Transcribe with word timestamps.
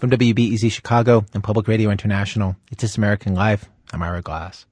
From 0.00 0.10
WBEZ 0.10 0.72
Chicago 0.72 1.24
and 1.34 1.44
Public 1.44 1.68
Radio 1.68 1.88
International, 1.90 2.56
it's 2.72 2.82
This 2.82 2.98
American 2.98 3.34
Life. 3.34 3.70
I'm 3.92 4.02
Ira 4.02 4.22
Glass. 4.22 4.66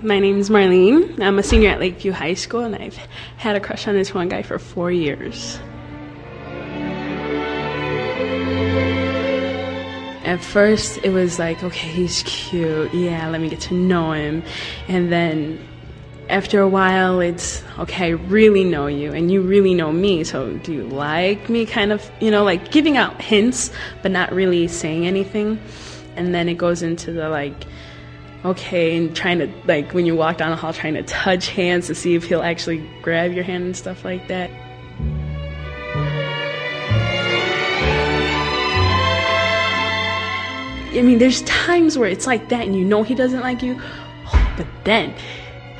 My 0.00 0.20
name 0.20 0.38
is 0.38 0.50
Marlene. 0.50 1.20
I'm 1.20 1.36
a 1.40 1.42
senior 1.42 1.70
at 1.70 1.80
Lakeview 1.80 2.12
High 2.12 2.34
School, 2.34 2.60
and 2.60 2.76
I've 2.76 2.94
had 3.36 3.56
a 3.56 3.60
crush 3.60 3.88
on 3.88 3.94
this 3.94 4.14
one 4.14 4.28
guy 4.28 4.42
for 4.42 4.60
four 4.60 4.92
years. 4.92 5.58
At 10.24 10.38
first, 10.40 10.98
it 11.02 11.10
was 11.10 11.40
like, 11.40 11.64
okay, 11.64 11.88
he's 11.88 12.22
cute. 12.22 12.94
Yeah, 12.94 13.28
let 13.30 13.40
me 13.40 13.48
get 13.48 13.60
to 13.62 13.74
know 13.74 14.12
him. 14.12 14.44
And 14.86 15.10
then 15.10 15.58
after 16.28 16.60
a 16.60 16.68
while, 16.68 17.20
it's 17.20 17.62
okay, 17.78 18.06
I 18.06 18.10
really 18.10 18.64
know 18.64 18.86
you 18.86 19.12
and 19.12 19.30
you 19.30 19.42
really 19.42 19.74
know 19.74 19.92
me. 19.92 20.24
So, 20.24 20.52
do 20.58 20.72
you 20.72 20.84
like 20.84 21.48
me? 21.48 21.66
Kind 21.66 21.92
of, 21.92 22.10
you 22.20 22.30
know, 22.30 22.44
like 22.44 22.70
giving 22.70 22.96
out 22.96 23.20
hints, 23.20 23.70
but 24.02 24.10
not 24.10 24.32
really 24.32 24.68
saying 24.68 25.06
anything. 25.06 25.60
And 26.16 26.34
then 26.34 26.48
it 26.48 26.54
goes 26.54 26.82
into 26.82 27.12
the 27.12 27.28
like, 27.28 27.54
okay, 28.44 28.96
and 28.96 29.14
trying 29.14 29.38
to, 29.38 29.52
like, 29.66 29.92
when 29.94 30.06
you 30.06 30.16
walk 30.16 30.38
down 30.38 30.50
the 30.50 30.56
hall, 30.56 30.72
trying 30.72 30.94
to 30.94 31.02
touch 31.02 31.48
hands 31.48 31.86
to 31.86 31.94
see 31.94 32.14
if 32.14 32.24
he'll 32.24 32.42
actually 32.42 32.88
grab 33.02 33.32
your 33.32 33.44
hand 33.44 33.64
and 33.64 33.76
stuff 33.76 34.04
like 34.04 34.28
that. 34.28 34.50
I 40.94 41.00
mean, 41.00 41.18
there's 41.18 41.42
times 41.42 41.96
where 41.96 42.08
it's 42.08 42.26
like 42.26 42.50
that 42.50 42.66
and 42.66 42.76
you 42.76 42.84
know 42.84 43.02
he 43.02 43.14
doesn't 43.14 43.40
like 43.40 43.62
you, 43.62 43.80
but 44.56 44.66
then 44.84 45.14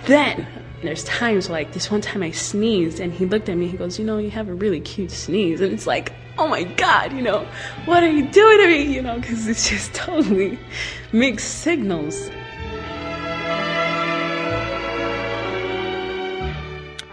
then 0.07 0.47
there's 0.83 1.05
times 1.05 1.49
like 1.49 1.73
this 1.73 1.91
one 1.91 2.01
time 2.01 2.23
I 2.23 2.33
sneezed 2.33 2.99
and 2.99 3.13
he 3.13 3.25
looked 3.25 3.49
at 3.49 3.57
me. 3.57 3.69
He 3.69 3.77
goes, 3.77 3.99
"You 3.99 4.05
know, 4.05 4.19
you 4.19 4.31
have 4.31 4.49
a 4.49 4.55
really 4.55 4.81
cute 4.81 5.13
sneeze," 5.13 5.61
and 5.61 5.73
it's 5.73 5.87
like, 5.87 6.13
"Oh 6.37 6.49
my 6.49 6.65
God, 6.65 7.13
you 7.13 7.23
know, 7.23 7.47
what 7.85 8.03
are 8.03 8.11
you 8.11 8.29
doing 8.29 8.59
to 8.59 8.67
me?" 8.67 8.95
You 8.95 9.03
know, 9.03 9.21
because 9.21 9.47
it's 9.47 9.69
just 9.71 9.95
totally 9.95 10.59
mixed 11.13 11.63
signals. 11.63 12.31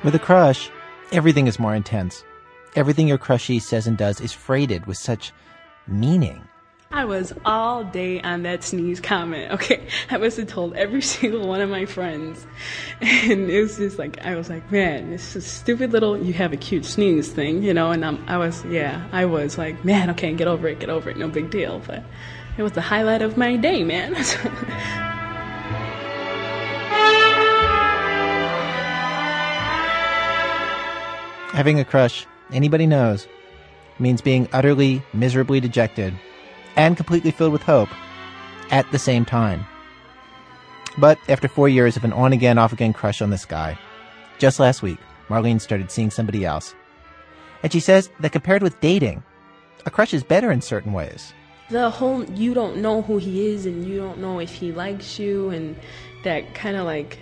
With 0.03 0.15
a 0.15 0.19
crush, 0.19 0.71
everything 1.11 1.45
is 1.47 1.59
more 1.59 1.75
intense. 1.75 2.23
Everything 2.75 3.07
your 3.07 3.17
crushie 3.17 3.61
says 3.61 3.85
and 3.85 3.97
does 3.97 4.19
is 4.21 4.31
freighted 4.31 4.87
with 4.87 4.97
such 4.97 5.31
meaning. 5.87 6.48
I 6.91 7.05
was 7.05 7.31
all 7.45 7.83
day 7.83 8.19
on 8.21 8.41
that 8.43 8.63
sneeze 8.63 8.99
comment. 8.99 9.51
Okay, 9.59 9.85
I 10.09 10.17
must 10.17 10.37
have 10.37 10.47
told 10.47 10.75
every 10.75 11.01
single 11.15 11.47
one 11.47 11.61
of 11.61 11.69
my 11.69 11.85
friends, 11.85 12.47
and 13.01 13.49
it 13.49 13.61
was 13.61 13.77
just 13.77 13.99
like 13.99 14.19
I 14.25 14.35
was 14.35 14.49
like, 14.49 14.71
man, 14.71 15.11
this 15.11 15.35
is 15.35 15.45
stupid 15.45 15.91
little 15.91 16.17
you 16.17 16.33
have 16.33 16.53
a 16.53 16.57
cute 16.57 16.85
sneeze 16.85 17.29
thing, 17.29 17.61
you 17.61 17.73
know. 17.73 17.91
And 17.91 18.03
I'm, 18.03 18.23
I 18.27 18.37
was, 18.37 18.65
yeah, 18.65 19.07
I 19.11 19.25
was 19.25 19.57
like, 19.57 19.83
man, 19.85 20.09
okay, 20.11 20.33
get 20.33 20.47
over 20.47 20.67
it, 20.67 20.79
get 20.79 20.89
over 20.89 21.09
it, 21.09 21.17
no 21.17 21.27
big 21.27 21.51
deal. 21.51 21.81
But 21.85 22.03
it 22.57 22.63
was 22.63 22.71
the 22.71 22.81
highlight 22.81 23.21
of 23.21 23.37
my 23.37 23.55
day, 23.55 23.83
man. 23.83 24.13
Having 31.53 31.79
a 31.79 31.85
crush, 31.85 32.25
anybody 32.51 32.87
knows, 32.87 33.27
means 33.99 34.21
being 34.21 34.47
utterly, 34.53 35.03
miserably 35.13 35.59
dejected 35.59 36.13
and 36.79 36.95
completely 36.95 37.29
filled 37.29 37.51
with 37.51 37.61
hope 37.61 37.89
at 38.71 38.89
the 38.93 38.97
same 38.97 39.25
time. 39.25 39.65
But 40.97 41.19
after 41.27 41.49
four 41.49 41.67
years 41.67 41.97
of 41.97 42.05
an 42.05 42.13
on 42.13 42.31
again, 42.31 42.57
off 42.57 42.71
again 42.71 42.93
crush 42.93 43.21
on 43.21 43.31
this 43.31 43.43
guy, 43.43 43.77
just 44.37 44.61
last 44.61 44.81
week, 44.81 44.97
Marlene 45.27 45.59
started 45.59 45.91
seeing 45.91 46.09
somebody 46.09 46.45
else. 46.45 46.73
And 47.63 47.73
she 47.73 47.81
says 47.81 48.09
that 48.21 48.31
compared 48.31 48.63
with 48.63 48.79
dating, 48.79 49.21
a 49.85 49.91
crush 49.91 50.13
is 50.13 50.23
better 50.23 50.51
in 50.51 50.61
certain 50.61 50.93
ways. 50.93 51.33
The 51.69 51.89
whole 51.89 52.23
you 52.23 52.53
don't 52.53 52.77
know 52.77 53.01
who 53.01 53.17
he 53.17 53.47
is 53.47 53.65
and 53.65 53.85
you 53.85 53.97
don't 53.97 54.19
know 54.19 54.39
if 54.39 54.53
he 54.53 54.71
likes 54.71 55.19
you 55.19 55.49
and 55.49 55.75
that 56.23 56.55
kind 56.55 56.77
of 56.77 56.85
like 56.85 57.19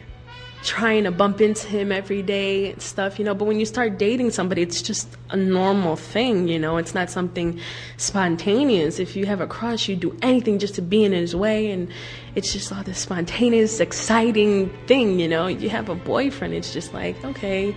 trying 0.68 1.06
to 1.06 1.12
bump 1.12 1.40
into 1.40 1.66
him 1.66 1.94
every 1.94 2.22
day 2.22 2.72
and 2.72 2.82
stuff, 2.82 3.18
you 3.18 3.24
know. 3.24 3.34
But 3.34 3.46
when 3.46 3.58
you 3.58 3.66
start 3.66 3.98
dating 3.98 4.32
somebody, 4.32 4.62
it's 4.62 4.82
just 4.82 5.08
a 5.30 5.38
normal 5.38 5.96
thing, 5.96 6.50
you 6.50 6.60
know. 6.60 6.76
It's 6.76 6.94
not 6.94 7.10
something 7.10 7.58
spontaneous. 7.96 9.00
If 9.00 9.16
you 9.16 9.26
have 9.28 9.40
a 9.40 9.48
crush, 9.48 9.88
you 9.88 9.96
do 9.96 10.16
anything 10.22 10.60
just 10.60 10.76
to 10.76 10.82
be 10.82 11.06
in 11.06 11.14
his 11.14 11.34
way, 11.34 11.72
and 11.72 11.90
it's 12.36 12.52
just 12.52 12.74
all 12.74 12.84
this 12.84 13.00
spontaneous, 13.00 13.80
exciting 13.80 14.70
thing, 14.88 15.22
you 15.22 15.28
know. 15.30 15.48
You 15.48 15.70
have 15.70 15.88
a 15.88 15.96
boyfriend, 15.96 16.54
it's 16.54 16.74
just 16.74 16.94
like, 16.94 17.16
okay, 17.24 17.74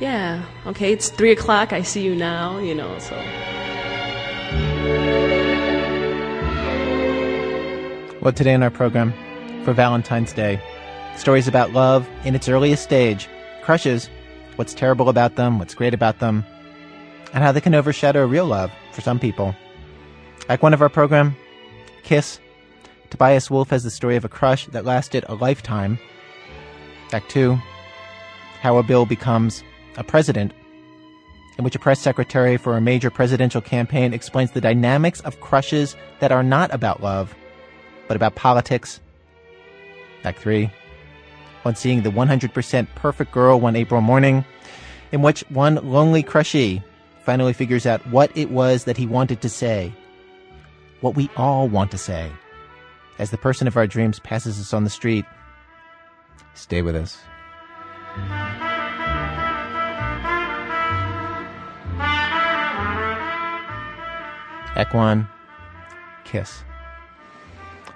yeah, 0.00 0.44
okay, 0.66 0.92
it's 0.92 1.10
three 1.10 1.30
o'clock, 1.30 1.72
I 1.72 1.82
see 1.82 2.02
you 2.02 2.16
now, 2.16 2.58
you 2.58 2.74
know, 2.74 2.98
so. 2.98 3.14
Well, 8.20 8.32
today 8.32 8.52
in 8.52 8.64
our 8.64 8.70
program, 8.70 9.12
for 9.64 9.72
Valentine's 9.72 10.32
Day, 10.32 10.60
Stories 11.16 11.46
about 11.46 11.72
love 11.72 12.08
in 12.24 12.34
its 12.34 12.48
earliest 12.48 12.82
stage, 12.82 13.28
crushes, 13.62 14.08
what's 14.56 14.74
terrible 14.74 15.08
about 15.08 15.36
them, 15.36 15.58
what's 15.58 15.74
great 15.74 15.94
about 15.94 16.18
them, 16.18 16.44
and 17.32 17.44
how 17.44 17.52
they 17.52 17.60
can 17.60 17.74
overshadow 17.74 18.26
real 18.26 18.46
love 18.46 18.72
for 18.92 19.02
some 19.02 19.18
people. 19.18 19.54
Act 20.48 20.62
one 20.62 20.74
of 20.74 20.82
our 20.82 20.88
program, 20.88 21.36
Kiss. 22.02 22.40
Tobias 23.10 23.50
Wolff 23.50 23.70
has 23.70 23.84
the 23.84 23.90
story 23.90 24.16
of 24.16 24.24
a 24.24 24.28
crush 24.28 24.66
that 24.68 24.84
lasted 24.84 25.24
a 25.28 25.34
lifetime. 25.34 25.98
Act 27.12 27.30
two, 27.30 27.58
how 28.60 28.78
a 28.78 28.82
bill 28.82 29.06
becomes 29.06 29.62
a 29.96 30.02
president, 30.02 30.52
in 31.58 31.64
which 31.64 31.76
a 31.76 31.78
press 31.78 32.00
secretary 32.00 32.56
for 32.56 32.76
a 32.76 32.80
major 32.80 33.10
presidential 33.10 33.60
campaign 33.60 34.14
explains 34.14 34.52
the 34.52 34.60
dynamics 34.60 35.20
of 35.20 35.40
crushes 35.40 35.94
that 36.20 36.32
are 36.32 36.42
not 36.42 36.72
about 36.74 37.02
love, 37.02 37.34
but 38.08 38.16
about 38.16 38.34
politics. 38.34 38.98
Act 40.24 40.38
three, 40.38 40.70
on 41.64 41.76
seeing 41.76 42.02
the 42.02 42.10
100% 42.10 42.86
perfect 42.94 43.32
girl 43.32 43.60
one 43.60 43.76
April 43.76 44.00
morning, 44.00 44.44
in 45.12 45.22
which 45.22 45.44
one 45.48 45.76
lonely 45.76 46.22
crushee 46.22 46.82
finally 47.24 47.52
figures 47.52 47.86
out 47.86 48.04
what 48.08 48.36
it 48.36 48.50
was 48.50 48.84
that 48.84 48.96
he 48.96 49.06
wanted 49.06 49.40
to 49.42 49.48
say. 49.48 49.92
What 51.00 51.14
we 51.14 51.30
all 51.36 51.68
want 51.68 51.90
to 51.92 51.98
say. 51.98 52.30
As 53.18 53.30
the 53.30 53.38
person 53.38 53.66
of 53.66 53.76
our 53.76 53.86
dreams 53.86 54.18
passes 54.18 54.58
us 54.60 54.72
on 54.72 54.84
the 54.84 54.90
street, 54.90 55.24
stay 56.54 56.82
with 56.82 56.96
us. 56.96 57.18
Ekwan, 64.74 65.28
kiss. 66.24 66.64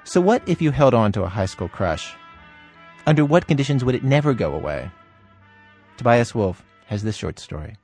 So, 0.04 0.20
what 0.20 0.42
if 0.46 0.60
you 0.60 0.70
held 0.70 0.94
on 0.94 1.10
to 1.12 1.22
a 1.24 1.28
high 1.28 1.46
school 1.46 1.68
crush? 1.68 2.14
Under 3.08 3.24
what 3.24 3.46
conditions 3.46 3.84
would 3.84 3.94
it 3.94 4.02
never 4.02 4.34
go 4.34 4.52
away? 4.52 4.90
Tobias 5.96 6.34
Wolff 6.34 6.64
has 6.86 7.04
this 7.04 7.14
short 7.14 7.38
story. 7.38 7.76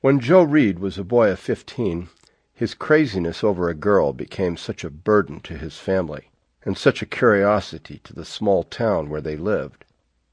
When 0.00 0.20
Joe 0.20 0.44
Reed 0.44 0.78
was 0.78 0.96
a 0.96 1.02
boy 1.02 1.30
of 1.32 1.40
fifteen, 1.40 2.08
his 2.54 2.72
craziness 2.72 3.42
over 3.42 3.68
a 3.68 3.74
girl 3.74 4.12
became 4.12 4.56
such 4.56 4.84
a 4.84 4.90
burden 4.90 5.40
to 5.40 5.58
his 5.58 5.78
family, 5.78 6.30
and 6.64 6.78
such 6.78 7.02
a 7.02 7.06
curiosity 7.06 7.98
to 8.04 8.12
the 8.12 8.24
small 8.24 8.62
town 8.62 9.10
where 9.10 9.20
they 9.20 9.36
lived, 9.36 9.84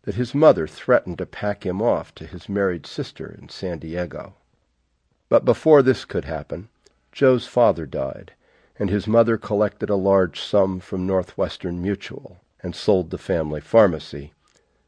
that 0.04 0.14
his 0.14 0.36
mother 0.36 0.68
threatened 0.68 1.18
to 1.18 1.26
pack 1.26 1.66
him 1.66 1.82
off 1.82 2.14
to 2.14 2.28
his 2.28 2.48
married 2.48 2.86
sister 2.86 3.36
in 3.42 3.50
San 3.50 3.80
Diego. 3.80 4.36
But 5.30 5.46
before 5.46 5.82
this 5.82 6.06
could 6.06 6.26
happen, 6.26 6.70
Joe's 7.12 7.48
father 7.48 7.88
died, 7.88 8.34
and 8.78 8.92
his 8.92 9.08
mother 9.08 9.40
collected 9.40 9.90
a 9.90 9.96
large 9.96 10.40
sum 10.40 10.80
from 10.80 11.08
Northwestern 11.08 11.82
Mutual 11.82 12.40
and 12.64 12.74
sold 12.74 13.12
the 13.12 13.18
family 13.18 13.62
pharmacy, 13.62 14.34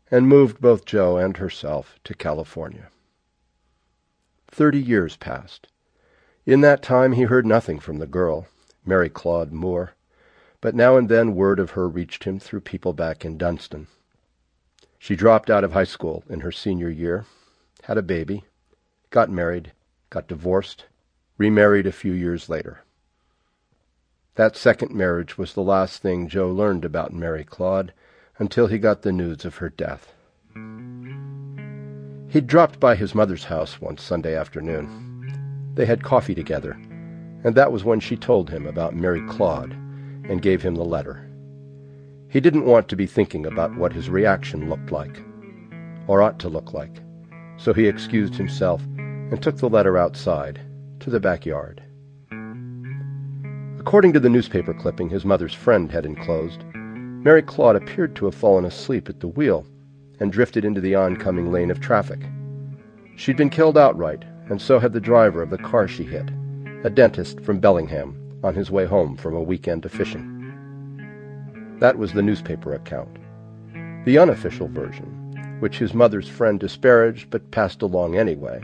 and 0.09 0.27
moved 0.27 0.61
both 0.61 0.85
Joe 0.85 1.17
and 1.17 1.37
herself 1.37 1.99
to 2.05 2.15
California. 2.15 2.89
Thirty 4.47 4.81
years 4.81 5.17
passed. 5.17 5.67
In 6.45 6.61
that 6.61 6.81
time 6.81 7.11
he 7.11 7.23
heard 7.23 7.45
nothing 7.45 7.79
from 7.79 7.97
the 7.97 8.07
girl, 8.07 8.47
Mary 8.85 9.09
Claude 9.09 9.51
Moore, 9.51 9.95
but 10.61 10.73
now 10.73 10.95
and 10.95 11.09
then 11.09 11.35
word 11.35 11.59
of 11.59 11.71
her 11.71 11.89
reached 11.89 12.23
him 12.23 12.39
through 12.39 12.61
people 12.61 12.93
back 12.93 13.25
in 13.25 13.37
Dunston. 13.37 13.87
She 14.97 15.15
dropped 15.15 15.49
out 15.49 15.63
of 15.63 15.73
high 15.73 15.83
school 15.83 16.23
in 16.29 16.39
her 16.39 16.51
senior 16.51 16.89
year, 16.89 17.25
had 17.83 17.97
a 17.97 18.01
baby, 18.01 18.45
got 19.09 19.29
married, 19.29 19.73
got 20.09 20.27
divorced, 20.27 20.85
remarried 21.37 21.85
a 21.85 21.91
few 21.91 22.13
years 22.13 22.47
later. 22.47 22.84
That 24.35 24.57
second 24.57 24.93
marriage 24.93 25.37
was 25.37 25.53
the 25.53 25.63
last 25.63 26.01
thing 26.01 26.27
Joe 26.27 26.51
learned 26.51 26.83
about 26.83 27.13
Mary 27.13 27.45
Claude 27.45 27.93
until 28.37 28.67
he 28.67 28.77
got 28.77 29.01
the 29.01 29.13
news 29.13 29.45
of 29.45 29.57
her 29.57 29.69
death. 29.69 30.13
He'd 32.27 32.45
dropped 32.45 32.77
by 32.77 32.95
his 32.95 33.15
mother's 33.15 33.45
house 33.45 33.79
one 33.79 33.97
Sunday 33.97 34.35
afternoon. 34.35 35.71
They 35.75 35.85
had 35.85 36.03
coffee 36.03 36.35
together, 36.35 36.71
and 37.45 37.55
that 37.55 37.71
was 37.71 37.85
when 37.85 38.01
she 38.01 38.17
told 38.17 38.49
him 38.49 38.67
about 38.67 38.93
Mary 38.93 39.21
Claude 39.29 39.71
and 39.71 40.41
gave 40.41 40.61
him 40.61 40.75
the 40.75 40.83
letter. 40.83 41.29
He 42.27 42.41
didn't 42.41 42.65
want 42.65 42.89
to 42.89 42.97
be 42.97 43.07
thinking 43.07 43.45
about 43.45 43.77
what 43.77 43.93
his 43.93 44.09
reaction 44.09 44.69
looked 44.69 44.91
like, 44.91 45.17
or 46.07 46.21
ought 46.21 46.39
to 46.39 46.49
look 46.49 46.73
like, 46.73 47.01
so 47.55 47.71
he 47.71 47.87
excused 47.87 48.35
himself 48.35 48.81
and 48.97 49.41
took 49.41 49.59
the 49.59 49.69
letter 49.69 49.97
outside, 49.97 50.59
to 50.99 51.09
the 51.09 51.21
backyard 51.21 51.84
According 53.85 54.13
to 54.13 54.19
the 54.19 54.29
newspaper 54.29 54.73
clipping 54.73 55.09
his 55.09 55.25
mother's 55.25 55.53
friend 55.53 55.91
had 55.91 56.07
enclosed, 56.07 56.63
Mary 56.73 57.43
Claude 57.43 57.75
appeared 57.75 58.15
to 58.15 58.25
have 58.25 58.33
fallen 58.33 58.65
asleep 58.65 59.09
at 59.09 59.19
the 59.19 59.27
wheel 59.27 59.63
and 60.19 60.31
drifted 60.31 60.65
into 60.65 60.81
the 60.81 60.95
oncoming 60.95 61.51
lane 61.51 61.69
of 61.69 61.79
traffic. 61.79 62.19
She'd 63.15 63.37
been 63.37 63.51
killed 63.51 63.77
outright, 63.77 64.25
and 64.49 64.59
so 64.59 64.79
had 64.79 64.91
the 64.91 64.99
driver 64.99 65.43
of 65.43 65.51
the 65.51 65.59
car 65.59 65.87
she 65.87 66.03
hit, 66.03 66.31
a 66.83 66.89
dentist 66.89 67.41
from 67.41 67.59
Bellingham, 67.59 68.39
on 68.43 68.55
his 68.55 68.71
way 68.71 68.85
home 68.85 69.15
from 69.15 69.35
a 69.35 69.43
weekend 69.43 69.85
of 69.85 69.91
fishing. 69.91 71.77
That 71.79 71.99
was 71.99 72.11
the 72.11 72.23
newspaper 72.23 72.73
account. 72.73 73.19
The 74.05 74.17
unofficial 74.17 74.67
version, 74.67 75.59
which 75.59 75.77
his 75.77 75.93
mother's 75.93 76.27
friend 76.27 76.59
disparaged 76.59 77.29
but 77.29 77.51
passed 77.51 77.83
along 77.83 78.17
anyway, 78.17 78.59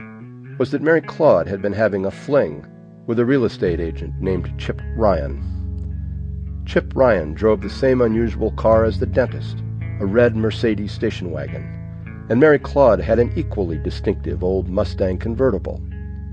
was 0.58 0.72
that 0.72 0.82
Mary 0.82 1.02
Claude 1.02 1.48
had 1.48 1.62
been 1.62 1.74
having 1.74 2.08
a 2.08 2.12
fling 2.12 2.66
with 3.12 3.20
a 3.20 3.26
real 3.26 3.44
estate 3.44 3.82
agent 3.82 4.14
named 4.22 4.58
Chip 4.58 4.82
Ryan. 4.96 6.64
Chip 6.66 6.94
Ryan 6.96 7.34
drove 7.34 7.60
the 7.60 7.70
same 7.70 8.00
unusual 8.00 8.52
car 8.52 8.86
as 8.86 9.00
the 9.00 9.06
dentist, 9.06 9.58
a 10.00 10.06
red 10.06 10.34
Mercedes 10.34 10.94
station 10.94 11.30
wagon, 11.30 12.26
and 12.30 12.40
Mary 12.40 12.58
Claude 12.58 13.02
had 13.02 13.20
an 13.20 13.34
equally 13.36 13.78
distinctive 13.78 14.46
old 14.46 14.70
Mustang 14.70 15.18
convertible, 15.18 15.84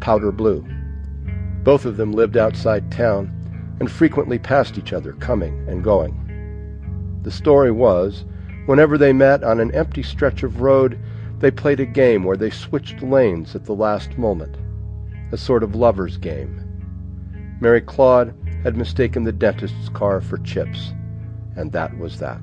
powder 0.01 0.31
blue. 0.31 0.65
Both 1.65 1.85
of 1.85 1.97
them 1.97 2.13
lived 2.13 2.37
outside 2.37 2.93
town 2.93 3.77
and 3.81 3.91
frequently 3.91 4.39
passed 4.39 4.79
each 4.79 4.93
other 4.93 5.15
coming 5.15 5.69
and 5.69 5.83
going. 5.83 6.15
The 7.25 7.33
story 7.33 7.73
was, 7.73 8.25
whenever 8.67 8.97
they 8.97 9.13
met 9.13 9.43
on 9.43 9.59
an 9.59 9.75
empty 9.75 10.05
stretch 10.05 10.45
of 10.45 10.61
road, 10.61 10.97
they 11.41 11.51
played 11.51 11.81
a 11.81 11.87
game 11.87 12.23
where 12.23 12.37
they 12.37 12.51
switched 12.51 13.03
lanes 13.03 13.57
at 13.57 13.65
the 13.65 13.75
last 13.75 14.17
moment, 14.17 14.55
a 15.33 15.37
sort 15.37 15.65
of 15.65 15.75
lover's 15.75 16.17
game. 16.17 16.67
Mary 17.61 17.81
Claude 17.81 18.35
had 18.63 18.77
mistaken 18.77 19.25
the 19.25 19.33
dentist's 19.33 19.89
car 19.89 20.21
for 20.21 20.39
Chip's, 20.39 20.93
and 21.57 21.73
that 21.73 21.97
was 21.99 22.19
that. 22.21 22.41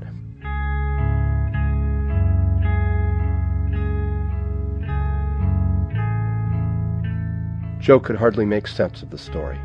Joe 7.80 8.00
could 8.00 8.16
hardly 8.16 8.46
make 8.46 8.68
sense 8.68 9.04
of 9.04 9.10
the 9.10 9.18
story. 9.18 9.60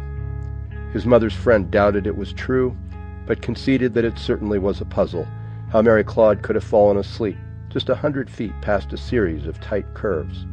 His 0.92 1.06
mother's 1.06 1.34
friend 1.34 1.70
doubted 1.70 2.06
it 2.06 2.16
was 2.16 2.32
true, 2.32 2.76
but 3.26 3.42
conceded 3.42 3.94
that 3.94 4.04
it 4.04 4.18
certainly 4.18 4.58
was 4.58 4.80
a 4.80 4.84
puzzle 4.84 5.26
how 5.70 5.80
Mary 5.80 6.02
Claude 6.02 6.42
could 6.42 6.56
have 6.56 6.64
fallen 6.64 6.96
asleep 6.96 7.36
just 7.68 7.88
a 7.88 7.94
hundred 7.94 8.28
feet 8.28 8.52
past 8.60 8.92
a 8.92 8.96
series 8.96 9.46
of 9.46 9.60
tight 9.60 9.86
curves. 9.94 10.44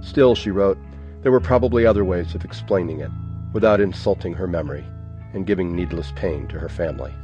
Still, 0.00 0.34
she 0.34 0.50
wrote, 0.50 0.78
there 1.22 1.32
were 1.32 1.40
probably 1.40 1.84
other 1.84 2.04
ways 2.04 2.34
of 2.34 2.44
explaining 2.44 3.00
it, 3.00 3.10
without 3.54 3.80
insulting 3.80 4.34
her 4.34 4.48
memory 4.48 4.84
and 5.32 5.46
giving 5.46 5.74
needless 5.74 6.12
pain 6.16 6.46
to 6.48 6.58
her 6.58 6.68
family. 6.68 7.14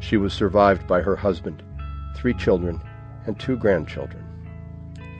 She 0.00 0.16
was 0.16 0.32
survived 0.34 0.86
by 0.86 1.00
her 1.00 1.16
husband, 1.16 1.62
three 2.16 2.34
children, 2.34 2.82
and 3.26 3.38
two 3.38 3.56
grandchildren. 3.56 4.26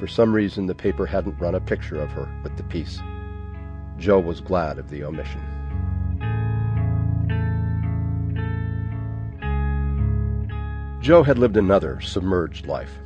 For 0.01 0.09
some 0.09 0.35
reason, 0.35 0.67
the 0.67 0.75
paper 0.75 1.07
hadn't 1.07 1.39
run 1.39 1.55
a 1.55 1.61
picture 1.61 2.01
of 2.01 2.11
her 2.11 2.29
with 2.43 2.57
the 2.57 2.65
piece. 2.65 2.99
Joe 3.97 4.19
was 4.19 4.41
glad 4.41 4.79
of 4.79 4.91
the 4.91 5.05
omission. 5.05 5.41
Joe 11.01 11.23
had 11.23 11.39
lived 11.39 11.57
another 11.57 12.01
submerged 12.01 12.67
life, 12.67 12.99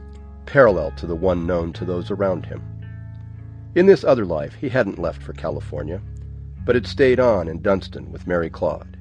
parallel 0.46 0.92
to 0.92 1.06
the 1.06 1.14
one 1.14 1.46
known 1.46 1.74
to 1.74 1.84
those 1.84 2.10
around 2.10 2.46
him. 2.46 2.62
In 3.74 3.84
this 3.84 4.04
other 4.04 4.24
life, 4.24 4.54
he 4.54 4.70
hadn't 4.70 4.98
left 4.98 5.22
for 5.22 5.34
California, 5.34 6.00
but 6.66 6.74
had 6.74 6.86
stayed 6.86 7.20
on 7.20 7.46
in 7.46 7.62
Dunston 7.62 8.10
with 8.10 8.26
Mary 8.26 8.50
Claude. 8.50 8.96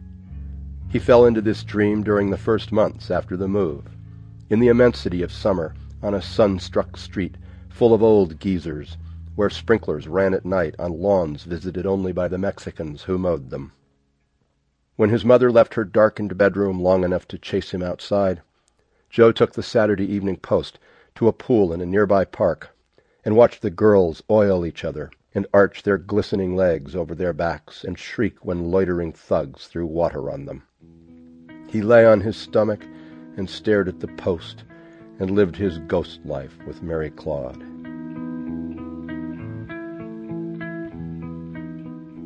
He 0.88 1.00
fell 1.00 1.26
into 1.26 1.42
this 1.42 1.64
dream 1.64 2.04
during 2.04 2.30
the 2.30 2.38
first 2.38 2.72
months 2.72 3.10
after 3.10 3.36
the 3.36 3.48
move, 3.48 3.86
in 4.52 4.60
the 4.60 4.68
immensity 4.68 5.24
of 5.24 5.32
summer, 5.32 5.74
on 6.04 6.14
a 6.14 6.22
sun-struck 6.22 6.96
street 6.96 7.36
full 7.68 7.92
of 7.92 8.04
old 8.04 8.40
geezers, 8.40 8.98
where 9.36 9.50
sprinklers 9.50 10.08
ran 10.08 10.36
at 10.36 10.46
night 10.46 10.76
on 10.78 11.02
lawns 11.02 11.44
visited 11.44 11.88
only 11.88 12.12
by 12.12 12.28
the 12.28 12.38
Mexicans 12.38 13.02
who 13.02 13.18
mowed 13.18 13.50
them. 13.50 13.72
When 14.96 15.10
his 15.10 15.26
mother 15.26 15.52
left 15.52 15.74
her 15.74 15.84
darkened 15.84 16.38
bedroom 16.38 16.80
long 16.80 17.04
enough 17.04 17.28
to 17.30 17.40
chase 17.40 17.72
him 17.72 17.82
outside, 17.82 18.42
Joe 19.10 19.32
took 19.32 19.54
the 19.54 19.64
Saturday 19.64 20.06
Evening 20.06 20.38
Post 20.38 20.78
to 21.16 21.28
a 21.28 21.34
pool 21.34 21.74
in 21.74 21.82
a 21.82 21.86
nearby 21.86 22.26
park 22.26 22.70
and 23.26 23.36
watched 23.36 23.64
the 23.64 23.72
girls 23.72 24.22
oil 24.30 24.68
each 24.68 24.86
other 24.86 25.10
and 25.36 25.46
arch 25.54 25.84
their 25.84 25.98
glistening 25.98 26.56
legs 26.56 26.96
over 26.96 27.14
their 27.14 27.34
backs 27.34 27.84
and 27.84 28.00
shriek 28.00 28.44
when 28.46 28.72
loitering 28.72 29.12
thugs 29.12 29.68
threw 29.68 29.86
water 29.86 30.32
on 30.32 30.46
them. 30.46 30.64
He 31.70 31.82
lay 31.82 32.06
on 32.06 32.22
his 32.22 32.38
stomach 32.38 32.82
and 33.36 33.50
stared 33.50 33.90
at 33.90 34.00
the 34.00 34.08
post 34.08 34.64
and 35.20 35.32
lived 35.32 35.58
his 35.58 35.78
ghost 35.80 36.26
life 36.26 36.58
with 36.66 36.82
Mary 36.82 37.10
Claude. 37.12 37.62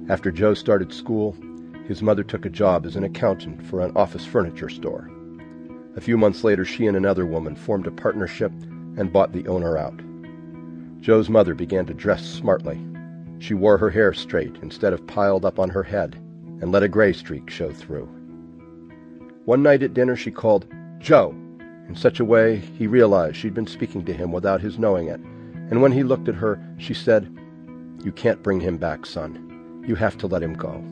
After 0.09 0.31
Joe 0.31 0.53
started 0.53 0.93
school, 0.93 1.35
his 1.87 2.03
mother 2.03 2.23
took 2.23 2.45
a 2.45 2.49
job 2.49 2.85
as 2.85 2.95
an 2.95 3.03
accountant 3.03 3.65
for 3.65 3.81
an 3.81 3.91
office 3.95 4.25
furniture 4.25 4.69
store. 4.69 5.09
A 5.95 6.01
few 6.01 6.17
months 6.17 6.43
later, 6.43 6.63
she 6.63 6.85
and 6.85 6.95
another 6.95 7.25
woman 7.25 7.55
formed 7.55 7.87
a 7.87 7.91
partnership 7.91 8.51
and 8.97 9.11
bought 9.11 9.33
the 9.33 9.47
owner 9.47 9.77
out. 9.77 9.99
Joe's 11.01 11.29
mother 11.29 11.55
began 11.55 11.85
to 11.87 11.93
dress 11.93 12.23
smartly. 12.23 12.79
She 13.39 13.53
wore 13.53 13.77
her 13.77 13.89
hair 13.89 14.13
straight 14.13 14.55
instead 14.61 14.93
of 14.93 15.07
piled 15.07 15.45
up 15.45 15.59
on 15.59 15.69
her 15.69 15.83
head 15.83 16.15
and 16.61 16.71
let 16.71 16.83
a 16.83 16.87
gray 16.87 17.13
streak 17.13 17.49
show 17.49 17.71
through. 17.71 18.05
One 19.45 19.63
night 19.63 19.81
at 19.81 19.93
dinner, 19.93 20.15
she 20.15 20.31
called, 20.31 20.67
Joe, 20.99 21.31
in 21.87 21.95
such 21.95 22.19
a 22.19 22.25
way 22.25 22.57
he 22.57 22.85
realized 22.85 23.37
she'd 23.37 23.53
been 23.53 23.65
speaking 23.65 24.05
to 24.05 24.13
him 24.13 24.31
without 24.31 24.61
his 24.61 24.77
knowing 24.77 25.07
it, 25.07 25.19
and 25.71 25.81
when 25.81 25.91
he 25.91 26.03
looked 26.03 26.27
at 26.27 26.35
her, 26.35 26.61
she 26.77 26.93
said, 26.93 27.35
You 28.03 28.11
can't 28.11 28.43
bring 28.43 28.59
him 28.59 28.77
back, 28.77 29.05
son. 29.05 29.83
You 29.87 29.95
have 29.95 30.17
to 30.19 30.27
let 30.27 30.43
him 30.43 30.53
go. 30.53 30.83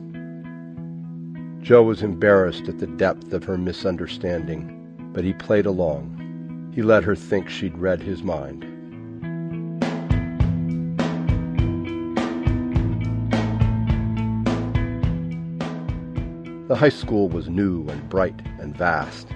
Joe 1.62 1.82
was 1.82 2.02
embarrassed 2.02 2.68
at 2.68 2.78
the 2.78 2.86
depth 2.86 3.32
of 3.32 3.44
her 3.44 3.58
misunderstanding 3.58 4.78
but 5.12 5.24
he 5.24 5.32
played 5.32 5.66
along. 5.66 6.70
He 6.74 6.82
let 6.82 7.04
her 7.04 7.16
think 7.16 7.48
she'd 7.48 7.76
read 7.76 8.02
his 8.02 8.22
mind. 8.22 8.64
The 16.68 16.76
high 16.76 16.90
school 16.90 17.30
was 17.30 17.48
new 17.48 17.88
and 17.88 18.10
bright 18.10 18.42
and 18.60 18.76
vast. 18.76 19.28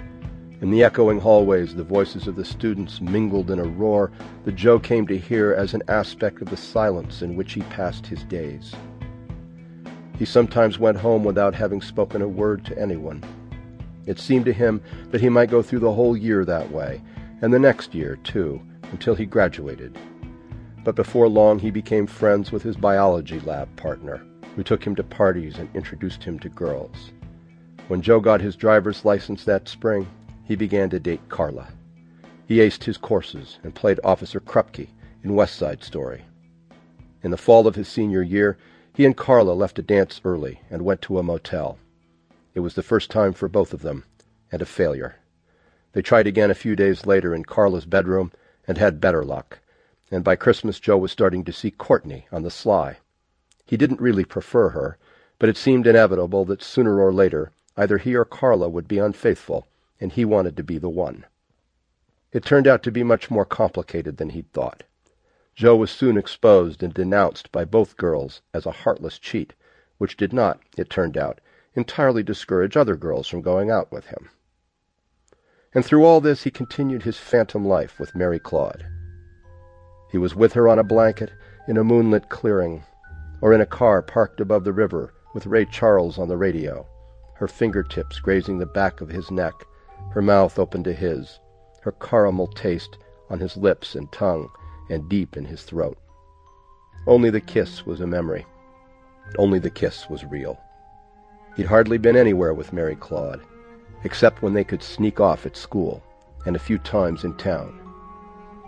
In 0.61 0.69
the 0.69 0.83
echoing 0.83 1.19
hallways, 1.19 1.73
the 1.73 1.83
voices 1.83 2.27
of 2.27 2.35
the 2.35 2.45
students 2.45 3.01
mingled 3.01 3.49
in 3.49 3.57
a 3.57 3.63
roar 3.63 4.11
that 4.45 4.55
Joe 4.55 4.77
came 4.77 5.07
to 5.07 5.17
hear 5.17 5.51
as 5.51 5.73
an 5.73 5.81
aspect 5.87 6.43
of 6.43 6.51
the 6.51 6.57
silence 6.57 7.23
in 7.23 7.35
which 7.35 7.53
he 7.53 7.61
passed 7.63 8.05
his 8.05 8.23
days. 8.25 8.75
He 10.19 10.25
sometimes 10.25 10.77
went 10.77 10.99
home 10.99 11.23
without 11.23 11.55
having 11.55 11.81
spoken 11.81 12.21
a 12.21 12.27
word 12.27 12.63
to 12.65 12.79
anyone. 12.79 13.23
It 14.05 14.19
seemed 14.19 14.45
to 14.45 14.53
him 14.53 14.79
that 15.09 15.21
he 15.21 15.29
might 15.29 15.49
go 15.49 15.63
through 15.63 15.79
the 15.79 15.91
whole 15.91 16.15
year 16.15 16.45
that 16.45 16.71
way, 16.71 17.01
and 17.41 17.51
the 17.51 17.57
next 17.57 17.95
year, 17.95 18.17
too, 18.17 18.61
until 18.91 19.15
he 19.15 19.25
graduated. 19.25 19.97
But 20.83 20.95
before 20.95 21.27
long 21.27 21.57
he 21.57 21.71
became 21.71 22.05
friends 22.05 22.51
with 22.51 22.61
his 22.61 22.77
biology 22.77 23.39
lab 23.39 23.75
partner, 23.75 24.23
who 24.55 24.61
took 24.61 24.85
him 24.85 24.95
to 24.97 25.03
parties 25.03 25.57
and 25.57 25.67
introduced 25.73 26.23
him 26.23 26.37
to 26.37 26.47
girls. 26.47 27.11
When 27.89 28.01
Joe 28.01 28.21
got 28.21 28.39
his 28.39 28.55
driver's 28.55 29.03
license 29.03 29.43
that 29.43 29.67
spring, 29.67 30.07
he 30.45 30.55
began 30.55 30.89
to 30.91 31.01
date 31.01 31.27
Carla. 31.27 31.67
He 32.47 32.59
aced 32.59 32.85
his 32.85 32.97
courses 32.97 33.59
and 33.61 33.75
played 33.75 33.99
Officer 34.05 34.39
Krupke 34.39 34.87
in 35.21 35.35
West 35.35 35.57
Side 35.57 35.83
Story. 35.83 36.23
In 37.23 37.31
the 37.31 37.37
fall 37.37 37.67
of 37.67 37.75
his 37.75 37.89
senior 37.89 38.21
year, 38.21 38.57
he 38.93 39.05
and 39.05 39.17
Carla 39.17 39.51
left 39.51 39.79
a 39.79 39.83
dance 39.83 40.21
early 40.23 40.61
and 40.69 40.83
went 40.83 41.01
to 41.03 41.19
a 41.19 41.23
motel. 41.23 41.77
It 42.53 42.61
was 42.61 42.75
the 42.75 42.83
first 42.83 43.11
time 43.11 43.33
for 43.33 43.49
both 43.49 43.73
of 43.73 43.81
them, 43.81 44.05
and 44.49 44.61
a 44.61 44.65
failure. 44.65 45.17
They 45.91 46.01
tried 46.01 46.25
again 46.25 46.51
a 46.51 46.55
few 46.55 46.77
days 46.77 47.05
later 47.05 47.35
in 47.35 47.43
Carla's 47.43 47.85
bedroom 47.85 48.31
and 48.65 48.77
had 48.77 49.01
better 49.01 49.25
luck, 49.25 49.59
and 50.09 50.23
by 50.23 50.37
Christmas 50.37 50.79
Joe 50.79 50.97
was 50.97 51.11
starting 51.11 51.43
to 51.43 51.51
see 51.51 51.69
Courtney 51.69 52.27
on 52.31 52.43
the 52.43 52.49
sly. 52.49 52.99
He 53.65 53.75
didn't 53.75 53.99
really 53.99 54.23
prefer 54.23 54.69
her, 54.69 54.97
but 55.37 55.49
it 55.49 55.57
seemed 55.57 55.85
inevitable 55.85 56.45
that 56.45 56.63
sooner 56.63 57.01
or 57.01 57.11
later 57.11 57.51
either 57.75 57.97
he 57.97 58.15
or 58.15 58.25
Carla 58.25 58.69
would 58.69 58.87
be 58.87 58.97
unfaithful, 58.97 59.67
and 59.99 60.11
he 60.11 60.25
wanted 60.25 60.57
to 60.57 60.63
be 60.63 60.77
the 60.77 60.89
one. 60.89 61.25
It 62.31 62.43
turned 62.43 62.67
out 62.67 62.83
to 62.83 62.91
be 62.91 63.03
much 63.03 63.29
more 63.29 63.45
complicated 63.45 64.17
than 64.17 64.29
he'd 64.29 64.51
thought. 64.51 64.83
Joe 65.55 65.75
was 65.75 65.91
soon 65.91 66.17
exposed 66.17 66.81
and 66.81 66.93
denounced 66.93 67.51
by 67.51 67.63
both 67.63 67.95
girls 67.95 68.41
as 68.53 68.65
a 68.65 68.71
heartless 68.71 69.19
cheat, 69.19 69.53
which 69.99 70.17
did 70.17 70.33
not, 70.33 70.59
it 70.77 70.89
turned 70.89 71.15
out, 71.15 71.39
entirely 71.75 72.23
discourage 72.23 72.75
other 72.75 72.95
girls 72.95 73.27
from 73.27 73.41
going 73.41 73.69
out 73.69 73.91
with 73.91 74.07
him. 74.07 74.29
And 75.73 75.85
through 75.85 76.05
all 76.05 76.21
this 76.21 76.43
he 76.43 76.51
continued 76.51 77.03
his 77.03 77.17
phantom 77.17 77.65
life 77.65 77.99
with 77.99 78.15
Mary 78.15 78.39
Claude. 78.39 78.85
He 80.11 80.17
was 80.17 80.35
with 80.35 80.53
her 80.53 80.67
on 80.67 80.79
a 80.79 80.83
blanket 80.83 81.31
in 81.67 81.77
a 81.77 81.83
moonlit 81.83 82.29
clearing, 82.29 82.83
or 83.41 83.53
in 83.53 83.61
a 83.61 83.65
car 83.65 84.01
parked 84.01 84.39
above 84.39 84.63
the 84.63 84.73
river 84.73 85.13
with 85.33 85.47
Ray 85.47 85.65
Charles 85.65 86.17
on 86.17 86.27
the 86.27 86.37
radio, 86.37 86.87
her 87.35 87.47
fingertips 87.47 88.19
grazing 88.19 88.57
the 88.57 88.65
back 88.65 89.01
of 89.01 89.09
his 89.09 89.31
neck, 89.31 89.53
her 90.11 90.21
mouth 90.21 90.59
open 90.59 90.83
to 90.83 90.93
his, 90.93 91.39
her 91.81 91.91
caramel 91.93 92.47
taste 92.47 92.97
on 93.29 93.39
his 93.39 93.57
lips 93.57 93.95
and 93.95 94.11
tongue 94.11 94.49
and 94.89 95.09
deep 95.09 95.35
in 95.35 95.45
his 95.45 95.63
throat. 95.63 95.97
Only 97.07 97.29
the 97.29 97.41
kiss 97.41 97.85
was 97.85 97.99
a 97.99 98.07
memory. 98.07 98.45
Only 99.37 99.59
the 99.59 99.69
kiss 99.69 100.09
was 100.09 100.23
real. 100.25 100.59
He'd 101.55 101.65
hardly 101.65 101.97
been 101.97 102.15
anywhere 102.15 102.53
with 102.53 102.73
Mary 102.73 102.95
Claude, 102.95 103.41
except 104.03 104.41
when 104.41 104.53
they 104.53 104.63
could 104.63 104.83
sneak 104.83 105.19
off 105.19 105.45
at 105.45 105.57
school 105.57 106.01
and 106.45 106.55
a 106.55 106.59
few 106.59 106.77
times 106.77 107.23
in 107.23 107.35
town. 107.35 107.79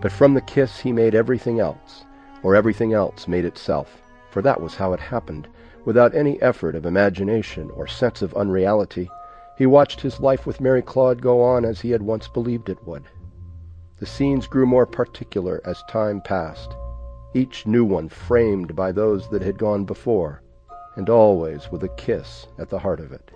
But 0.01 0.11
from 0.11 0.33
the 0.33 0.41
kiss 0.41 0.79
he 0.79 0.91
made 0.91 1.15
everything 1.15 1.59
else, 1.59 2.05
or 2.43 2.55
everything 2.55 2.93
else 2.93 3.27
made 3.27 3.45
itself, 3.45 4.01
for 4.29 4.41
that 4.41 4.61
was 4.61 4.75
how 4.75 4.93
it 4.93 4.99
happened, 4.99 5.47
without 5.85 6.15
any 6.15 6.41
effort 6.41 6.75
of 6.75 6.85
imagination 6.85 7.69
or 7.71 7.87
sense 7.87 8.21
of 8.21 8.33
unreality. 8.35 9.09
He 9.57 9.65
watched 9.65 10.01
his 10.01 10.19
life 10.19 10.45
with 10.45 10.59
Mary 10.59 10.81
Claude 10.81 11.21
go 11.21 11.41
on 11.41 11.63
as 11.63 11.79
he 11.79 11.91
had 11.91 12.01
once 12.01 12.27
believed 12.27 12.67
it 12.67 12.85
would. 12.85 13.03
The 13.99 14.05
scenes 14.05 14.47
grew 14.47 14.65
more 14.65 14.85
particular 14.85 15.61
as 15.63 15.81
time 15.89 16.19
passed, 16.19 16.75
each 17.33 17.65
new 17.65 17.85
one 17.85 18.09
framed 18.09 18.75
by 18.75 18.91
those 18.91 19.29
that 19.29 19.41
had 19.41 19.57
gone 19.57 19.85
before, 19.85 20.41
and 20.95 21.09
always 21.09 21.71
with 21.71 21.83
a 21.83 21.89
kiss 21.89 22.47
at 22.57 22.69
the 22.69 22.79
heart 22.79 22.99
of 22.99 23.13
it. 23.13 23.31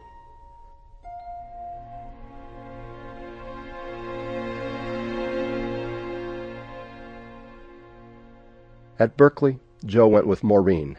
At 9.00 9.16
Berkeley, 9.16 9.60
Joe 9.86 10.10
went 10.10 10.28
with 10.28 10.44
Maureen, 10.44 10.98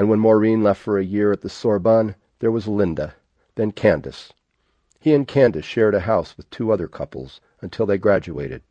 and 0.00 0.08
when 0.08 0.18
Maureen 0.18 0.62
left 0.62 0.80
for 0.80 0.98
a 0.98 1.04
year 1.04 1.30
at 1.30 1.42
the 1.42 1.50
Sorbonne, 1.50 2.14
there 2.38 2.50
was 2.50 2.66
Linda, 2.66 3.16
then 3.56 3.70
Candace. 3.70 4.32
He 4.98 5.12
and 5.12 5.28
Candace 5.28 5.66
shared 5.66 5.94
a 5.94 6.00
house 6.00 6.38
with 6.38 6.48
two 6.48 6.72
other 6.72 6.88
couples 6.88 7.38
until 7.60 7.84
they 7.84 7.98
graduated, 7.98 8.62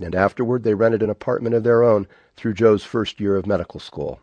and 0.00 0.14
afterward 0.14 0.62
they 0.62 0.74
rented 0.74 1.02
an 1.02 1.10
apartment 1.10 1.56
of 1.56 1.64
their 1.64 1.82
own 1.82 2.06
through 2.36 2.54
Joe's 2.54 2.84
first 2.84 3.18
year 3.18 3.34
of 3.34 3.48
medical 3.48 3.80
school. 3.80 4.20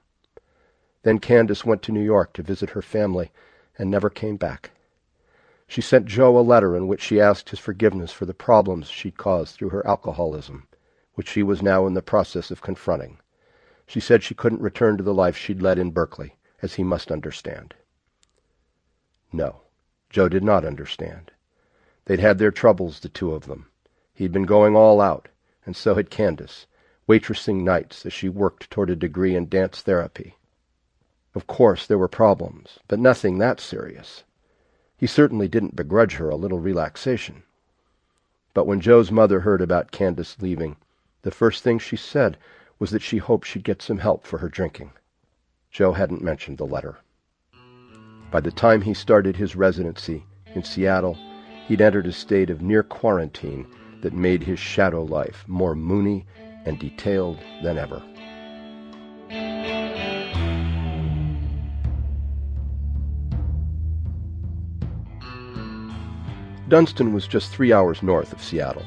Then 1.04 1.20
Candace 1.20 1.66
went 1.66 1.82
to 1.82 1.92
New 1.92 2.00
York 2.00 2.32
to 2.32 2.44
visit 2.44 2.70
her 2.70 2.82
family 2.82 3.34
and 3.78 3.92
never 3.92 4.10
came 4.10 4.38
back. 4.38 4.72
She 5.68 5.82
sent 5.82 6.06
Joe 6.06 6.38
a 6.38 6.40
letter 6.40 6.78
in 6.78 6.88
which 6.88 7.02
she 7.02 7.20
asked 7.20 7.50
his 7.50 7.60
forgiveness 7.60 8.14
for 8.14 8.26
the 8.26 8.34
problems 8.34 8.88
she'd 8.88 9.18
caused 9.18 9.58
through 9.58 9.72
her 9.72 9.86
alcoholism, 9.86 10.66
which 11.16 11.28
she 11.28 11.44
was 11.44 11.62
now 11.62 11.86
in 11.88 11.94
the 11.94 12.02
process 12.02 12.52
of 12.52 12.62
confronting. 12.62 13.18
She 13.88 14.00
said 14.00 14.24
she 14.24 14.36
couldn't 14.36 14.62
return 14.62 14.98
to 14.98 15.04
the 15.04 15.14
life 15.14 15.36
she'd 15.36 15.62
led 15.62 15.80
in 15.80 15.92
Berkeley, 15.92 16.36
as 16.62 16.76
he 16.76 16.84
must 16.84 17.12
understand. 17.12 17.74
No, 19.34 19.62
Joe 20.10 20.30
did 20.30 20.44
not 20.44 20.66
understand. 20.66 21.32
They'd 22.06 22.20
had 22.20 22.38
their 22.38 22.52
troubles, 22.52 23.00
the 23.00 23.10
two 23.10 23.34
of 23.34 23.48
them. 23.48 23.68
He'd 24.14 24.32
been 24.32 24.44
going 24.44 24.76
all 24.76 25.02
out, 25.02 25.30
and 25.66 25.76
so 25.76 25.96
had 25.96 26.10
Candace, 26.10 26.68
waitressing 27.08 27.64
nights 27.64 28.06
as 28.06 28.14
she 28.14 28.30
worked 28.30 28.70
toward 28.70 28.90
a 28.90 28.96
degree 28.96 29.36
in 29.36 29.50
dance 29.50 29.82
therapy. 29.82 30.36
Of 31.34 31.48
course, 31.48 31.88
there 31.88 31.98
were 31.98 32.08
problems, 32.08 32.80
but 32.88 33.00
nothing 33.00 33.38
that 33.38 33.60
serious. 33.60 34.24
He 34.98 35.08
certainly 35.08 35.48
didn't 35.48 35.76
begrudge 35.76 36.16
her 36.16 36.30
a 36.30 36.36
little 36.36 36.60
relaxation. 36.60 37.44
But 38.54 38.68
when 38.68 38.82
Joe's 38.82 39.12
mother 39.12 39.40
heard 39.40 39.62
about 39.62 39.92
Candace 39.92 40.42
leaving, 40.42 40.76
the 41.22 41.32
first 41.32 41.64
thing 41.64 41.80
she 41.80 41.96
said 41.96 42.38
was 42.82 42.90
that 42.90 43.02
she 43.04 43.20
hoped 43.20 43.46
she'd 43.46 43.64
get 43.64 43.80
some 43.80 44.00
help 44.00 44.26
for 44.26 44.40
her 44.40 44.50
drinking. 44.50 44.92
Joe 45.70 45.94
hadn't 45.94 46.24
mentioned 46.24 46.58
the 46.58 46.66
letter. 46.66 46.98
By 48.32 48.40
the 48.40 48.50
time 48.50 48.82
he 48.82 48.96
started 48.96 49.36
his 49.36 49.56
residency 49.56 50.26
in 50.56 50.64
Seattle, 50.64 51.16
he'd 51.68 51.80
entered 51.80 52.08
a 52.08 52.12
state 52.12 52.50
of 52.50 52.64
near 52.64 52.82
quarantine 52.82 53.68
that 54.02 54.14
made 54.14 54.42
his 54.42 54.58
shadow 54.58 55.04
life 55.04 55.44
more 55.46 55.76
moony 55.76 56.26
and 56.66 56.80
detailed 56.80 57.38
than 57.62 57.78
ever. 57.78 58.02
Dunston 66.68 67.14
was 67.14 67.28
just 67.28 67.52
three 67.52 67.72
hours 67.72 68.02
north 68.02 68.34
of 68.34 68.42
Seattle. 68.42 68.86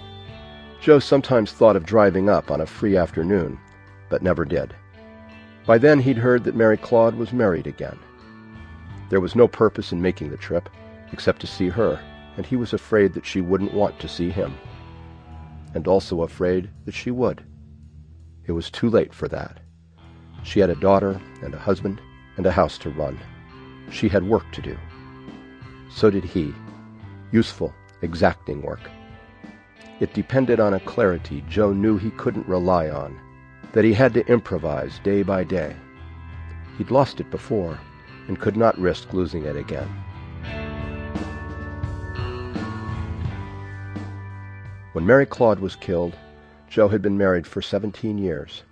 Joe 0.80 0.98
sometimes 0.98 1.52
thought 1.52 1.76
of 1.76 1.86
driving 1.86 2.28
up 2.28 2.50
on 2.50 2.60
a 2.60 2.66
free 2.66 2.96
afternoon, 2.96 3.60
but 4.14 4.22
never 4.22 4.44
did. 4.44 4.72
By 5.66 5.76
then 5.76 5.98
he'd 5.98 6.18
heard 6.18 6.44
that 6.44 6.54
Mary 6.54 6.76
Claude 6.76 7.16
was 7.16 7.32
married 7.32 7.66
again. 7.66 7.98
There 9.10 9.18
was 9.18 9.34
no 9.34 9.48
purpose 9.48 9.90
in 9.90 10.00
making 10.00 10.30
the 10.30 10.36
trip, 10.36 10.68
except 11.10 11.40
to 11.40 11.48
see 11.48 11.68
her, 11.68 11.98
and 12.36 12.46
he 12.46 12.54
was 12.54 12.72
afraid 12.72 13.12
that 13.14 13.26
she 13.26 13.40
wouldn't 13.40 13.74
want 13.74 13.98
to 13.98 14.06
see 14.06 14.30
him 14.30 14.56
and 15.74 15.88
also 15.88 16.22
afraid 16.22 16.70
that 16.84 16.94
she 16.94 17.10
would. 17.10 17.42
It 18.46 18.52
was 18.52 18.70
too 18.70 18.88
late 18.88 19.12
for 19.12 19.26
that. 19.26 19.58
She 20.44 20.60
had 20.60 20.70
a 20.70 20.76
daughter 20.76 21.20
and 21.42 21.52
a 21.52 21.58
husband 21.58 22.00
and 22.36 22.46
a 22.46 22.52
house 22.52 22.78
to 22.78 22.90
run. 22.90 23.18
She 23.90 24.08
had 24.08 24.22
work 24.22 24.44
to 24.52 24.62
do. 24.62 24.78
So 25.90 26.08
did 26.08 26.22
he. 26.22 26.54
Useful, 27.32 27.74
exacting 28.00 28.62
work. 28.62 28.88
It 29.98 30.14
depended 30.14 30.60
on 30.60 30.74
a 30.74 30.78
clarity 30.78 31.42
Joe 31.48 31.72
knew 31.72 31.98
he 31.98 32.12
couldn't 32.12 32.46
rely 32.46 32.90
on, 32.90 33.18
that 33.74 33.84
he 33.84 33.92
had 33.92 34.14
to 34.14 34.26
improvise 34.28 35.00
day 35.00 35.24
by 35.24 35.42
day. 35.42 35.74
He'd 36.78 36.92
lost 36.92 37.20
it 37.20 37.28
before 37.30 37.78
and 38.28 38.40
could 38.40 38.56
not 38.56 38.78
risk 38.78 39.12
losing 39.12 39.44
it 39.44 39.56
again. 39.56 39.88
When 44.92 45.04
Mary 45.04 45.26
Claude 45.26 45.58
was 45.58 45.74
killed, 45.74 46.16
Joe 46.70 46.86
had 46.86 47.02
been 47.02 47.18
married 47.18 47.48
for 47.48 47.60
17 47.60 48.16
years. 48.16 48.62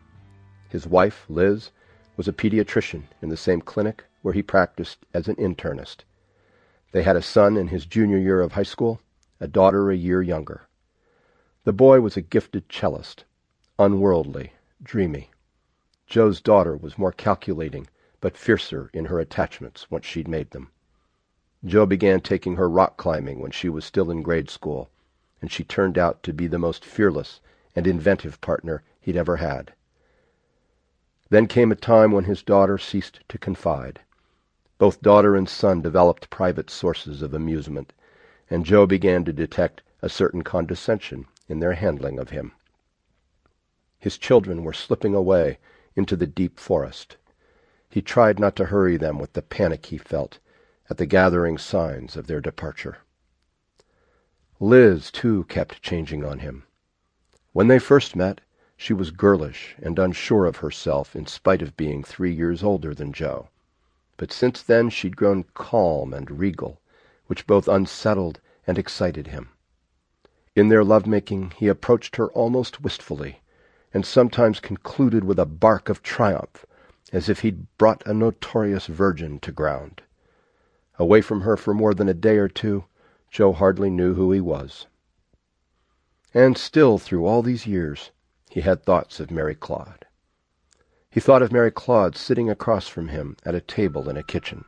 His 0.68 0.87
wife, 0.87 1.26
Liz, 1.28 1.73
was 2.16 2.28
a 2.28 2.32
pediatrician 2.32 3.02
in 3.21 3.28
the 3.28 3.37
same 3.37 3.61
clinic 3.61 4.04
where 4.23 4.35
he 4.35 4.42
practiced 4.42 4.99
as 5.12 5.26
an 5.26 5.35
internist. 5.35 6.04
They 6.92 7.02
had 7.02 7.16
a 7.16 7.23
son 7.23 7.56
in 7.56 7.68
his 7.68 7.87
junior 7.87 8.18
year 8.18 8.40
of 8.40 8.52
high 8.52 8.62
school, 8.62 9.00
a 9.40 9.49
daughter 9.49 9.90
a 9.90 9.97
year 9.97 10.23
younger. 10.23 10.68
The 11.64 11.73
boy 11.73 12.00
was 12.00 12.16
a 12.16 12.23
gifted 12.23 12.68
cellist, 12.71 13.25
unworldly, 13.80 14.52
dreamy. 14.82 15.30
Joe's 16.06 16.40
daughter 16.40 16.76
was 16.76 16.98
more 16.98 17.12
calculating, 17.12 17.86
but 18.20 18.36
fiercer 18.36 18.90
in 18.92 19.06
her 19.06 19.18
attachments 19.18 19.90
once 19.90 20.04
she'd 20.04 20.28
made 20.28 20.50
them. 20.50 20.70
Joe 21.64 21.86
began 21.86 22.20
taking 22.20 22.56
her 22.56 22.68
rock 22.68 22.96
climbing 22.96 23.38
when 23.38 23.52
she 23.52 23.68
was 23.68 23.84
still 23.84 24.10
in 24.10 24.22
grade 24.22 24.50
school, 24.50 24.90
and 25.40 25.50
she 25.50 25.64
turned 25.64 25.96
out 25.96 26.22
to 26.24 26.32
be 26.32 26.46
the 26.46 26.58
most 26.58 26.84
fearless 26.84 27.40
and 27.76 27.86
inventive 27.86 28.40
partner 28.40 28.82
he'd 29.00 29.16
ever 29.16 29.36
had. 29.36 29.72
Then 31.30 31.46
came 31.46 31.72
a 31.72 31.76
time 31.76 32.12
when 32.12 32.24
his 32.24 32.42
daughter 32.42 32.78
ceased 32.78 33.20
to 33.28 33.38
confide. 33.38 34.00
Both 34.78 35.00
daughter 35.00 35.36
and 35.36 35.48
son 35.48 35.80
developed 35.80 36.28
private 36.28 36.68
sources 36.68 37.22
of 37.22 37.32
amusement, 37.32 37.92
and 38.50 38.66
Joe 38.66 38.86
began 38.86 39.24
to 39.24 39.32
detect 39.32 39.82
a 40.02 40.08
certain 40.08 40.42
condescension 40.42 41.26
in 41.48 41.60
their 41.60 41.74
handling 41.74 42.18
of 42.18 42.30
him. 42.30 42.52
His 44.02 44.18
children 44.18 44.64
were 44.64 44.73
slipping 44.73 45.14
away 45.14 45.61
into 45.94 46.16
the 46.16 46.26
deep 46.26 46.59
forest. 46.59 47.18
He 47.88 48.02
tried 48.02 48.40
not 48.40 48.56
to 48.56 48.64
hurry 48.64 48.97
them 48.97 49.16
with 49.21 49.35
the 49.35 49.42
panic 49.42 49.87
he 49.87 49.97
felt 49.97 50.40
at 50.90 50.97
the 50.97 51.06
gathering 51.06 51.56
signs 51.56 52.16
of 52.16 52.26
their 52.26 52.40
departure. 52.40 52.99
Liz, 54.59 55.12
too, 55.12 55.44
kept 55.44 55.82
changing 55.82 56.25
on 56.25 56.40
him. 56.40 56.64
When 57.52 57.68
they 57.68 57.78
first 57.78 58.16
met, 58.16 58.40
she 58.76 58.92
was 58.92 59.12
girlish 59.12 59.76
and 59.80 59.97
unsure 60.00 60.47
of 60.47 60.56
herself 60.56 61.14
in 61.14 61.26
spite 61.26 61.62
of 61.62 61.76
being 61.76 62.02
three 62.02 62.35
years 62.35 62.64
older 62.64 62.94
than 62.94 63.12
Joe. 63.12 63.50
But 64.16 64.32
since 64.32 64.62
then 64.62 64.90
she'd 64.90 65.14
grown 65.16 65.44
calm 65.54 66.12
and 66.12 66.28
regal, 66.40 66.80
which 67.28 67.47
both 67.47 67.68
unsettled 67.68 68.40
and 68.66 68.78
excited 68.78 69.28
him. 69.28 69.50
In 70.56 70.71
their 70.71 70.82
love-making 70.82 71.52
he 71.52 71.68
approached 71.68 72.16
her 72.16 72.32
almost 72.32 72.80
wistfully, 72.82 73.41
and 73.94 74.06
sometimes 74.06 74.61
concluded 74.61 75.25
with 75.25 75.38
a 75.38 75.46
bark 75.46 75.88
of 75.88 76.02
triumph, 76.02 76.64
as 77.12 77.28
if 77.28 77.40
he'd 77.40 77.66
brought 77.76 78.02
a 78.06 78.14
notorious 78.14 78.87
virgin 78.87 79.38
to 79.40 79.52
ground. 79.52 80.02
Away 80.99 81.20
from 81.20 81.42
her 81.42 81.56
for 81.56 81.75
more 81.75 81.94
than 81.94 82.08
a 82.08 82.14
day 82.14 82.37
or 82.37 82.49
two, 82.49 82.84
Joe 83.30 83.52
hardly 83.52 83.90
knew 83.90 84.14
who 84.14 84.32
he 84.32 84.40
was. 84.40 84.87
And 86.34 86.56
still, 86.56 86.99
through 86.99 87.26
all 87.26 87.42
these 87.42 87.66
years, 87.66 88.11
he 88.50 88.61
had 88.61 88.82
thoughts 88.82 89.20
of 89.20 89.30
Mary 89.30 89.54
Claude. 89.54 90.06
He 91.11 91.20
thought 91.20 91.42
of 91.42 91.52
Mary 91.52 91.70
Claude 91.70 92.16
sitting 92.16 92.49
across 92.49 92.88
from 92.88 93.08
him 93.08 93.37
at 93.44 93.54
a 93.54 93.61
table 93.61 94.08
in 94.08 94.16
a 94.16 94.22
kitchen, 94.22 94.64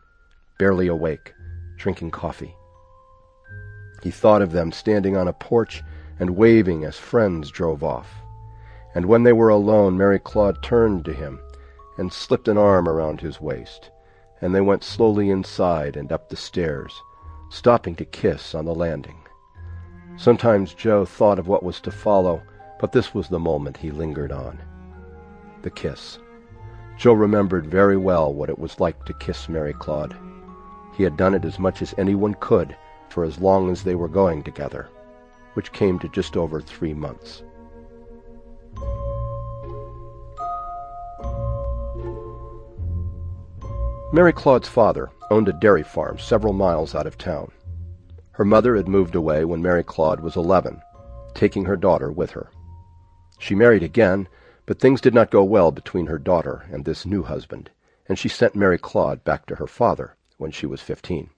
barely 0.59 0.87
awake, 0.87 1.33
drinking 1.77 2.11
coffee. 2.11 2.55
He 4.03 4.11
thought 4.11 4.43
of 4.43 4.53
them 4.53 4.73
standing 4.73 5.17
on 5.17 5.29
a 5.29 5.33
porch 5.33 5.83
and 6.19 6.37
waving 6.37 6.85
as 6.85 6.99
friends 6.99 7.51
drove 7.51 7.83
off. 7.83 8.24
And 8.95 9.07
when 9.07 9.25
they 9.25 9.33
were 9.33 9.49
alone, 9.49 9.99
Mary 9.99 10.19
Claude 10.19 10.63
turned 10.63 11.05
to 11.05 11.13
him 11.13 11.41
and 11.99 12.13
slipped 12.13 12.49
an 12.49 12.59
arm 12.59 12.89
around 12.89 13.21
his 13.21 13.41
waist, 13.41 13.91
and 14.41 14.55
they 14.55 14.61
went 14.61 14.85
slowly 14.85 15.31
inside 15.31 15.97
and 15.97 16.13
up 16.13 16.29
the 16.29 16.37
stairs, 16.37 17.03
stopping 17.51 17.95
to 17.97 18.05
kiss 18.05 18.55
on 18.55 18.65
the 18.65 18.75
landing. 18.75 19.19
Sometimes 20.17 20.75
Joe 20.75 21.05
thought 21.05 21.39
of 21.39 21.49
what 21.49 21.65
was 21.65 21.81
to 21.81 21.91
follow, 21.91 22.41
but 22.79 22.93
this 22.93 23.13
was 23.15 23.29
the 23.29 23.39
moment 23.39 23.77
he 23.77 23.91
lingered 23.91 24.31
on. 24.31 24.61
The 25.63 25.71
kiss. 25.71 26.19
Joe 26.97 27.15
remembered 27.15 27.67
very 27.67 27.97
well 27.97 28.33
what 28.33 28.49
it 28.49 28.59
was 28.59 28.79
like 28.79 29.05
to 29.07 29.15
kiss 29.15 29.49
Mary 29.49 29.73
Claude. 29.73 30.17
He 30.97 31.03
had 31.03 31.17
done 31.17 31.35
it 31.35 31.45
as 31.45 31.59
much 31.59 31.83
as 31.83 31.95
anyone 31.99 32.35
could 32.35 32.77
for 33.09 33.25
as 33.25 33.41
long 33.41 33.71
as 33.71 33.83
they 33.83 33.97
were 33.97 34.09
going 34.09 34.45
together, 34.45 34.89
which 35.55 35.73
came 35.73 35.99
to 35.99 36.09
just 36.09 36.37
over 36.37 36.61
three 36.61 36.95
months. 36.95 37.43
Mary 44.15 44.33
Claude's 44.33 44.69
father 44.69 45.11
owned 45.33 45.49
a 45.49 45.53
dairy 45.53 45.83
farm 45.83 46.17
several 46.21 46.53
miles 46.53 46.95
out 46.95 47.05
of 47.05 47.19
town. 47.19 47.51
Her 48.31 48.45
mother 48.45 48.77
had 48.77 48.87
moved 48.87 49.17
away 49.17 49.45
when 49.45 49.61
Mary 49.61 49.83
Claude 49.83 50.21
was 50.21 50.37
eleven, 50.37 50.81
taking 51.35 51.65
her 51.65 51.75
daughter 51.75 52.13
with 52.13 52.31
her. 52.31 52.49
She 53.41 53.57
married 53.57 53.83
again, 53.83 54.29
but 54.67 54.79
things 54.79 55.01
did 55.01 55.15
not 55.15 55.33
go 55.33 55.43
well 55.43 55.73
between 55.73 56.07
her 56.07 56.21
daughter 56.21 56.65
and 56.71 56.85
this 56.85 57.05
new 57.05 57.25
husband, 57.25 57.71
and 58.09 58.17
she 58.17 58.29
sent 58.29 58.55
Mary 58.55 58.79
Claude 58.79 59.25
back 59.25 59.47
to 59.47 59.57
her 59.57 59.67
father 59.67 60.15
when 60.39 60.53
she 60.53 60.65
was 60.65 60.81
fifteen. 60.81 61.31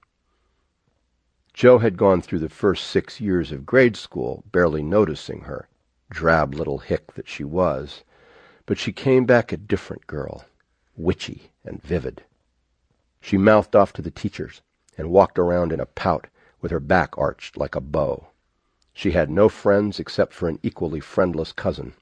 Joe 1.54 1.78
had 1.78 1.96
gone 1.96 2.20
through 2.20 2.40
the 2.40 2.50
first 2.50 2.88
six 2.88 3.22
years 3.22 3.52
of 3.52 3.64
grade 3.64 3.96
school 3.96 4.44
barely 4.52 4.82
noticing 4.82 5.40
her, 5.44 5.66
drab 6.10 6.52
little 6.52 6.76
hick 6.76 7.14
that 7.14 7.26
she 7.26 7.42
was, 7.42 8.04
but 8.66 8.76
she 8.76 8.92
came 8.92 9.24
back 9.24 9.50
a 9.50 9.56
different 9.56 10.06
girl, 10.06 10.44
witchy 10.94 11.52
and 11.64 11.82
vivid. 11.82 12.22
She 13.26 13.36
mouthed 13.36 13.74
off 13.74 13.92
to 13.94 14.02
the 14.02 14.12
teachers 14.12 14.62
and 14.96 15.10
walked 15.10 15.36
around 15.36 15.72
in 15.72 15.80
a 15.80 15.86
pout 15.86 16.28
with 16.60 16.70
her 16.70 16.78
back 16.78 17.18
arched 17.18 17.56
like 17.56 17.74
a 17.74 17.80
bow. 17.80 18.28
She 18.92 19.10
had 19.10 19.30
no 19.30 19.48
friends 19.48 19.98
except 19.98 20.32
for 20.32 20.48
an 20.48 20.60
equally 20.62 21.00
friendless 21.00 21.50
cousin. 21.50 21.94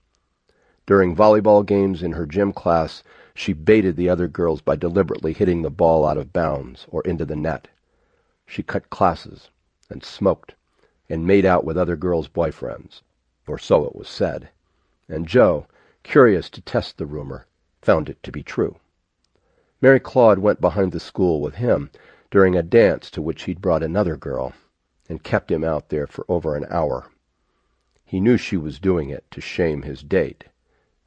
During 0.85 1.17
volleyball 1.17 1.65
games 1.65 2.03
in 2.03 2.13
her 2.13 2.27
gym 2.27 2.53
class, 2.53 3.03
she 3.35 3.55
baited 3.55 3.97
the 3.97 4.11
other 4.11 4.29
girls 4.29 4.61
by 4.61 4.77
deliberately 4.77 5.33
hitting 5.33 5.63
the 5.63 5.71
ball 5.71 6.05
out 6.05 6.19
of 6.19 6.35
bounds 6.35 6.85
or 6.91 7.01
into 7.05 7.25
the 7.25 7.37
net. 7.37 7.69
She 8.45 8.63
cut 8.63 8.91
classes 8.91 9.49
and 9.89 10.05
smoked 10.05 10.55
and 11.09 11.27
made 11.27 11.47
out 11.47 11.65
with 11.65 11.79
other 11.79 11.97
girls' 11.97 12.29
boyfriends, 12.29 13.01
or 13.47 13.57
so 13.57 13.87
it 13.87 13.97
was 13.97 14.11
said, 14.11 14.51
and 15.09 15.27
Joe, 15.27 15.69
curious 16.03 16.51
to 16.51 16.61
test 16.61 16.99
the 16.99 17.07
rumor, 17.07 17.47
found 17.81 18.11
it 18.11 18.23
to 18.25 18.31
be 18.31 18.43
true. 18.43 18.77
Mary 19.85 20.01
Claude 20.01 20.39
went 20.39 20.63
behind 20.63 20.93
the 20.93 20.99
school 20.99 21.43
with 21.43 21.57
him 21.57 21.91
during 22.31 22.57
a 22.57 22.63
dance 22.63 23.11
to 23.11 23.21
which 23.21 23.43
he'd 23.43 23.61
brought 23.61 23.83
another 23.83 24.17
girl, 24.17 24.55
and 25.11 25.23
kept 25.23 25.51
him 25.51 25.63
out 25.63 25.91
there 25.91 26.07
for 26.07 26.25
over 26.27 26.57
an 26.57 26.65
hour. 26.71 27.11
He 28.03 28.19
knew 28.19 28.39
she 28.39 28.57
was 28.57 28.81
doing 28.81 29.11
it 29.11 29.31
to 29.31 29.43
shame 29.43 29.83
his 29.83 30.03
date, 30.03 30.45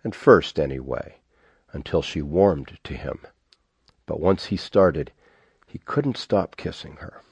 at 0.06 0.14
first 0.14 0.60
anyway, 0.60 1.16
until 1.74 2.04
she 2.04 2.22
warmed 2.22 2.78
to 2.84 2.94
him. 2.94 3.26
But 4.06 4.20
once 4.20 4.46
he 4.46 4.58
started, 4.58 5.12
he 5.66 5.80
couldn't 5.80 6.16
stop 6.18 6.56
kissing 6.56 6.98
her. 6.98 7.24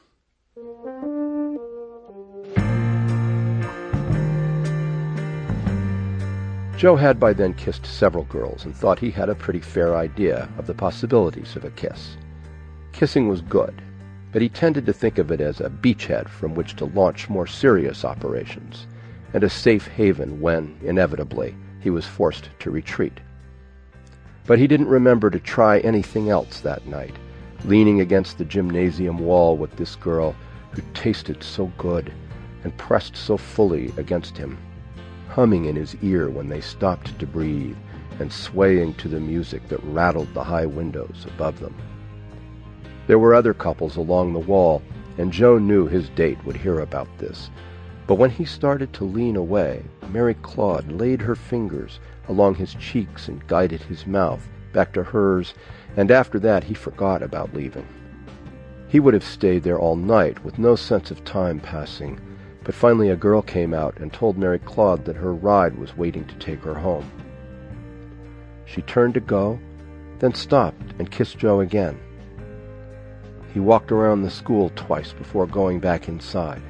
Joe 6.86 6.98
had 6.98 7.20
by 7.20 7.34
then 7.34 7.56
kissed 7.56 7.84
several 7.84 8.26
girls 8.26 8.64
and 8.64 8.76
thought 8.76 9.00
he 9.00 9.10
had 9.10 9.28
a 9.28 9.34
pretty 9.34 9.60
fair 9.60 9.96
idea 9.96 10.48
of 10.60 10.68
the 10.68 10.74
possibilities 10.76 11.56
of 11.56 11.66
a 11.66 11.72
kiss. 11.72 12.16
Kissing 12.92 13.28
was 13.28 13.42
good, 13.42 13.82
but 14.32 14.44
he 14.44 14.50
tended 14.50 14.86
to 14.86 14.94
think 14.94 15.18
of 15.18 15.32
it 15.32 15.42
as 15.42 15.60
a 15.60 15.72
beachhead 15.72 16.30
from 16.30 16.54
which 16.54 16.76
to 16.76 16.86
launch 16.86 17.28
more 17.28 17.48
serious 17.48 18.06
operations, 18.06 18.86
and 19.34 19.44
a 19.44 19.50
safe 19.50 19.88
haven 19.88 20.40
when, 20.40 20.78
inevitably, 20.84 21.56
he 21.80 21.90
was 21.90 22.06
forced 22.06 22.52
to 22.60 22.70
retreat. 22.70 23.20
But 24.46 24.60
he 24.60 24.68
didn't 24.68 24.88
remember 24.88 25.32
to 25.32 25.40
try 25.40 25.80
anything 25.80 26.30
else 26.30 26.60
that 26.60 26.86
night, 26.86 27.16
leaning 27.64 28.02
against 28.02 28.38
the 28.38 28.46
gymnasium 28.46 29.18
wall 29.18 29.58
with 29.58 29.76
this 29.76 29.96
girl 29.96 30.36
who 30.70 30.84
tasted 30.94 31.42
so 31.42 31.66
good 31.80 32.14
and 32.64 32.78
pressed 32.78 33.18
so 33.18 33.38
fully 33.38 33.92
against 33.98 34.38
him 34.38 34.60
humming 35.30 35.66
in 35.66 35.76
his 35.76 35.96
ear 36.02 36.30
when 36.30 36.50
they 36.50 36.62
stopped 36.62 37.18
to 37.20 37.28
breathe 37.28 37.78
and 38.20 38.32
swaying 38.32 38.94
to 38.96 39.08
the 39.08 39.20
music 39.20 39.68
that 39.68 39.84
rattled 39.84 40.34
the 40.34 40.44
high 40.44 40.66
windows 40.66 41.26
above 41.28 41.60
them. 41.60 41.76
There 43.08 43.20
were 43.20 43.36
other 43.36 43.54
couples 43.54 43.98
along 43.98 44.34
the 44.34 44.40
wall, 44.40 44.82
and 45.18 45.32
Joe 45.32 45.58
knew 45.58 45.88
his 45.88 46.10
date 46.10 46.44
would 46.46 46.58
hear 46.58 46.80
about 46.80 47.08
this. 47.18 47.50
But 48.08 48.16
when 48.16 48.30
he 48.30 48.46
started 48.46 48.94
to 48.94 49.04
lean 49.04 49.36
away, 49.36 49.84
Mary 50.12 50.36
Claude 50.42 50.92
laid 50.92 51.22
her 51.22 51.36
fingers 51.36 52.00
along 52.28 52.56
his 52.56 52.74
cheeks 52.76 53.28
and 53.28 53.46
guided 53.48 53.82
his 53.82 54.08
mouth 54.08 54.48
back 54.74 54.94
to 54.94 55.04
hers, 55.04 55.54
and 55.96 56.12
after 56.12 56.38
that 56.40 56.64
he 56.66 56.74
forgot 56.74 57.24
about 57.24 57.54
leaving. 57.54 57.88
He 58.88 59.00
would 59.00 59.14
have 59.14 59.24
stayed 59.24 59.64
there 59.64 59.80
all 59.80 59.96
night 59.96 60.44
with 60.44 60.60
no 60.60 60.76
sense 60.76 61.12
of 61.12 61.24
time 61.24 61.60
passing, 61.60 62.20
but 62.66 62.76
finally 62.76 63.10
a 63.10 63.16
girl 63.16 63.44
came 63.44 63.74
out 63.74 63.96
and 63.98 64.12
told 64.12 64.38
Mary 64.38 64.60
Claude 64.60 65.06
that 65.06 65.16
her 65.16 65.34
ride 65.34 65.78
was 65.78 65.96
waiting 65.96 66.26
to 66.26 66.36
take 66.36 66.60
her 66.62 66.74
home. 66.74 67.10
She 68.66 68.82
turned 68.82 69.14
to 69.14 69.20
go, 69.20 69.60
then 70.20 70.34
stopped 70.34 70.82
and 70.98 71.12
kissed 71.12 71.38
Joe 71.38 71.62
again. 71.62 72.00
He 73.54 73.60
walked 73.60 73.92
around 73.92 74.24
the 74.24 74.32
school 74.32 74.72
twice 74.76 75.14
before 75.14 75.46
going 75.46 75.80
back 75.80 76.10
inside. 76.10 76.62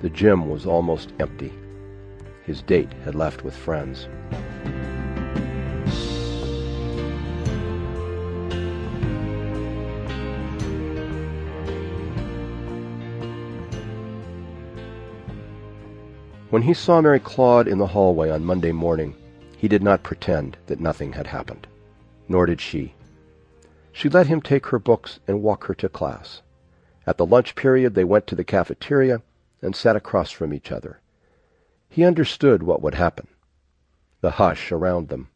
The 0.00 0.10
gym 0.10 0.48
was 0.48 0.66
almost 0.66 1.12
empty. 1.20 1.52
His 2.46 2.62
date 2.62 2.92
had 3.04 3.14
left 3.14 3.44
with 3.44 3.54
friends. 3.54 4.08
When 16.50 16.62
he 16.62 16.74
saw 16.74 17.00
Mary 17.00 17.20
Claude 17.20 17.68
in 17.68 17.78
the 17.78 17.86
hallway 17.86 18.28
on 18.28 18.44
Monday 18.44 18.72
morning, 18.72 19.14
he 19.56 19.68
did 19.68 19.84
not 19.84 20.02
pretend 20.02 20.56
that 20.66 20.80
nothing 20.80 21.12
had 21.12 21.28
happened. 21.28 21.68
Nor 22.28 22.46
did 22.46 22.60
she. 22.60 22.92
She 23.92 24.08
let 24.08 24.26
him 24.26 24.42
take 24.42 24.66
her 24.66 24.80
books 24.80 25.20
and 25.28 25.44
walk 25.44 25.66
her 25.66 25.74
to 25.74 25.88
class. 25.88 26.42
At 27.06 27.18
the 27.18 27.26
lunch 27.26 27.54
period 27.54 27.94
they 27.94 28.02
went 28.02 28.26
to 28.26 28.34
the 28.34 28.42
cafeteria 28.42 29.22
and 29.62 29.76
sat 29.76 29.94
across 29.94 30.32
from 30.32 30.52
each 30.52 30.72
other. 30.72 31.00
He 31.88 32.02
understood 32.02 32.64
what 32.64 32.82
would 32.82 32.94
happen. 32.94 33.28
The 34.20 34.32
hush 34.32 34.72
around 34.72 35.08
them. 35.08 35.28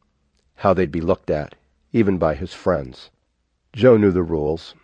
How 0.56 0.74
they'd 0.74 0.90
be 0.90 1.00
looked 1.00 1.30
at, 1.30 1.54
even 1.92 2.18
by 2.18 2.34
his 2.34 2.54
friends. 2.54 3.10
Joe 3.72 3.96
knew 3.96 4.10
the 4.10 4.24
rules. 4.24 4.74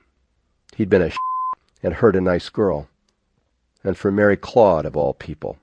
He'd 0.76 0.90
been 0.90 1.02
a 1.02 1.10
and 1.82 1.94
hurt 1.94 2.14
a 2.14 2.20
nice 2.20 2.50
girl. 2.50 2.88
And 3.82 3.96
for 3.96 4.12
Mary 4.12 4.36
Claude, 4.36 4.86
of 4.86 4.96
all 4.96 5.14
people, 5.14 5.58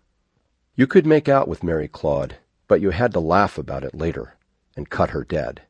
you 0.78 0.86
could 0.86 1.08
make 1.08 1.28
out 1.28 1.48
with 1.48 1.63
Mary 1.63 1.88
Claude, 1.88 2.38
but 2.68 2.82
you 2.82 2.92
had 2.92 3.12
to 3.12 3.20
laugh 3.20 3.58
about 3.58 3.84
it 3.84 3.96
later 3.96 4.36
and 4.76 4.92
cut 4.92 5.10
her 5.10 5.24
dead. 5.24 5.63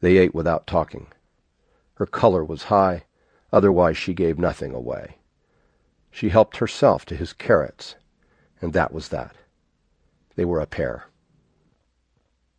They 0.00 0.18
ate 0.18 0.34
without 0.34 0.66
talking. 0.66 1.06
Her 1.94 2.04
color 2.04 2.44
was 2.44 2.64
high, 2.64 3.04
otherwise 3.50 3.96
she 3.96 4.12
gave 4.12 4.38
nothing 4.38 4.74
away. 4.74 5.16
She 6.10 6.28
helped 6.28 6.58
herself 6.58 7.06
to 7.06 7.16
his 7.16 7.32
carrots, 7.32 7.96
and 8.60 8.74
that 8.74 8.92
was 8.92 9.08
that. 9.08 9.36
They 10.36 10.44
were 10.44 10.60
a 10.60 10.66
pair. 10.66 11.06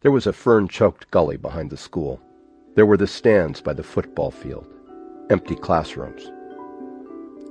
There 0.02 0.12
was 0.12 0.26
a 0.26 0.34
fern-choked 0.34 1.12
gully 1.12 1.38
behind 1.38 1.70
the 1.70 1.78
school. 1.78 2.20
There 2.74 2.88
were 2.88 2.98
the 2.98 3.06
stands 3.06 3.62
by 3.62 3.74
the 3.74 3.84
football 3.84 4.32
field, 4.32 4.66
empty 5.30 5.56
classrooms. 5.56 6.32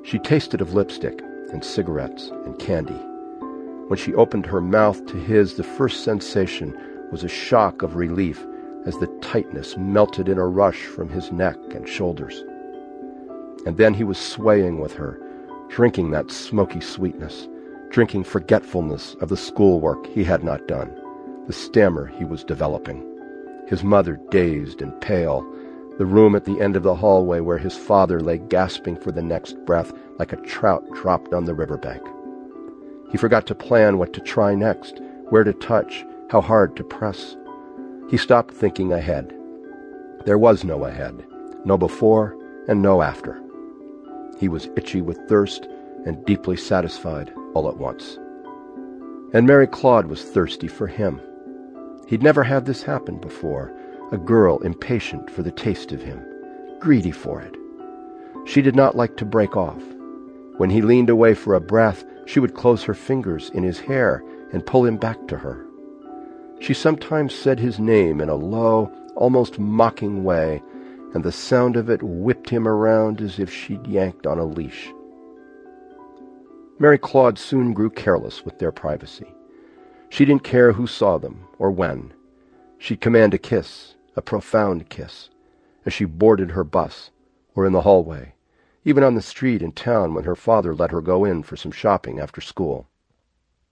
She 0.03 0.19
tasted 0.19 0.61
of 0.61 0.75
lipstick 0.75 1.21
and 1.53 1.65
cigarettes 1.65 2.31
and 2.45 2.59
candy 2.59 3.01
when 3.89 3.99
she 3.99 4.15
opened 4.15 4.47
her 4.47 4.61
mouth 4.61 5.05
to 5.07 5.17
his, 5.17 5.55
the 5.55 5.63
first 5.63 6.05
sensation 6.05 6.77
was 7.11 7.23
a 7.23 7.29
shock 7.29 7.83
of 7.83 7.97
relief 7.97 8.45
as 8.87 8.99
the 8.99 9.07
tightness 9.21 9.77
melted 9.77 10.29
in 10.29 10.39
a 10.39 10.47
rush 10.47 10.85
from 10.85 11.09
his 11.09 11.33
neck 11.33 11.57
and 11.75 11.89
shoulders. 11.89 12.45
And 13.67 13.77
then 13.77 13.95
he 13.95 14.05
was 14.05 14.19
swaying 14.19 14.81
with 14.81 14.93
her, 14.95 15.21
drinking 15.69 16.11
that 16.11 16.31
smoky 16.31 16.81
sweetness, 16.81 17.49
drinking 17.91 18.25
forgetfulness 18.25 19.15
of 19.21 19.29
the 19.29 19.37
schoolwork 19.37 20.07
he 20.07 20.25
had 20.25 20.45
not 20.45 20.67
done, 20.67 20.95
the 21.47 21.53
stammer 21.53 22.07
he 22.07 22.25
was 22.25 22.45
developing, 22.45 23.03
his 23.69 23.85
mother 23.85 24.21
dazed 24.31 24.83
and 24.83 24.99
pale, 25.01 25.43
the 25.99 26.07
room 26.07 26.35
at 26.35 26.45
the 26.45 26.61
end 26.61 26.75
of 26.77 26.83
the 26.83 26.95
hallway 26.95 27.41
where 27.41 27.59
his 27.59 27.77
father 27.77 28.21
lay 28.21 28.39
gasping 28.39 28.97
for 28.97 29.13
the 29.13 29.23
next 29.23 29.57
breath 29.65 29.93
like 30.19 30.33
a 30.33 30.37
trout 30.43 30.85
dropped 30.95 31.33
on 31.33 31.45
the 31.45 31.55
riverbank. 31.55 32.03
He 33.15 33.19
forgot 33.19 33.47
to 33.47 33.55
plan 33.55 33.99
what 33.99 34.13
to 34.15 34.21
try 34.21 34.57
next, 34.57 35.01
where 35.29 35.45
to 35.45 35.53
touch, 35.53 36.05
how 36.31 36.41
hard 36.41 36.75
to 36.75 36.83
press. 36.83 37.37
He 38.11 38.17
stopped 38.17 38.53
thinking 38.53 38.93
ahead. 38.93 39.33
There 40.27 40.37
was 40.37 40.65
no 40.65 40.85
ahead, 40.85 41.25
no 41.65 41.79
before, 41.79 42.37
and 42.67 42.83
no 42.83 43.03
after. 43.03 43.41
He 44.41 44.49
was 44.49 44.69
itchy 44.77 45.01
with 45.01 45.29
thirst 45.29 45.69
and 46.05 46.27
deeply 46.27 46.57
satisfied 46.57 47.33
all 47.55 47.69
at 47.69 47.77
once. 47.77 48.19
And 49.33 49.47
Mary 49.47 49.69
Claude 49.69 50.07
was 50.07 50.25
thirsty 50.25 50.67
for 50.67 50.89
him. 50.89 51.21
He'd 52.09 52.21
never 52.21 52.43
had 52.43 52.67
this 52.67 52.83
happen 52.83 53.21
before, 53.21 53.73
a 54.11 54.19
girl 54.19 54.59
impatient 54.65 55.31
for 55.31 55.45
the 55.45 55.53
taste 55.53 55.93
of 55.93 56.03
him, 56.03 56.21
greedy 56.81 57.13
for 57.13 57.41
it. 57.41 57.55
She 58.45 58.61
did 58.61 58.75
not 58.75 58.97
like 58.97 59.17
to 59.19 59.25
break 59.25 59.57
off. 59.57 59.85
When 60.57 60.71
he 60.71 60.83
leaned 60.83 61.11
away 61.11 61.35
for 61.35 61.55
a 61.55 61.61
breath, 61.61 62.05
she 62.27 62.41
would 62.41 62.55
close 62.55 62.83
her 62.85 62.95
fingers 62.95 63.51
in 63.51 63.63
his 63.63 63.81
hair 63.81 64.23
and 64.53 64.67
pull 64.67 64.85
him 64.85 64.97
back 64.97 65.27
to 65.29 65.37
her. 65.37 65.65
She 66.61 66.75
sometimes 66.75 67.35
said 67.35 67.59
his 67.59 67.79
name 67.79 68.21
in 68.21 68.29
a 68.29 68.35
low, 68.35 68.91
almost 69.17 69.59
mocking 69.59 70.25
way, 70.25 70.63
and 71.15 71.23
the 71.23 71.33
sound 71.33 71.77
of 71.77 71.91
it 71.91 72.03
whipped 72.03 72.51
him 72.51 72.67
around 72.67 73.21
as 73.21 73.39
if 73.39 73.53
she'd 73.53 73.87
yanked 73.87 74.27
on 74.27 74.39
a 74.39 74.45
leash. 74.45 74.93
Mary 76.79 76.99
Claude 76.99 77.39
soon 77.39 77.73
grew 77.73 77.91
careless 77.91 78.45
with 78.45 78.59
their 78.59 78.73
privacy. 78.73 79.33
She 80.09 80.25
didn't 80.25 80.45
care 80.45 80.73
who 80.73 80.87
saw 80.87 81.19
them 81.19 81.47
or 81.59 81.71
when. 81.71 82.13
She'd 82.79 83.01
command 83.01 83.35
a 83.35 83.39
kiss, 83.39 83.95
a 84.17 84.23
profound 84.23 84.89
kiss, 84.89 85.31
as 85.87 85.93
she 85.93 86.05
boarded 86.05 86.51
her 86.51 86.65
bus 86.65 87.11
or 87.55 87.67
in 87.67 87.73
the 87.73 87.83
hallway, 87.83 88.34
even 88.85 89.03
on 89.03 89.15
the 89.15 89.23
street 89.23 89.63
in 89.63 89.73
town 89.73 90.15
when 90.15 90.25
her 90.25 90.37
father 90.37 90.75
let 90.75 90.91
her 90.91 91.01
go 91.01 91.25
in 91.25 91.43
for 91.43 91.57
some 91.57 91.73
shopping 91.73 92.21
after 92.21 92.41
school. 92.41 92.87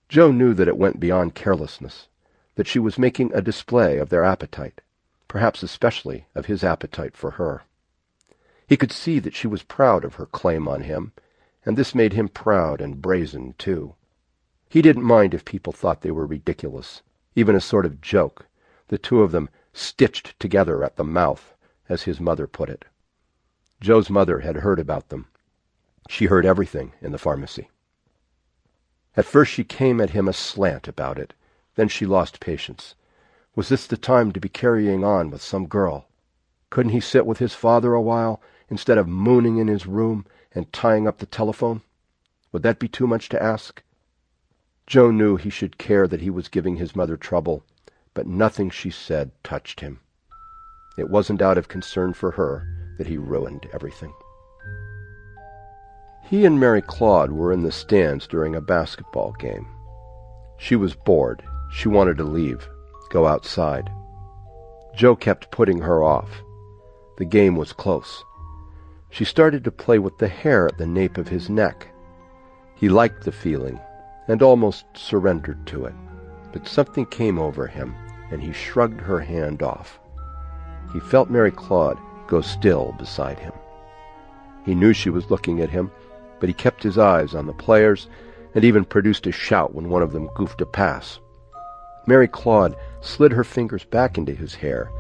Joe 0.09 0.31
knew 0.31 0.55
that 0.55 0.69
it 0.69 0.77
went 0.77 1.01
beyond 1.01 1.35
carelessness, 1.35 2.09
that 2.55 2.67
she 2.67 2.79
was 2.79 2.99
making 2.99 3.33
a 3.33 3.43
display 3.43 3.99
of 3.99 4.09
their 4.09 4.25
appetite, 4.25 4.81
perhaps 5.29 5.63
especially 5.63 6.27
of 6.35 6.47
his 6.47 6.65
appetite 6.65 7.17
for 7.17 7.33
her. 7.33 7.63
He 8.67 8.77
could 8.77 8.93
see 8.93 9.19
that 9.19 9.35
she 9.35 9.47
was 9.47 9.63
proud 9.63 10.05
of 10.05 10.15
her 10.15 10.27
claim 10.27 10.67
on 10.67 10.83
him 10.83 11.13
and 11.65 11.77
this 11.77 11.95
made 11.95 12.13
him 12.13 12.29
proud 12.29 12.81
and 12.81 13.01
brazen, 13.01 13.55
too. 13.57 13.95
He 14.69 14.83
didn't 14.83 15.05
mind 15.05 15.35
if 15.35 15.45
people 15.45 15.73
thought 15.73 16.01
they 16.01 16.11
were 16.11 16.27
ridiculous, 16.27 17.03
even 17.35 17.55
a 17.55 17.61
sort 17.61 17.87
of 17.87 18.01
joke, 18.01 18.47
the 18.89 18.99
two 18.99 19.23
of 19.23 19.33
them 19.33 19.49
stitched 19.73 20.39
together 20.41 20.83
at 20.83 20.97
the 20.97 21.05
mouth, 21.05 21.55
as 21.89 22.03
his 22.03 22.21
mother 22.21 22.47
put 22.47 22.69
it. 22.69 22.85
Joe's 23.83 24.09
mother 24.09 24.39
had 24.39 24.59
heard 24.59 24.79
about 24.79 25.09
them. 25.09 25.27
She 26.09 26.27
heard 26.27 26.47
everything 26.47 26.93
in 27.03 27.11
the 27.11 27.19
pharmacy. 27.19 27.69
At 29.17 29.25
first 29.25 29.51
she 29.51 29.65
came 29.65 30.01
at 30.01 30.11
him 30.11 30.29
aslant 30.29 30.87
about 30.87 31.19
it. 31.19 31.35
Then 31.75 31.89
she 31.89 32.07
lost 32.07 32.39
patience. 32.39 32.95
Was 33.57 33.69
this 33.69 33.89
the 33.89 33.97
time 33.97 34.31
to 34.31 34.41
be 34.41 34.49
carrying 34.49 35.03
on 35.03 35.31
with 35.31 35.43
some 35.43 35.67
girl? 35.67 36.07
Couldn't 36.71 36.93
he 36.93 37.01
sit 37.01 37.27
with 37.27 37.39
his 37.39 37.55
father 37.55 37.93
a 37.93 38.01
while, 38.01 38.41
instead 38.71 38.99
of 38.99 39.09
mooning 39.09 39.59
in 39.59 39.67
his 39.67 39.85
room 39.85 40.27
and 40.55 40.73
tying 40.73 41.09
up 41.09 41.19
the 41.19 41.27
telephone? 41.27 41.83
Would 42.53 42.63
that 42.63 42.79
be 42.79 42.87
too 42.87 43.09
much 43.09 43.29
to 43.31 43.43
ask? 43.43 43.83
Joe 44.87 45.11
knew 45.11 45.35
he 45.35 45.51
should 45.51 45.77
care 45.77 46.07
that 46.07 46.21
he 46.21 46.31
was 46.31 46.47
giving 46.47 46.77
his 46.77 46.95
mother 46.95 47.17
trouble, 47.17 47.65
but 48.15 48.29
nothing 48.29 48.71
she 48.71 48.91
said 48.91 49.33
touched 49.43 49.81
him. 49.81 49.99
It 50.97 51.11
wasn't 51.11 51.43
out 51.43 51.59
of 51.59 51.67
concern 51.67 52.13
for 52.13 52.33
her 52.33 52.82
that 52.99 53.07
he 53.07 53.17
ruined 53.17 53.69
everything. 53.73 54.13
He 56.23 56.45
and 56.47 56.59
Mary 56.59 56.83
Claude 56.83 57.33
were 57.33 57.53
in 57.53 57.63
the 57.63 57.73
stands 57.73 58.27
during 58.27 58.55
a 58.55 58.61
basketball 58.61 59.33
game. 59.33 59.67
She 60.59 60.77
was 60.77 60.95
bored. 60.95 61.43
She 61.73 61.89
wanted 61.89 62.17
to 62.19 62.25
leave, 62.25 62.69
go 63.11 63.27
outside. 63.27 63.91
Joe 64.95 65.17
kept 65.17 65.51
putting 65.51 65.81
her 65.81 66.03
off. 66.03 66.31
The 67.19 67.25
game 67.25 67.57
was 67.57 67.73
close. 67.73 68.25
She 69.11 69.25
started 69.25 69.65
to 69.65 69.71
play 69.71 69.99
with 69.99 70.17
the 70.19 70.29
hair 70.29 70.67
at 70.69 70.79
the 70.79 70.87
nape 70.87 71.19
of 71.19 71.29
his 71.29 71.51
neck. 71.51 71.89
He 72.75 72.89
liked 72.89 73.25
the 73.25 73.33
feeling 73.33 73.79
and 74.29 74.43
almost 74.43 74.87
surrendered 74.95 75.67
to 75.67 75.85
it, 75.85 75.95
but 76.53 76.67
something 76.67 77.07
came 77.07 77.39
over 77.39 77.67
him 77.67 77.95
and 78.31 78.43
he 78.43 78.53
shrugged 78.53 79.01
her 79.01 79.21
hand 79.21 79.63
off. 79.63 80.01
He 80.93 81.01
felt 81.01 81.31
Mary 81.31 81.51
Claude 81.51 81.99
go 82.33 82.41
still 82.41 82.95
beside 82.99 83.39
him. 83.39 83.53
He 84.65 84.75
knew 84.75 84.95
she 84.95 85.11
was 85.11 85.31
looking 85.31 85.61
at 85.61 85.69
him, 85.69 85.93
but 86.41 86.49
he 86.49 86.55
kept 86.55 86.83
his 86.83 86.97
eyes 86.97 87.35
on 87.35 87.47
the 87.47 87.53
players 87.53 88.09
and 88.55 88.65
even 88.65 88.87
produced 88.87 89.27
a 89.27 89.33
shout 89.33 89.75
when 89.75 89.91
one 89.91 90.01
of 90.01 90.13
them 90.13 90.31
goofed 90.35 90.63
a 90.63 90.67
pass. 90.67 91.21
Mary 92.07 92.27
Claude 92.27 92.75
slid 93.03 93.33
her 93.33 93.45
fingers 93.45 93.85
back 93.85 94.17
into 94.17 94.33
his 94.33 94.55
hair, 94.55 94.91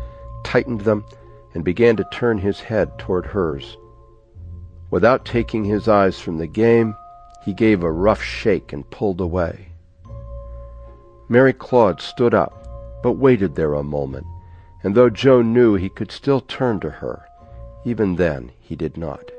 tightened 0.44 0.82
them, 0.82 1.06
and 1.54 1.64
began 1.64 1.96
to 1.96 2.04
turn 2.12 2.36
his 2.36 2.60
head 2.60 2.98
toward 2.98 3.24
hers. 3.24 3.78
Without 4.90 5.24
taking 5.24 5.64
his 5.64 5.88
eyes 5.88 6.20
from 6.20 6.36
the 6.36 6.46
game, 6.46 6.94
he 7.42 7.54
gave 7.54 7.82
a 7.82 7.90
rough 7.90 8.22
shake 8.22 8.74
and 8.74 8.88
pulled 8.90 9.22
away. 9.22 9.68
Mary 11.30 11.54
Claude 11.54 12.02
stood 12.02 12.34
up, 12.34 12.52
but 13.02 13.12
waited 13.12 13.54
there 13.54 13.72
a 13.72 13.82
moment, 13.82 14.26
and 14.82 14.94
though 14.94 15.10
Joe 15.10 15.42
knew 15.42 15.74
he 15.74 15.88
could 15.88 16.10
still 16.10 16.40
turn 16.40 16.80
to 16.80 16.90
her, 16.90 17.28
even 17.84 18.16
then 18.16 18.52
he 18.60 18.76
did 18.76 18.96
not. 18.96 19.30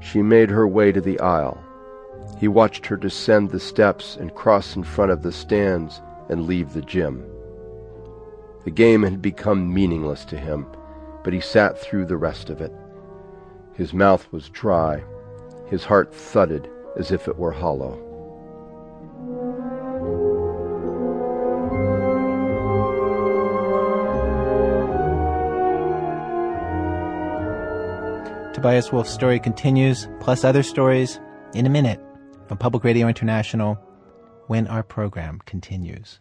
She 0.00 0.22
made 0.22 0.50
her 0.50 0.66
way 0.66 0.92
to 0.92 1.00
the 1.00 1.20
aisle. 1.20 1.62
He 2.38 2.48
watched 2.48 2.86
her 2.86 2.96
descend 2.96 3.50
the 3.50 3.60
steps 3.60 4.16
and 4.16 4.34
cross 4.34 4.76
in 4.76 4.84
front 4.84 5.10
of 5.10 5.22
the 5.22 5.32
stands 5.32 6.00
and 6.28 6.46
leave 6.46 6.72
the 6.72 6.82
gym. 6.82 7.24
The 8.64 8.70
game 8.70 9.02
had 9.02 9.22
become 9.22 9.72
meaningless 9.72 10.24
to 10.26 10.38
him, 10.38 10.66
but 11.22 11.32
he 11.32 11.40
sat 11.40 11.78
through 11.78 12.06
the 12.06 12.16
rest 12.16 12.50
of 12.50 12.60
it. 12.60 12.72
His 13.74 13.92
mouth 13.92 14.30
was 14.32 14.48
dry. 14.50 15.02
His 15.68 15.84
heart 15.84 16.14
thudded 16.14 16.68
as 16.96 17.10
if 17.10 17.28
it 17.28 17.38
were 17.38 17.52
hollow. 17.52 18.09
Tobias 28.60 28.92
Wolff's 28.92 29.10
story 29.10 29.40
continues, 29.40 30.06
plus 30.20 30.44
other 30.44 30.62
stories, 30.62 31.18
in 31.54 31.64
a 31.64 31.70
minute 31.70 31.98
from 32.46 32.58
Public 32.58 32.84
Radio 32.84 33.08
International 33.08 33.76
when 34.48 34.66
our 34.66 34.82
program 34.82 35.40
continues. 35.46 36.20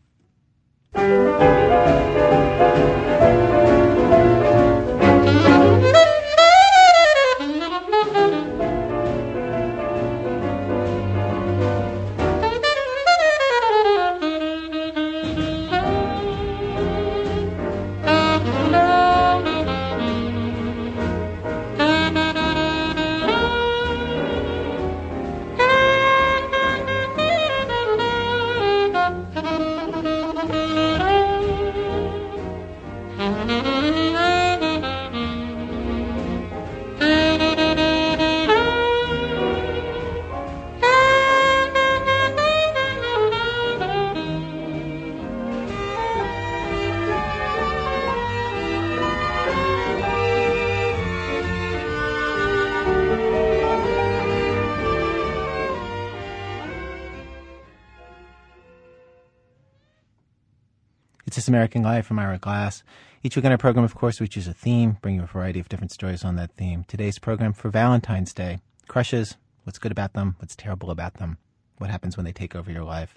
American 61.49 61.81
Life 61.81 62.05
from 62.05 62.19
Ira 62.19 62.37
Glass. 62.37 62.83
Each 63.23 63.35
week 63.35 63.43
on 63.43 63.51
our 63.51 63.57
program, 63.57 63.83
of 63.83 63.95
course, 63.95 64.21
we 64.21 64.27
choose 64.27 64.47
a 64.47 64.53
theme, 64.53 64.97
bring 65.01 65.15
you 65.15 65.23
a 65.23 65.25
variety 65.25 65.59
of 65.59 65.67
different 65.67 65.91
stories 65.91 66.23
on 66.23 66.35
that 66.35 66.51
theme. 66.55 66.85
Today's 66.87 67.19
program 67.19 67.51
for 67.51 67.69
Valentine's 67.69 68.33
Day 68.33 68.59
crushes, 68.87 69.35
what's 69.63 69.79
good 69.79 69.91
about 69.91 70.13
them, 70.13 70.35
what's 70.39 70.55
terrible 70.55 70.91
about 70.91 71.15
them, 71.15 71.37
what 71.77 71.89
happens 71.89 72.15
when 72.15 72.25
they 72.25 72.31
take 72.31 72.55
over 72.55 72.71
your 72.71 72.83
life. 72.83 73.15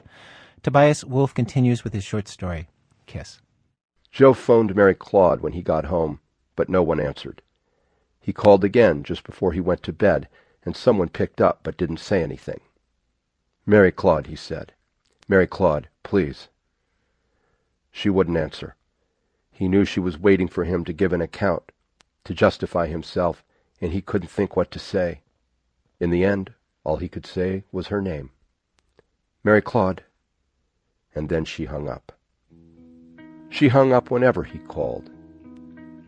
Tobias 0.62 1.05
Wolff 1.05 1.35
continues 1.35 1.85
with 1.85 1.92
his 1.92 2.05
short 2.05 2.27
story, 2.27 2.68
Kiss. 3.07 3.40
Joe 4.11 4.33
phoned 4.35 4.75
Mary 4.75 4.95
Claude 4.95 5.40
when 5.40 5.53
he 5.53 5.62
got 5.62 5.85
home, 5.85 6.21
but 6.57 6.68
no 6.68 6.83
one 6.83 7.01
answered. 7.01 7.42
He 8.21 8.33
called 8.33 8.64
again 8.64 9.03
just 9.03 9.25
before 9.25 9.53
he 9.53 9.61
went 9.61 9.83
to 9.83 9.92
bed, 9.92 10.29
and 10.64 10.77
someone 10.77 11.09
picked 11.09 11.40
up 11.40 11.61
but 11.62 11.77
didn't 11.77 11.99
say 11.99 12.23
anything. 12.23 12.61
Mary 13.66 13.92
Claude, 13.92 14.27
he 14.27 14.37
said. 14.37 14.73
Mary 15.29 15.47
Claude, 15.47 15.88
please. 16.03 16.49
She 17.92 18.11
wouldn't 18.11 18.38
answer. 18.38 18.74
He 19.50 19.68
knew 19.68 19.85
she 19.85 20.00
was 20.00 20.18
waiting 20.18 20.48
for 20.48 20.64
him 20.64 20.85
to 20.87 20.92
give 20.92 21.12
an 21.12 21.20
account, 21.20 21.70
to 22.24 22.35
justify 22.35 22.87
himself, 22.87 23.44
and 23.81 23.92
he 23.92 24.00
couldn't 24.00 24.28
think 24.28 24.57
what 24.57 24.70
to 24.72 24.78
say. 24.78 25.20
In 26.00 26.11
the 26.11 26.24
end, 26.24 26.55
all 26.83 26.96
he 26.96 27.09
could 27.09 27.26
say 27.26 27.64
was 27.70 27.88
her 27.88 28.00
name. 28.00 28.31
Mary 29.44 29.62
Claude. 29.62 30.02
And 31.14 31.28
then 31.28 31.44
she 31.44 31.66
hung 31.66 31.88
up. 31.88 32.12
She 33.50 33.68
hung 33.68 33.92
up 33.92 34.11
whenever 34.11 34.42
he 34.42 34.59
called. 34.61 35.11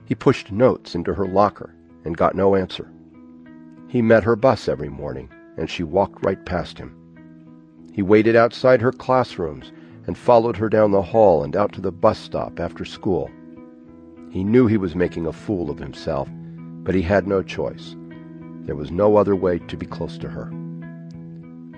He 0.07 0.15
pushed 0.15 0.51
notes 0.51 0.95
into 0.95 1.15
her 1.15 1.27
locker 1.27 1.75
and 2.05 2.17
got 2.17 2.35
no 2.35 2.57
answer. 2.57 2.91
He 3.89 4.03
met 4.03 4.25
her 4.25 4.35
bus 4.35 4.67
every 4.69 4.89
morning, 4.89 5.31
and 5.57 5.69
she 5.69 5.83
walked 5.83 6.25
right 6.25 6.45
past 6.47 6.79
him. 6.79 6.97
He 7.93 8.03
waited 8.03 8.35
outside 8.35 8.81
her 8.81 8.93
classrooms 8.93 9.73
and 10.07 10.19
followed 10.19 10.57
her 10.57 10.69
down 10.69 10.91
the 10.91 11.03
hall 11.03 11.43
and 11.43 11.57
out 11.57 11.73
to 11.73 11.81
the 11.81 11.93
bus 11.93 12.19
stop 12.19 12.61
after 12.61 12.85
school. 12.85 13.31
He 14.31 14.45
knew 14.45 14.67
he 14.67 14.77
was 14.77 14.95
making 14.95 15.27
a 15.27 15.33
fool 15.33 15.71
of 15.71 15.79
himself, 15.79 16.29
but 16.33 16.95
he 16.95 17.03
had 17.03 17.27
no 17.27 17.43
choice. 17.43 17.97
There 18.63 18.77
was 18.77 18.91
no 18.91 19.17
other 19.17 19.37
way 19.37 19.59
to 19.61 19.77
be 19.77 19.87
close 19.87 20.19
to 20.19 20.29
her. 20.29 20.51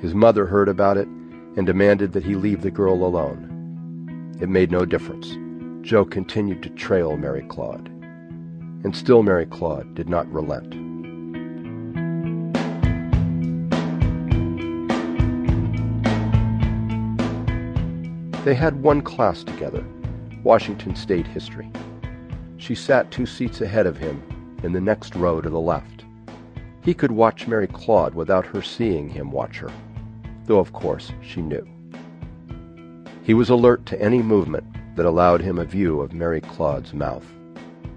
His 0.00 0.14
mother 0.14 0.46
heard 0.46 0.68
about 0.68 0.96
it 0.96 1.08
and 1.56 1.66
demanded 1.66 2.12
that 2.12 2.24
he 2.24 2.34
leave 2.34 2.62
the 2.62 2.70
girl 2.70 3.04
alone. 3.04 4.36
It 4.40 4.48
made 4.48 4.70
no 4.70 4.84
difference. 4.84 5.36
Joe 5.86 6.04
continued 6.04 6.62
to 6.62 6.70
trail 6.70 7.16
Mary 7.16 7.42
Claude. 7.42 7.88
And 8.84 8.94
still 8.94 9.22
Mary 9.22 9.46
Claude 9.46 9.94
did 9.94 10.08
not 10.08 10.30
relent. 10.32 10.85
They 18.46 18.54
had 18.54 18.80
one 18.80 19.02
class 19.02 19.42
together, 19.42 19.84
Washington 20.44 20.94
State 20.94 21.26
History. 21.26 21.68
She 22.58 22.76
sat 22.76 23.10
two 23.10 23.26
seats 23.26 23.60
ahead 23.60 23.86
of 23.88 23.96
him 23.96 24.22
in 24.62 24.72
the 24.72 24.80
next 24.80 25.16
row 25.16 25.40
to 25.40 25.50
the 25.50 25.58
left. 25.58 26.04
He 26.84 26.94
could 26.94 27.10
watch 27.10 27.48
Mary 27.48 27.66
Claude 27.66 28.14
without 28.14 28.46
her 28.46 28.62
seeing 28.62 29.08
him 29.08 29.32
watch 29.32 29.58
her, 29.58 29.72
though 30.44 30.60
of 30.60 30.72
course 30.72 31.10
she 31.20 31.42
knew. 31.42 31.66
He 33.24 33.34
was 33.34 33.50
alert 33.50 33.84
to 33.86 34.00
any 34.00 34.22
movement 34.22 34.64
that 34.94 35.06
allowed 35.06 35.40
him 35.40 35.58
a 35.58 35.64
view 35.64 36.00
of 36.00 36.12
Mary 36.12 36.40
Claude's 36.40 36.94
mouth. 36.94 37.26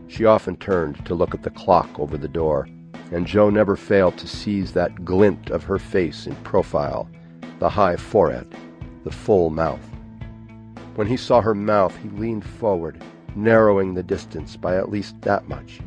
She 0.07 0.25
often 0.25 0.55
turned 0.55 1.05
to 1.05 1.13
look 1.13 1.35
at 1.35 1.43
the 1.43 1.51
clock 1.51 1.99
over 1.99 2.17
the 2.17 2.27
door, 2.27 2.67
and 3.11 3.27
Joe 3.27 3.51
never 3.51 3.75
failed 3.75 4.17
to 4.17 4.27
seize 4.27 4.71
that 4.71 5.05
glint 5.05 5.51
of 5.51 5.65
her 5.65 5.77
face 5.77 6.25
in 6.25 6.35
profile, 6.37 7.07
the 7.59 7.69
high 7.69 7.97
forehead, 7.97 8.47
the 9.03 9.11
full 9.11 9.51
mouth. 9.51 9.88
When 10.99 11.07
he 11.07 11.15
saw 11.15 11.39
her 11.39 11.55
mouth, 11.55 11.95
he 11.95 12.09
leaned 12.09 12.43
forward, 12.43 13.01
narrowing 13.33 13.93
the 13.93 14.03
distance 14.03 14.57
by 14.57 14.75
at 14.75 14.91
least 14.91 15.21
that 15.21 15.47
much. 15.47 15.79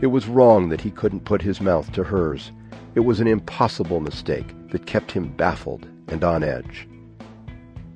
It 0.00 0.08
was 0.08 0.26
wrong 0.26 0.70
that 0.70 0.80
he 0.80 0.90
couldn't 0.90 1.24
put 1.24 1.40
his 1.40 1.60
mouth 1.60 1.92
to 1.92 2.02
hers. 2.02 2.50
It 2.96 3.00
was 3.06 3.20
an 3.20 3.28
impossible 3.28 4.00
mistake 4.00 4.56
that 4.70 4.86
kept 4.86 5.12
him 5.12 5.28
baffled 5.36 5.86
and 6.08 6.24
on 6.24 6.42
edge. 6.42 6.88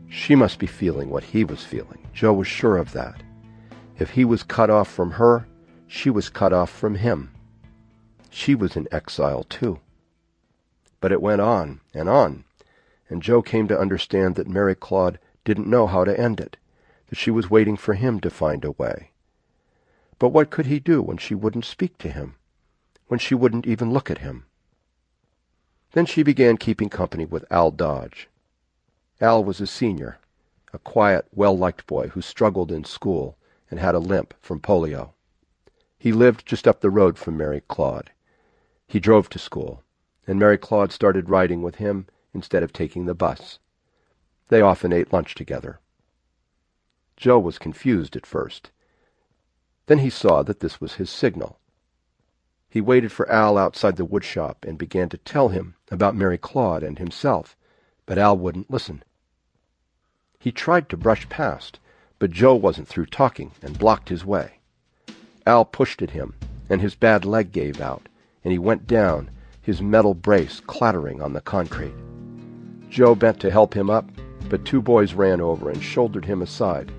She 0.09 0.37
must 0.37 0.61
be 0.61 0.69
feeling 0.69 1.11
what 1.11 1.25
he 1.25 1.43
was 1.43 1.65
feeling. 1.65 2.07
Joe 2.13 2.35
was 2.35 2.47
sure 2.47 2.77
of 2.77 2.93
that. 2.93 3.25
If 3.99 4.11
he 4.11 4.25
was 4.25 4.45
cut 4.45 4.71
off 4.71 4.89
from 4.89 5.11
her, 5.11 5.45
she 5.89 6.09
was 6.09 6.29
cut 6.29 6.53
off 6.53 6.71
from 6.71 6.95
him. 6.95 7.33
She 8.31 8.55
was 8.55 8.77
in 8.77 8.87
exile, 8.93 9.43
too. 9.43 9.81
But 11.01 11.11
it 11.11 11.21
went 11.21 11.41
on 11.41 11.81
and 11.93 12.09
on, 12.09 12.45
and 13.11 13.25
Joe 13.25 13.43
came 13.43 13.67
to 13.67 13.77
understand 13.77 14.37
that 14.37 14.47
Mary 14.47 14.77
Claude 14.77 15.19
didn't 15.47 15.71
know 15.71 15.87
how 15.87 16.05
to 16.05 16.21
end 16.21 16.41
it, 16.41 16.59
that 17.09 17.17
she 17.17 17.31
was 17.31 17.49
waiting 17.49 17.77
for 17.77 17.95
him 17.95 18.21
to 18.21 18.29
find 18.29 18.65
a 18.65 18.73
way. 18.73 19.13
But 20.19 20.29
what 20.29 20.51
could 20.51 20.67
he 20.67 20.81
do 20.81 21.01
when 21.01 21.17
she 21.17 21.35
wouldn't 21.35 21.65
speak 21.65 21.97
to 21.99 22.11
him, 22.11 22.35
when 23.07 23.19
she 23.19 23.35
wouldn't 23.35 23.67
even 23.67 23.93
look 23.93 24.11
at 24.11 24.19
him? 24.19 24.45
Then 25.93 26.05
she 26.05 26.23
began 26.23 26.57
keeping 26.57 26.91
company 26.91 27.25
with 27.25 27.51
Al 27.51 27.71
Dodge. 27.71 28.29
Al 29.21 29.43
was 29.43 29.61
a 29.61 29.67
senior, 29.67 30.19
a 30.73 30.79
quiet, 30.79 31.27
well-liked 31.33 31.87
boy 31.87 32.09
who 32.09 32.21
struggled 32.21 32.73
in 32.73 32.85
school 32.85 33.39
and 33.71 33.81
had 33.81 33.95
a 33.95 34.01
limp 34.01 34.35
from 34.41 34.61
polio. 34.61 35.13
He 35.99 36.13
lived 36.13 36.45
just 36.45 36.69
up 36.69 36.81
the 36.81 36.91
road 36.91 37.19
from 37.19 37.37
Mary 37.37 37.63
Claude. 37.69 38.11
He 38.87 39.01
drove 39.01 39.29
to 39.31 39.39
school, 39.39 39.83
and 40.27 40.39
Mary 40.39 40.59
Claude 40.59 40.93
started 40.93 41.31
riding 41.31 41.63
with 41.63 41.77
him 41.77 42.07
instead 42.35 42.63
of 42.63 42.73
taking 42.73 43.07
the 43.07 43.15
bus. 43.15 43.59
They 44.49 44.61
often 44.61 44.93
ate 44.93 45.13
lunch 45.13 45.35
together. 45.35 45.81
Joe 47.17 47.39
was 47.39 47.59
confused 47.59 48.17
at 48.17 48.27
first. 48.27 48.71
Then 49.87 49.99
he 49.99 50.11
saw 50.11 50.43
that 50.43 50.61
this 50.61 50.81
was 50.81 50.95
his 50.95 51.11
signal. 51.11 51.59
He 52.69 52.81
waited 52.81 53.11
for 53.11 53.31
Al 53.31 53.57
outside 53.57 53.97
the 53.97 54.07
woodshop 54.07 54.65
and 54.67 54.77
began 54.77 55.09
to 55.09 55.19
tell 55.19 55.49
him 55.49 55.77
about 55.91 56.15
Mary 56.15 56.37
Claude 56.37 56.83
and 56.83 56.99
himself, 56.99 57.57
but 58.05 58.19
Al 58.19 58.37
wouldn't 58.37 58.71
listen. 58.71 59.03
He 60.39 60.53
tried 60.53 60.89
to 60.91 60.97
brush 60.97 61.29
past, 61.29 61.81
but 62.19 62.31
Joe 62.31 62.55
wasn't 62.55 62.89
through 62.89 63.07
talking 63.07 63.53
and 63.63 63.79
blocked 63.79 64.11
his 64.11 64.25
way. 64.25 64.61
Al 65.47 65.65
pushed 65.65 66.03
at 66.03 66.11
him, 66.11 66.35
and 66.69 66.81
his 66.81 66.95
bad 66.95 67.25
leg 67.25 67.53
gave 67.53 67.81
out, 67.81 68.09
and 68.45 68.53
he 68.53 68.59
went 68.59 68.87
down, 68.87 69.31
his 69.63 69.81
metal 69.81 70.15
brace 70.15 70.61
clattering 70.61 71.23
on 71.23 71.33
the 71.33 71.41
concrete. 71.41 71.95
Joe 72.91 73.15
bent 73.15 73.41
to 73.41 73.51
help 73.51 73.75
him 73.75 73.91
up, 73.91 74.11
but 74.49 74.65
two 74.65 74.81
boys 74.81 75.15
ran 75.15 75.41
over 75.41 75.71
and 75.71 75.83
shouldered 75.83 76.25
him 76.25 76.43
aside. 76.43 76.93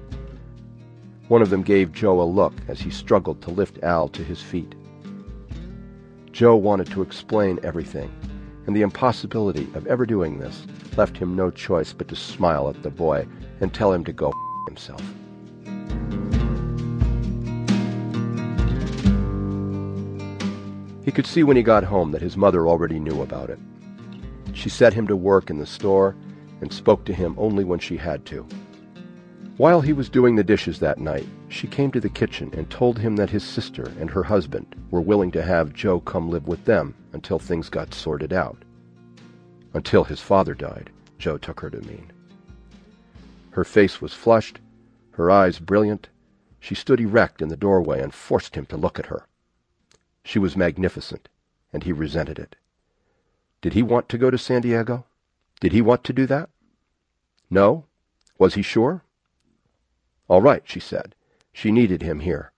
One 1.27 1.41
of 1.41 1.49
them 1.49 1.61
gave 1.61 1.91
Joe 1.91 2.21
a 2.21 2.23
look 2.23 2.53
as 2.67 2.79
he 2.79 2.89
struggled 2.89 3.41
to 3.41 3.51
lift 3.51 3.83
Al 3.83 4.07
to 4.09 4.23
his 4.23 4.41
feet. 4.41 4.75
Joe 6.31 6.55
wanted 6.55 6.87
to 6.91 7.01
explain 7.01 7.59
everything, 7.63 8.11
and 8.65 8.75
the 8.75 8.81
impossibility 8.81 9.67
of 9.73 9.87
ever 9.87 10.05
doing 10.05 10.39
this 10.39 10.65
left 10.95 11.17
him 11.17 11.35
no 11.35 11.49
choice 11.49 11.93
but 11.93 12.07
to 12.09 12.15
smile 12.15 12.69
at 12.69 12.83
the 12.83 12.89
boy 12.89 13.27
and 13.59 13.73
tell 13.73 13.91
him 13.91 14.03
to 14.05 14.13
go 14.13 14.31
himself. 14.67 15.01
He 21.03 21.11
could 21.11 21.25
see 21.25 21.43
when 21.43 21.55
he 21.55 21.63
got 21.63 21.85
home 21.85 22.11
that 22.11 22.21
his 22.21 22.35
mother 22.35 22.67
already 22.67 22.99
knew 22.99 23.21
about 23.21 23.49
it. 23.49 23.59
She 24.53 24.67
set 24.69 24.93
him 24.93 25.07
to 25.07 25.15
work 25.15 25.49
in 25.49 25.57
the 25.57 25.65
store 25.65 26.15
and 26.61 26.71
spoke 26.71 27.05
to 27.05 27.13
him 27.13 27.35
only 27.37 27.63
when 27.63 27.79
she 27.79 27.97
had 27.97 28.25
to. 28.25 28.45
While 29.57 29.81
he 29.81 29.91
was 29.91 30.07
doing 30.07 30.35
the 30.35 30.43
dishes 30.43 30.79
that 30.79 30.99
night, 30.99 31.27
she 31.49 31.65
came 31.65 31.91
to 31.91 31.99
the 31.99 32.09
kitchen 32.09 32.51
and 32.55 32.69
told 32.69 32.99
him 32.99 33.15
that 33.15 33.31
his 33.31 33.43
sister 33.43 33.91
and 33.99 34.07
her 34.11 34.23
husband 34.23 34.75
were 34.91 35.01
willing 35.01 35.31
to 35.31 35.41
have 35.41 35.73
Joe 35.73 35.99
come 35.99 36.29
live 36.29 36.47
with 36.47 36.63
them 36.65 36.93
until 37.13 37.39
things 37.39 37.67
got 37.67 37.91
sorted 37.91 38.31
out. 38.31 38.61
Until 39.73 40.03
his 40.03 40.21
father 40.21 40.53
died, 40.53 40.91
Joe 41.17 41.39
took 41.39 41.59
her 41.61 41.71
to 41.71 41.81
mean. 41.81 42.11
Her 43.49 43.63
face 43.63 43.99
was 43.99 44.13
flushed, 44.13 44.59
her 45.13 45.31
eyes 45.31 45.57
brilliant. 45.57 46.09
She 46.59 46.75
stood 46.75 46.99
erect 46.99 47.41
in 47.41 47.49
the 47.49 47.57
doorway 47.57 47.99
and 48.03 48.13
forced 48.13 48.55
him 48.55 48.67
to 48.67 48.77
look 48.77 48.99
at 48.99 49.07
her. 49.07 49.25
She 50.23 50.37
was 50.37 50.55
magnificent, 50.55 51.29
and 51.73 51.81
he 51.81 51.91
resented 51.91 52.37
it. 52.37 52.55
Did 53.61 53.73
he 53.73 53.81
want 53.81 54.07
to 54.09 54.19
go 54.19 54.29
to 54.29 54.37
San 54.37 54.61
Diego? 54.61 55.06
Did 55.59 55.71
he 55.71 55.81
want 55.81 56.03
to 56.03 56.13
do 56.13 56.25
that? 56.27 56.49
No? 57.49 57.85
Was 58.37 58.53
he 58.53 58.61
sure? 58.61 59.03
All 60.27 60.41
right, 60.41 60.61
she 60.65 60.79
said. 60.79 61.15
She 61.51 61.71
needed 61.71 62.01
him 62.03 62.19
here. 62.19 62.51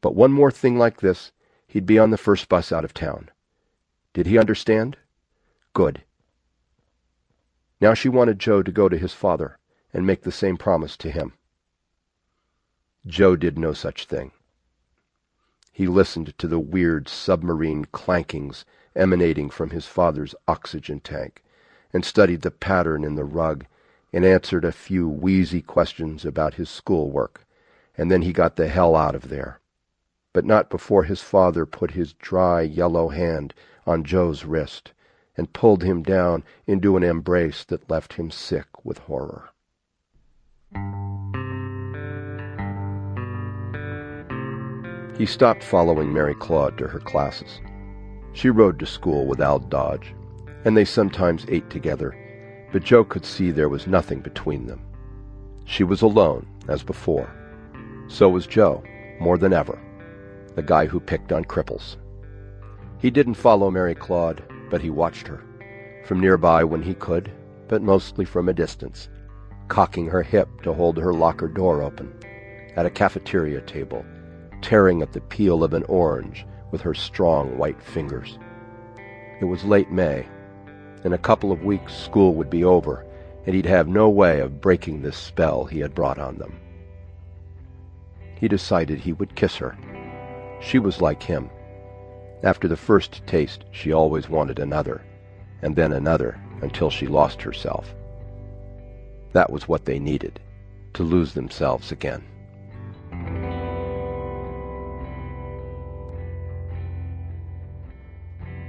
But 0.00 0.14
one 0.14 0.32
more 0.32 0.50
thing 0.50 0.76
like 0.76 1.00
this, 1.00 1.32
he'd 1.66 1.86
be 1.86 1.98
on 1.98 2.10
the 2.10 2.18
first 2.18 2.48
bus 2.48 2.72
out 2.72 2.84
of 2.84 2.92
town. 2.92 3.30
Did 4.12 4.26
he 4.26 4.38
understand? 4.38 4.98
Good. 5.72 6.02
Now 7.80 7.94
she 7.94 8.08
wanted 8.08 8.38
Joe 8.38 8.62
to 8.62 8.72
go 8.72 8.88
to 8.88 8.98
his 8.98 9.14
father 9.14 9.58
and 9.92 10.06
make 10.06 10.22
the 10.22 10.32
same 10.32 10.56
promise 10.56 10.96
to 10.98 11.10
him. 11.10 11.32
Joe 13.06 13.36
did 13.36 13.58
no 13.58 13.72
such 13.72 14.04
thing. 14.04 14.32
He 15.72 15.86
listened 15.86 16.36
to 16.36 16.46
the 16.46 16.60
weird 16.60 17.08
submarine 17.08 17.86
clankings 17.86 18.64
emanating 18.94 19.48
from 19.48 19.70
his 19.70 19.86
father's 19.86 20.34
oxygen 20.46 21.00
tank 21.00 21.42
and 21.92 22.04
studied 22.04 22.42
the 22.42 22.50
pattern 22.50 23.04
in 23.04 23.14
the 23.14 23.24
rug 23.24 23.64
and 24.12 24.24
answered 24.24 24.64
a 24.64 24.72
few 24.72 25.08
wheezy 25.08 25.62
questions 25.62 26.24
about 26.24 26.54
his 26.54 26.68
schoolwork, 26.68 27.46
and 27.96 28.10
then 28.10 28.22
he 28.22 28.32
got 28.32 28.56
the 28.56 28.68
hell 28.68 28.96
out 28.96 29.14
of 29.14 29.28
there. 29.28 29.60
But 30.32 30.44
not 30.44 30.70
before 30.70 31.04
his 31.04 31.22
father 31.22 31.66
put 31.66 31.92
his 31.92 32.12
dry 32.14 32.62
yellow 32.62 33.08
hand 33.08 33.54
on 33.86 34.04
Joe's 34.04 34.44
wrist 34.44 34.92
and 35.36 35.52
pulled 35.52 35.82
him 35.82 36.02
down 36.02 36.44
into 36.66 36.96
an 36.96 37.02
embrace 37.02 37.64
that 37.64 37.88
left 37.90 38.14
him 38.14 38.30
sick 38.30 38.66
with 38.84 38.98
horror. 38.98 39.50
He 45.16 45.26
stopped 45.26 45.62
following 45.62 46.12
Mary 46.12 46.34
Claude 46.34 46.78
to 46.78 46.88
her 46.88 46.98
classes. 46.98 47.60
She 48.32 48.48
rode 48.48 48.78
to 48.78 48.86
school 48.86 49.26
with 49.26 49.40
Al 49.40 49.58
Dodge, 49.58 50.14
and 50.64 50.76
they 50.76 50.84
sometimes 50.84 51.46
ate 51.48 51.68
together, 51.70 52.16
but 52.72 52.84
Joe 52.84 53.04
could 53.04 53.24
see 53.24 53.50
there 53.50 53.68
was 53.68 53.86
nothing 53.86 54.20
between 54.20 54.66
them. 54.66 54.80
She 55.64 55.84
was 55.84 56.02
alone, 56.02 56.46
as 56.68 56.82
before. 56.82 57.30
So 58.08 58.28
was 58.28 58.46
Joe, 58.46 58.82
more 59.20 59.38
than 59.38 59.52
ever, 59.52 59.78
the 60.54 60.62
guy 60.62 60.86
who 60.86 61.00
picked 61.00 61.32
on 61.32 61.44
cripples. 61.44 61.96
He 62.98 63.10
didn't 63.10 63.34
follow 63.34 63.70
Mary 63.70 63.94
Claude, 63.94 64.42
but 64.68 64.80
he 64.80 64.90
watched 64.90 65.26
her, 65.26 65.42
from 66.04 66.20
nearby 66.20 66.64
when 66.64 66.82
he 66.82 66.94
could, 66.94 67.30
but 67.68 67.82
mostly 67.82 68.24
from 68.24 68.48
a 68.48 68.52
distance, 68.52 69.08
cocking 69.68 70.06
her 70.06 70.22
hip 70.22 70.48
to 70.62 70.72
hold 70.72 70.98
her 70.98 71.14
locker 71.14 71.48
door 71.48 71.82
open, 71.82 72.12
at 72.76 72.86
a 72.86 72.90
cafeteria 72.90 73.60
table, 73.62 74.04
tearing 74.60 75.02
at 75.02 75.12
the 75.12 75.20
peel 75.22 75.64
of 75.64 75.72
an 75.72 75.84
orange 75.84 76.44
with 76.72 76.80
her 76.80 76.94
strong 76.94 77.56
white 77.56 77.80
fingers. 77.80 78.38
It 79.40 79.44
was 79.44 79.64
late 79.64 79.90
May. 79.90 80.28
In 81.02 81.12
a 81.14 81.18
couple 81.18 81.50
of 81.50 81.64
weeks 81.64 81.94
school 81.94 82.34
would 82.34 82.50
be 82.50 82.64
over, 82.64 83.06
and 83.46 83.54
he'd 83.54 83.66
have 83.66 83.88
no 83.88 84.08
way 84.08 84.40
of 84.40 84.60
breaking 84.60 85.00
this 85.00 85.16
spell 85.16 85.64
he 85.64 85.80
had 85.80 85.94
brought 85.94 86.18
on 86.18 86.36
them. 86.36 86.60
He 88.34 88.48
decided 88.48 88.98
he 88.98 89.14
would 89.14 89.34
kiss 89.34 89.56
her. 89.56 89.76
She 90.60 90.78
was 90.78 91.00
like 91.00 91.22
him. 91.22 91.50
After 92.42 92.68
the 92.68 92.76
first 92.76 93.26
taste, 93.26 93.64
she 93.70 93.92
always 93.92 94.28
wanted 94.28 94.58
another, 94.58 95.02
and 95.62 95.74
then 95.74 95.92
another, 95.92 96.38
until 96.62 96.90
she 96.90 97.06
lost 97.06 97.40
herself. 97.40 97.94
That 99.32 99.50
was 99.50 99.68
what 99.68 99.84
they 99.84 99.98
needed, 99.98 100.40
to 100.94 101.02
lose 101.02 101.32
themselves 101.32 101.92
again. 101.92 102.24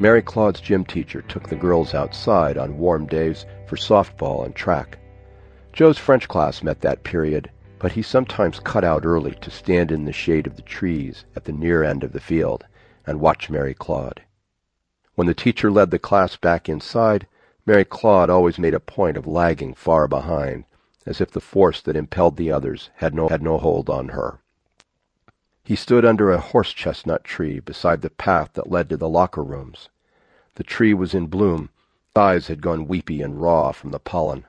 Mary 0.02 0.24
Claude's 0.24 0.60
gym 0.60 0.84
teacher 0.84 1.22
took 1.22 1.48
the 1.48 1.56
girls 1.56 1.94
outside 1.94 2.58
on 2.58 2.80
warm 2.80 3.06
days 3.06 3.46
for 3.68 3.76
softball 3.76 4.44
and 4.44 4.56
track. 4.56 4.98
Joe's 5.74 6.00
French 6.00 6.28
class 6.28 6.64
met 6.64 6.82
that 6.82 7.04
period, 7.04 7.52
but 7.78 7.92
he 7.92 8.02
sometimes 8.02 8.60
cut 8.60 8.84
out 8.84 9.06
early 9.06 9.36
to 9.42 9.52
stand 9.52 9.92
in 9.92 10.06
the 10.06 10.12
shade 10.12 10.48
of 10.48 10.56
the 10.56 10.64
trees 10.64 11.24
at 11.36 11.44
the 11.44 11.52
near 11.52 11.84
end 11.84 12.04
of 12.04 12.14
the 12.14 12.20
field 12.20 12.66
and 13.06 13.20
watch 13.20 13.52
Mary 13.52 13.76
Claude. 13.76 14.24
When 15.14 15.28
the 15.28 15.36
teacher 15.36 15.70
led 15.70 15.92
the 15.92 16.00
class 16.00 16.36
back 16.36 16.68
inside, 16.68 17.28
Mary 17.68 17.86
Claude 17.86 18.32
always 18.32 18.58
made 18.58 18.74
a 18.74 18.80
point 18.80 19.18
of 19.18 19.28
lagging 19.28 19.76
far 19.76 20.08
behind, 20.08 20.64
as 21.06 21.22
if 21.22 21.30
the 21.30 21.40
force 21.40 21.80
that 21.80 21.96
impelled 21.96 22.38
the 22.38 22.52
others 22.52 22.90
had 22.96 23.14
no, 23.14 23.30
had 23.30 23.44
no 23.44 23.60
hold 23.60 23.88
on 23.88 24.08
her. 24.08 24.40
He 25.64 25.76
stood 25.76 26.04
under 26.04 26.32
a 26.32 26.40
horse 26.40 26.74
chestnut 26.74 27.24
tree 27.24 27.62
beside 27.62 28.02
the 28.02 28.10
path 28.10 28.54
that 28.54 28.72
led 28.72 28.90
to 28.90 28.98
the 28.98 29.08
locker 29.08 29.44
rooms. 29.44 29.90
The 30.56 30.64
tree 30.64 30.94
was 30.94 31.14
in 31.14 31.28
bloom. 31.28 31.70
Eyes 32.16 32.48
had 32.48 32.62
gone 32.62 32.88
weepy 32.88 33.22
and 33.22 33.42
raw 33.42 33.72
from 33.72 33.92
the 33.92 34.00
pollen. 34.00 34.46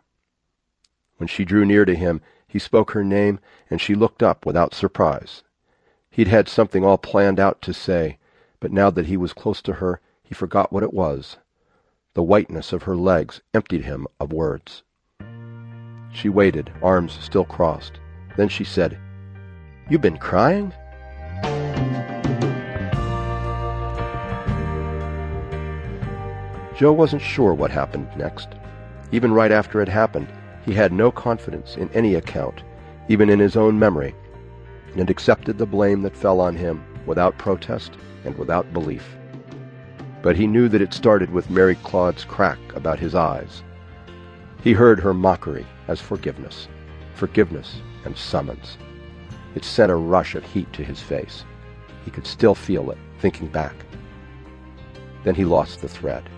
When 1.18 1.28
she 1.28 1.44
drew 1.44 1.64
near 1.64 1.84
to 1.84 1.94
him, 1.94 2.20
he 2.46 2.58
spoke 2.58 2.90
her 2.90 3.04
name, 3.04 3.38
and 3.70 3.80
she 3.80 3.94
looked 3.94 4.22
up 4.22 4.44
without 4.44 4.74
surprise. 4.74 5.42
He'd 6.10 6.28
had 6.28 6.48
something 6.48 6.84
all 6.84 6.98
planned 6.98 7.40
out 7.40 7.62
to 7.62 7.72
say, 7.72 8.18
but 8.60 8.72
now 8.72 8.90
that 8.90 9.06
he 9.06 9.16
was 9.16 9.32
close 9.32 9.62
to 9.62 9.74
her, 9.74 10.00
he 10.22 10.34
forgot 10.34 10.72
what 10.72 10.82
it 10.82 10.92
was. 10.92 11.38
The 12.14 12.22
whiteness 12.22 12.72
of 12.72 12.82
her 12.82 12.96
legs 12.96 13.40
emptied 13.54 13.84
him 13.84 14.06
of 14.20 14.32
words. 14.32 14.82
She 16.12 16.28
waited, 16.28 16.70
arms 16.82 17.18
still 17.22 17.44
crossed. 17.44 18.00
Then 18.36 18.48
she 18.48 18.64
said, 18.64 18.98
You've 19.88 20.02
been 20.02 20.18
crying? 20.18 20.74
Joe 26.82 26.92
wasn't 26.92 27.22
sure 27.22 27.54
what 27.54 27.70
happened 27.70 28.08
next. 28.16 28.48
Even 29.12 29.32
right 29.32 29.52
after 29.52 29.80
it 29.80 29.88
happened, 29.88 30.26
he 30.66 30.74
had 30.74 30.92
no 30.92 31.12
confidence 31.12 31.76
in 31.76 31.88
any 31.90 32.16
account, 32.16 32.64
even 33.08 33.30
in 33.30 33.38
his 33.38 33.54
own 33.54 33.78
memory, 33.78 34.16
and 34.96 35.08
accepted 35.08 35.58
the 35.58 35.64
blame 35.64 36.02
that 36.02 36.16
fell 36.16 36.40
on 36.40 36.56
him 36.56 36.82
without 37.06 37.38
protest 37.38 37.92
and 38.24 38.36
without 38.36 38.72
belief. 38.72 39.16
But 40.22 40.34
he 40.34 40.48
knew 40.48 40.68
that 40.70 40.82
it 40.82 40.92
started 40.92 41.30
with 41.30 41.50
Mary 41.50 41.76
Claude's 41.84 42.24
crack 42.24 42.58
about 42.74 42.98
his 42.98 43.14
eyes. 43.14 43.62
He 44.64 44.72
heard 44.72 44.98
her 44.98 45.14
mockery 45.14 45.64
as 45.86 46.00
forgiveness, 46.00 46.66
forgiveness 47.14 47.76
and 48.04 48.18
summons. 48.18 48.76
It 49.54 49.64
sent 49.64 49.92
a 49.92 49.94
rush 49.94 50.34
of 50.34 50.42
heat 50.42 50.72
to 50.72 50.82
his 50.82 50.98
face. 50.98 51.44
He 52.04 52.10
could 52.10 52.26
still 52.26 52.56
feel 52.56 52.90
it, 52.90 52.98
thinking 53.20 53.46
back. 53.46 53.76
Then 55.22 55.36
he 55.36 55.44
lost 55.44 55.80
the 55.80 55.88
thread. 55.88 56.28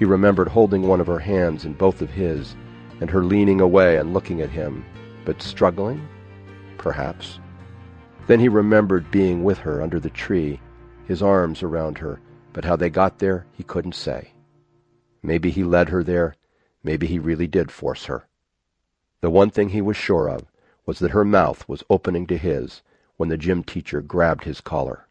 He 0.00 0.06
remembered 0.06 0.48
holding 0.48 0.88
one 0.88 0.98
of 1.02 1.06
her 1.08 1.18
hands 1.18 1.66
in 1.66 1.74
both 1.74 2.00
of 2.00 2.08
his, 2.08 2.56
and 3.02 3.10
her 3.10 3.22
leaning 3.22 3.60
away 3.60 3.98
and 3.98 4.14
looking 4.14 4.40
at 4.40 4.48
him, 4.48 4.82
but 5.26 5.42
struggling? 5.42 6.08
Perhaps. 6.78 7.38
Then 8.26 8.40
he 8.40 8.48
remembered 8.48 9.10
being 9.10 9.44
with 9.44 9.58
her 9.58 9.82
under 9.82 10.00
the 10.00 10.08
tree, 10.08 10.58
his 11.04 11.20
arms 11.22 11.62
around 11.62 11.98
her, 11.98 12.18
but 12.54 12.64
how 12.64 12.76
they 12.76 12.88
got 12.88 13.18
there 13.18 13.44
he 13.52 13.62
couldn't 13.62 13.94
say. 13.94 14.32
Maybe 15.22 15.50
he 15.50 15.62
led 15.62 15.90
her 15.90 16.02
there, 16.02 16.34
maybe 16.82 17.06
he 17.06 17.18
really 17.18 17.46
did 17.46 17.70
force 17.70 18.06
her. 18.06 18.26
The 19.20 19.28
one 19.28 19.50
thing 19.50 19.68
he 19.68 19.82
was 19.82 19.98
sure 19.98 20.30
of 20.30 20.46
was 20.86 20.98
that 21.00 21.10
her 21.10 21.26
mouth 21.26 21.68
was 21.68 21.84
opening 21.90 22.26
to 22.28 22.38
his 22.38 22.80
when 23.18 23.28
the 23.28 23.36
gym 23.36 23.62
teacher 23.62 24.00
grabbed 24.00 24.44
his 24.44 24.62
collar. 24.62 25.06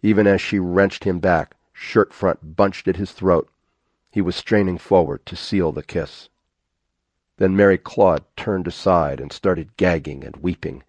Even 0.00 0.28
as 0.28 0.40
she 0.40 0.60
wrenched 0.60 1.02
him 1.02 1.18
back, 1.18 1.56
shirt 1.72 2.12
front 2.12 2.54
bunched 2.54 2.86
at 2.86 2.94
his 2.94 3.10
throat, 3.10 3.48
he 4.12 4.20
was 4.20 4.36
straining 4.36 4.76
forward 4.76 5.24
to 5.24 5.34
seal 5.34 5.72
the 5.72 5.82
kiss. 5.82 6.28
Then 7.38 7.56
Mary 7.56 7.78
Claude 7.78 8.24
turned 8.36 8.66
aside 8.66 9.20
and 9.20 9.32
started 9.32 9.76
gagging 9.78 10.22
and 10.22 10.36
weeping, 10.36 10.84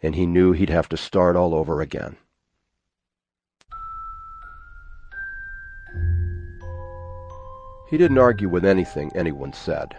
and 0.00 0.14
he 0.14 0.26
knew 0.26 0.52
he'd 0.52 0.70
have 0.70 0.88
to 0.90 0.96
start 0.96 1.34
all 1.34 1.54
over 1.54 1.80
again. 1.80 2.16
He 7.90 7.98
didn't 7.98 8.18
argue 8.18 8.48
with 8.48 8.64
anything 8.64 9.10
anyone 9.14 9.52
said. 9.52 9.96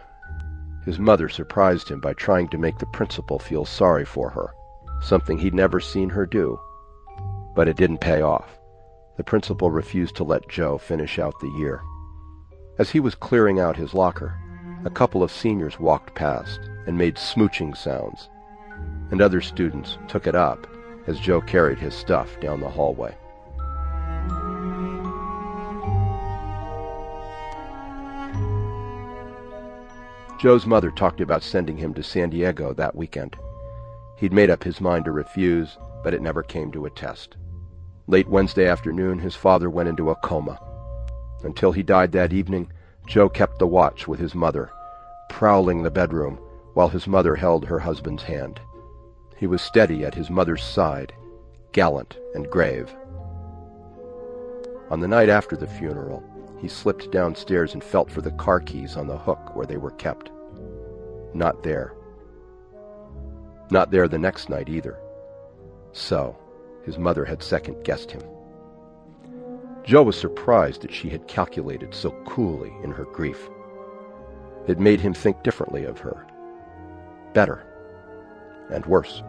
His 0.85 0.99
mother 0.99 1.27
surprised 1.27 1.89
him 1.89 1.99
by 1.99 2.13
trying 2.13 2.47
to 2.49 2.57
make 2.57 2.77
the 2.77 2.85
principal 2.85 3.39
feel 3.39 3.65
sorry 3.65 4.05
for 4.05 4.29
her, 4.29 4.53
something 5.01 5.37
he'd 5.37 5.53
never 5.53 5.81
seen 5.81 6.09
her 6.09 6.25
do. 6.25 6.57
But 7.55 7.67
it 7.67 7.75
didn't 7.75 7.99
pay 7.99 8.21
off. 8.21 8.57
The 9.17 9.23
principal 9.25 9.69
refused 9.69 10.15
to 10.15 10.23
let 10.23 10.47
Joe 10.47 10.77
finish 10.77 11.19
out 11.19 11.33
the 11.41 11.53
year. 11.57 11.81
As 12.79 12.89
he 12.89 13.01
was 13.01 13.13
clearing 13.13 13.59
out 13.59 13.75
his 13.75 13.93
locker, 13.93 14.39
a 14.85 14.89
couple 14.89 15.21
of 15.21 15.33
seniors 15.33 15.77
walked 15.81 16.15
past 16.15 16.61
and 16.87 16.97
made 16.97 17.15
smooching 17.15 17.75
sounds, 17.75 18.29
and 19.11 19.21
other 19.21 19.41
students 19.41 19.97
took 20.07 20.27
it 20.27 20.33
up 20.33 20.65
as 21.05 21.19
Joe 21.19 21.41
carried 21.41 21.77
his 21.77 21.93
stuff 21.93 22.39
down 22.39 22.61
the 22.61 22.69
hallway. 22.69 23.13
Joe's 30.39 30.65
mother 30.65 30.89
talked 30.89 31.19
about 31.19 31.43
sending 31.43 31.77
him 31.77 31.93
to 31.95 32.01
San 32.01 32.29
Diego 32.29 32.73
that 32.75 32.95
weekend. 32.95 33.35
He'd 34.15 34.31
made 34.31 34.49
up 34.49 34.63
his 34.63 34.79
mind 34.79 35.03
to 35.03 35.11
refuse, 35.11 35.77
but 36.01 36.13
it 36.13 36.21
never 36.21 36.43
came 36.43 36.71
to 36.71 36.85
a 36.85 36.89
test. 36.89 37.35
Late 38.07 38.29
Wednesday 38.29 38.69
afternoon, 38.69 39.19
his 39.19 39.35
father 39.35 39.69
went 39.69 39.89
into 39.89 40.11
a 40.11 40.15
coma. 40.15 40.61
Until 41.43 41.71
he 41.71 41.83
died 41.83 42.11
that 42.11 42.33
evening, 42.33 42.71
Joe 43.07 43.29
kept 43.29 43.59
the 43.59 43.67
watch 43.67 44.07
with 44.07 44.19
his 44.19 44.35
mother, 44.35 44.69
prowling 45.29 45.81
the 45.81 45.91
bedroom 45.91 46.39
while 46.73 46.89
his 46.89 47.07
mother 47.07 47.35
held 47.35 47.65
her 47.65 47.79
husband's 47.79 48.23
hand. 48.23 48.59
He 49.37 49.47
was 49.47 49.61
steady 49.61 50.05
at 50.05 50.15
his 50.15 50.29
mother's 50.29 50.63
side, 50.63 51.13
gallant 51.71 52.17
and 52.35 52.49
grave. 52.49 52.93
On 54.89 54.99
the 54.99 55.07
night 55.07 55.29
after 55.29 55.55
the 55.55 55.67
funeral, 55.67 56.23
he 56.59 56.67
slipped 56.67 57.11
downstairs 57.11 57.73
and 57.73 57.83
felt 57.83 58.11
for 58.11 58.21
the 58.21 58.31
car 58.31 58.59
keys 58.59 58.97
on 58.97 59.07
the 59.07 59.17
hook 59.17 59.55
where 59.55 59.65
they 59.65 59.77
were 59.77 59.91
kept. 59.91 60.29
Not 61.33 61.63
there. 61.63 61.93
Not 63.71 63.91
there 63.91 64.07
the 64.07 64.17
next 64.17 64.49
night 64.49 64.67
either. 64.67 64.97
So, 65.93 66.37
his 66.83 66.97
mother 66.97 67.23
had 67.23 67.41
second 67.41 67.83
guessed 67.83 68.11
him. 68.11 68.21
Joe 69.83 70.03
was 70.03 70.19
surprised 70.19 70.81
that 70.81 70.93
she 70.93 71.09
had 71.09 71.27
calculated 71.27 71.93
so 71.95 72.11
coolly 72.25 72.71
in 72.83 72.91
her 72.91 73.05
grief. 73.05 73.49
It 74.67 74.79
made 74.79 75.01
him 75.01 75.13
think 75.13 75.41
differently 75.43 75.85
of 75.85 75.99
her. 75.99 76.27
Better. 77.33 77.63
And 78.71 78.85
worse. 78.85 79.23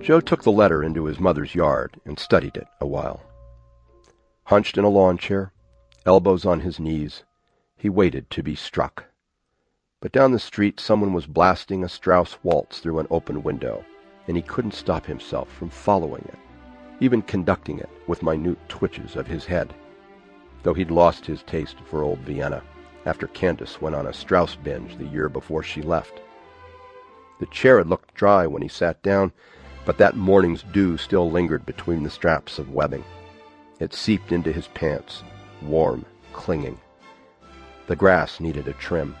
Joe 0.00 0.20
took 0.20 0.42
the 0.42 0.50
letter 0.50 0.82
into 0.82 1.04
his 1.04 1.20
mother's 1.20 1.54
yard 1.54 2.00
and 2.04 2.18
studied 2.18 2.56
it 2.56 2.66
a 2.80 2.86
while. 2.86 3.20
Hunched 4.44 4.78
in 4.78 4.84
a 4.84 4.88
lawn 4.88 5.18
chair, 5.18 5.52
elbows 6.06 6.44
on 6.44 6.60
his 6.60 6.80
knees, 6.80 7.24
he 7.76 7.88
waited 7.88 8.30
to 8.30 8.42
be 8.42 8.54
struck. 8.54 9.04
But 10.00 10.12
down 10.12 10.32
the 10.32 10.38
street 10.38 10.80
someone 10.80 11.12
was 11.12 11.26
blasting 11.26 11.84
a 11.84 11.88
Strauss 11.88 12.38
waltz 12.42 12.78
through 12.78 13.00
an 13.00 13.06
open 13.10 13.42
window, 13.42 13.84
and 14.26 14.36
he 14.36 14.42
couldn't 14.42 14.72
stop 14.72 15.04
himself 15.04 15.52
from 15.52 15.68
following 15.68 16.24
it, 16.26 16.38
even 17.00 17.20
conducting 17.20 17.78
it 17.78 17.90
with 18.06 18.22
minute 18.22 18.58
twitches 18.68 19.14
of 19.14 19.26
his 19.26 19.44
head, 19.44 19.74
though 20.62 20.72
he'd 20.72 20.90
lost 20.90 21.26
his 21.26 21.42
taste 21.42 21.76
for 21.84 22.02
old 22.02 22.20
Vienna 22.20 22.62
after 23.04 23.26
Candace 23.26 23.80
went 23.80 23.94
on 23.94 24.06
a 24.06 24.12
Strauss 24.12 24.56
binge 24.56 24.96
the 24.96 25.06
year 25.06 25.28
before 25.28 25.62
she 25.62 25.82
left. 25.82 26.20
The 27.38 27.46
chair 27.46 27.78
had 27.78 27.88
looked 27.88 28.14
dry 28.14 28.46
when 28.46 28.62
he 28.62 28.68
sat 28.68 29.02
down, 29.02 29.32
but 29.84 29.98
that 29.98 30.16
morning's 30.16 30.62
dew 30.62 30.96
still 30.96 31.30
lingered 31.30 31.64
between 31.66 32.02
the 32.02 32.10
straps 32.10 32.58
of 32.58 32.70
webbing. 32.70 33.04
It 33.78 33.94
seeped 33.94 34.32
into 34.32 34.52
his 34.52 34.68
pants, 34.68 35.22
warm, 35.62 36.04
clinging. 36.32 36.78
The 37.86 37.96
grass 37.96 38.40
needed 38.40 38.68
a 38.68 38.72
trim. 38.74 39.14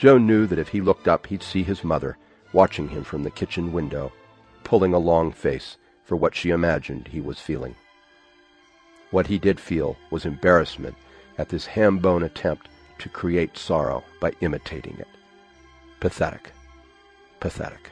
Joe 0.00 0.16
knew 0.16 0.46
that 0.46 0.58
if 0.58 0.70
he 0.70 0.80
looked 0.80 1.08
up 1.08 1.26
he'd 1.26 1.42
see 1.42 1.62
his 1.62 1.84
mother 1.84 2.16
watching 2.54 2.88
him 2.88 3.04
from 3.04 3.22
the 3.22 3.30
kitchen 3.30 3.70
window, 3.70 4.10
pulling 4.64 4.94
a 4.94 4.98
long 4.98 5.30
face 5.30 5.76
for 6.04 6.16
what 6.16 6.34
she 6.34 6.48
imagined 6.48 7.08
he 7.08 7.20
was 7.20 7.38
feeling. 7.38 7.76
What 9.10 9.26
he 9.26 9.38
did 9.38 9.60
feel 9.60 9.98
was 10.10 10.24
embarrassment 10.24 10.94
at 11.36 11.50
this 11.50 11.66
ham-bone 11.66 12.22
attempt 12.22 12.70
to 12.98 13.10
create 13.10 13.58
sorrow 13.58 14.02
by 14.22 14.32
imitating 14.40 14.96
it. 14.98 15.06
Pathetic. 16.00 16.50
Pathetic. 17.38 17.90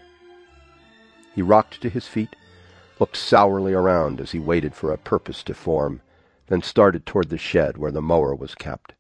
He 1.35 1.43
rocked 1.43 1.83
to 1.83 1.91
his 1.91 2.09
feet, 2.09 2.35
looked 2.99 3.19
sourly 3.19 3.75
around 3.75 4.19
as 4.19 4.31
he 4.31 4.39
waited 4.39 4.75
for 4.75 4.95
a 4.95 4.97
purpose 4.97 5.43
to 5.43 5.53
form, 5.53 6.01
then 6.47 6.63
started 6.63 7.05
toward 7.05 7.29
the 7.29 7.37
shed 7.37 7.77
where 7.77 7.93
the 7.93 8.01
mower 8.01 8.35
was 8.35 8.55
kept. 8.55 8.95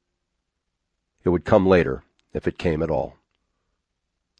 It 1.24 1.30
would 1.30 1.46
come 1.46 1.66
later, 1.66 2.02
if 2.38 2.46
it 2.46 2.56
came 2.56 2.84
at 2.84 2.90
all. 2.90 3.16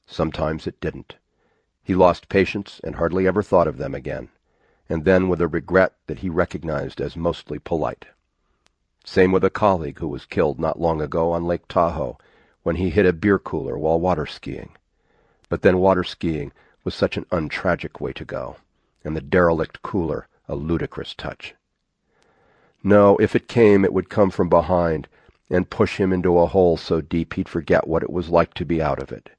Sometimes 0.07 0.69
it 0.69 0.81
didn't. 0.81 1.17
He 1.83 1.97
lost 1.97 2.29
patience 2.29 2.81
and 2.85 2.95
hardly 2.95 3.27
ever 3.27 3.43
thought 3.43 3.67
of 3.67 3.77
them 3.77 3.93
again, 3.93 4.29
and 4.89 5.05
then 5.05 5.29
with 5.29 5.41
a 5.41 5.49
regret 5.49 5.95
that 6.07 6.21
he 6.21 6.29
recognized 6.29 7.01
as 7.01 7.17
mostly 7.17 7.59
polite. 7.59 8.07
Same 9.05 9.33
with 9.33 9.43
a 9.43 9.51
colleague 9.51 9.99
who 9.99 10.07
was 10.07 10.27
killed 10.27 10.61
not 10.61 10.81
long 10.81 11.01
ago 11.01 11.33
on 11.33 11.45
Lake 11.45 11.67
Tahoe 11.67 12.17
when 12.63 12.77
he 12.77 12.91
hit 12.91 13.05
a 13.05 13.13
beer 13.13 13.41
cooler 13.41 13.77
while 13.77 13.99
water 13.99 14.27
skiing. 14.27 14.77
But 15.49 15.63
then 15.63 15.79
water 15.79 16.05
skiing 16.05 16.53
was 16.85 16.95
such 16.95 17.17
an 17.17 17.27
untragic 17.33 18.01
way 18.01 18.13
to 18.13 18.25
go, 18.25 18.59
and 19.03 19.17
the 19.17 19.21
derelict 19.21 19.83
cooler 19.83 20.29
a 20.47 20.55
ludicrous 20.55 21.15
touch. 21.15 21.57
No, 22.85 23.17
if 23.17 23.35
it 23.35 23.49
came, 23.49 23.85
it 23.85 23.93
would 23.93 24.09
come 24.09 24.31
from 24.31 24.49
behind 24.49 25.09
and 25.51 25.71
push 25.71 25.97
him 25.97 26.13
into 26.13 26.39
a 26.39 26.47
hole 26.47 26.77
so 26.77 27.01
deep 27.01 27.35
he'd 27.35 27.49
forget 27.49 27.87
what 27.87 28.03
it 28.03 28.11
was 28.11 28.29
like 28.29 28.55
to 28.55 28.65
be 28.65 28.83
out 28.83 29.03
of 29.03 29.11
it. 29.13 29.31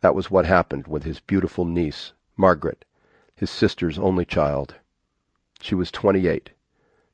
That 0.00 0.14
was 0.14 0.30
what 0.30 0.46
happened 0.46 0.86
with 0.86 1.04
his 1.04 1.20
beautiful 1.20 1.64
niece, 1.64 2.12
Margaret, 2.36 2.84
his 3.36 3.50
sister's 3.50 3.98
only 3.98 4.24
child. 4.24 4.74
She 5.60 5.74
was 5.74 5.90
twenty-eight. 5.90 6.50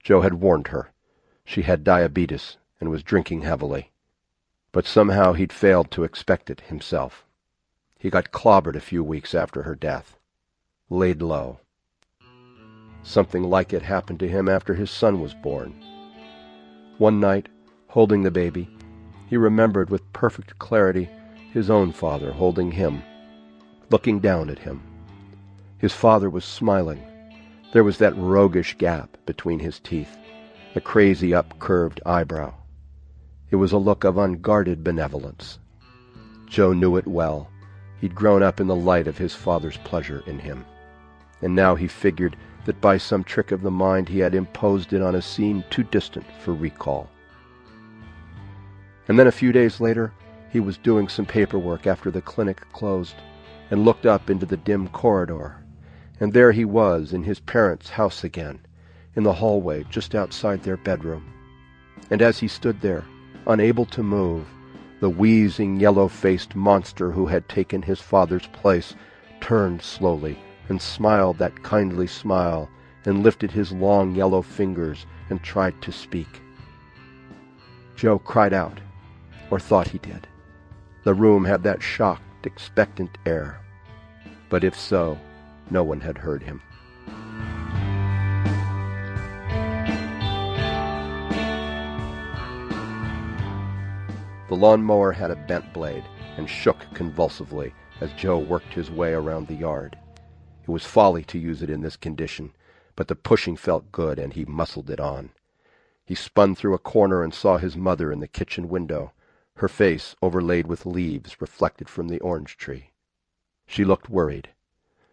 Joe 0.02 0.20
had 0.20 0.34
warned 0.34 0.68
her. 0.68 0.92
She 1.44 1.62
had 1.62 1.84
diabetes 1.84 2.56
and 2.80 2.90
was 2.90 3.02
drinking 3.02 3.42
heavily. 3.42 3.90
But 4.72 4.86
somehow 4.86 5.32
he'd 5.32 5.52
failed 5.52 5.90
to 5.92 6.04
expect 6.04 6.50
it 6.50 6.60
himself. 6.62 7.24
He 7.98 8.10
got 8.10 8.30
clobbered 8.30 8.76
a 8.76 8.80
few 8.80 9.02
weeks 9.02 9.34
after 9.34 9.62
her 9.62 9.74
death. 9.74 10.16
Laid 10.90 11.22
low. 11.22 11.60
Something 13.02 13.42
like 13.42 13.72
it 13.72 13.82
happened 13.82 14.20
to 14.20 14.28
him 14.28 14.48
after 14.48 14.74
his 14.74 14.90
son 14.90 15.20
was 15.20 15.34
born. 15.34 15.74
One 16.98 17.20
night, 17.20 17.48
holding 17.96 18.22
the 18.22 18.30
baby, 18.30 18.68
he 19.26 19.38
remembered 19.38 19.88
with 19.88 20.12
perfect 20.12 20.58
clarity 20.58 21.08
his 21.54 21.70
own 21.70 21.90
father 21.90 22.30
holding 22.30 22.70
him, 22.70 23.02
looking 23.88 24.20
down 24.20 24.50
at 24.50 24.58
him. 24.58 24.82
His 25.78 25.94
father 25.94 26.28
was 26.28 26.44
smiling. 26.44 27.00
There 27.72 27.84
was 27.84 27.96
that 27.96 28.14
roguish 28.18 28.76
gap 28.76 29.16
between 29.24 29.60
his 29.60 29.80
teeth 29.80 30.14
a 30.74 30.80
crazy 30.82 31.32
up-curved 31.32 32.02
eyebrow. 32.04 32.52
It 33.50 33.56
was 33.56 33.72
a 33.72 33.78
look 33.78 34.04
of 34.04 34.18
unguarded 34.18 34.84
benevolence. 34.84 35.58
Joe 36.44 36.74
knew 36.74 36.98
it 36.98 37.06
well. 37.06 37.48
He'd 38.02 38.14
grown 38.14 38.42
up 38.42 38.60
in 38.60 38.66
the 38.66 38.76
light 38.76 39.06
of 39.06 39.16
his 39.16 39.34
father's 39.34 39.78
pleasure 39.78 40.22
in 40.26 40.38
him. 40.38 40.66
And 41.40 41.54
now 41.54 41.74
he 41.74 41.86
figured 41.86 42.36
that 42.66 42.78
by 42.82 42.98
some 42.98 43.24
trick 43.24 43.52
of 43.52 43.62
the 43.62 43.70
mind 43.70 44.10
he 44.10 44.18
had 44.18 44.34
imposed 44.34 44.92
it 44.92 45.00
on 45.00 45.14
a 45.14 45.22
scene 45.22 45.64
too 45.70 45.84
distant 45.84 46.26
for 46.40 46.52
recall. 46.52 47.08
And 49.08 49.18
then 49.18 49.26
a 49.26 49.32
few 49.32 49.52
days 49.52 49.80
later, 49.80 50.12
he 50.50 50.60
was 50.60 50.78
doing 50.78 51.08
some 51.08 51.26
paperwork 51.26 51.86
after 51.86 52.10
the 52.10 52.22
clinic 52.22 52.62
closed 52.72 53.14
and 53.70 53.84
looked 53.84 54.06
up 54.06 54.30
into 54.30 54.46
the 54.46 54.56
dim 54.56 54.88
corridor. 54.88 55.56
And 56.18 56.32
there 56.32 56.52
he 56.52 56.64
was 56.64 57.12
in 57.12 57.22
his 57.22 57.40
parents' 57.40 57.90
house 57.90 58.24
again, 58.24 58.60
in 59.14 59.22
the 59.22 59.34
hallway 59.34 59.84
just 59.90 60.14
outside 60.14 60.62
their 60.62 60.76
bedroom. 60.76 61.32
And 62.10 62.22
as 62.22 62.38
he 62.38 62.48
stood 62.48 62.80
there, 62.80 63.04
unable 63.46 63.84
to 63.86 64.02
move, 64.02 64.46
the 65.00 65.10
wheezing, 65.10 65.78
yellow-faced 65.78 66.56
monster 66.56 67.10
who 67.10 67.26
had 67.26 67.48
taken 67.48 67.82
his 67.82 68.00
father's 68.00 68.46
place 68.48 68.94
turned 69.40 69.82
slowly 69.82 70.38
and 70.68 70.80
smiled 70.80 71.38
that 71.38 71.62
kindly 71.62 72.06
smile 72.06 72.68
and 73.04 73.22
lifted 73.22 73.50
his 73.50 73.72
long 73.72 74.14
yellow 74.14 74.42
fingers 74.42 75.06
and 75.30 75.42
tried 75.42 75.80
to 75.82 75.92
speak. 75.92 76.40
Joe 77.94 78.18
cried 78.18 78.52
out, 78.52 78.80
or 79.50 79.60
thought 79.60 79.88
he 79.88 79.98
did. 79.98 80.26
The 81.04 81.14
room 81.14 81.44
had 81.44 81.62
that 81.62 81.82
shocked, 81.82 82.46
expectant 82.46 83.16
air. 83.26 83.60
But 84.48 84.64
if 84.64 84.78
so, 84.78 85.18
no 85.70 85.84
one 85.84 86.00
had 86.00 86.18
heard 86.18 86.42
him. 86.42 86.62
The 94.48 94.54
lawn-mower 94.54 95.12
had 95.12 95.32
a 95.32 95.36
bent 95.36 95.72
blade 95.72 96.04
and 96.36 96.48
shook 96.48 96.78
convulsively 96.94 97.74
as 98.00 98.12
Joe 98.12 98.38
worked 98.38 98.74
his 98.74 98.90
way 98.90 99.12
around 99.12 99.48
the 99.48 99.54
yard. 99.54 99.98
It 100.62 100.70
was 100.70 100.84
folly 100.84 101.24
to 101.24 101.38
use 101.38 101.62
it 101.62 101.70
in 101.70 101.80
this 101.80 101.96
condition, 101.96 102.52
but 102.94 103.08
the 103.08 103.16
pushing 103.16 103.56
felt 103.56 103.90
good 103.90 104.18
and 104.18 104.32
he 104.32 104.44
muscled 104.44 104.90
it 104.90 105.00
on. 105.00 105.30
He 106.04 106.14
spun 106.14 106.54
through 106.54 106.74
a 106.74 106.78
corner 106.78 107.24
and 107.24 107.34
saw 107.34 107.58
his 107.58 107.76
mother 107.76 108.12
in 108.12 108.20
the 108.20 108.28
kitchen 108.28 108.68
window, 108.68 109.12
her 109.56 109.68
face 109.68 110.14
overlaid 110.22 110.66
with 110.66 110.86
leaves 110.86 111.40
reflected 111.40 111.88
from 111.88 112.08
the 112.08 112.20
orange 112.20 112.56
tree. 112.56 112.92
She 113.66 113.84
looked 113.84 114.08
worried. 114.08 114.50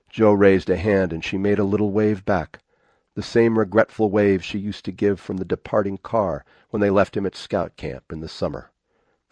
Joe 0.09 0.33
raised 0.33 0.69
a 0.69 0.77
hand 0.77 1.13
and 1.13 1.23
she 1.23 1.37
made 1.37 1.59
a 1.59 1.63
little 1.63 1.91
wave 1.91 2.25
back, 2.25 2.59
the 3.15 3.23
same 3.23 3.57
regretful 3.57 4.09
wave 4.09 4.43
she 4.43 4.59
used 4.59 4.85
to 4.85 4.91
give 4.91 5.19
from 5.19 5.37
the 5.37 5.45
departing 5.45 5.97
car 5.97 6.43
when 6.69 6.81
they 6.81 6.89
left 6.89 7.15
him 7.15 7.25
at 7.25 7.35
scout 7.35 7.75
camp 7.77 8.11
in 8.11 8.19
the 8.19 8.29
summer 8.29 8.71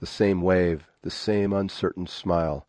the 0.01 0.07
same 0.07 0.41
wave, 0.41 0.87
the 1.03 1.11
same 1.11 1.53
uncertain 1.53 2.07
smile, 2.07 2.67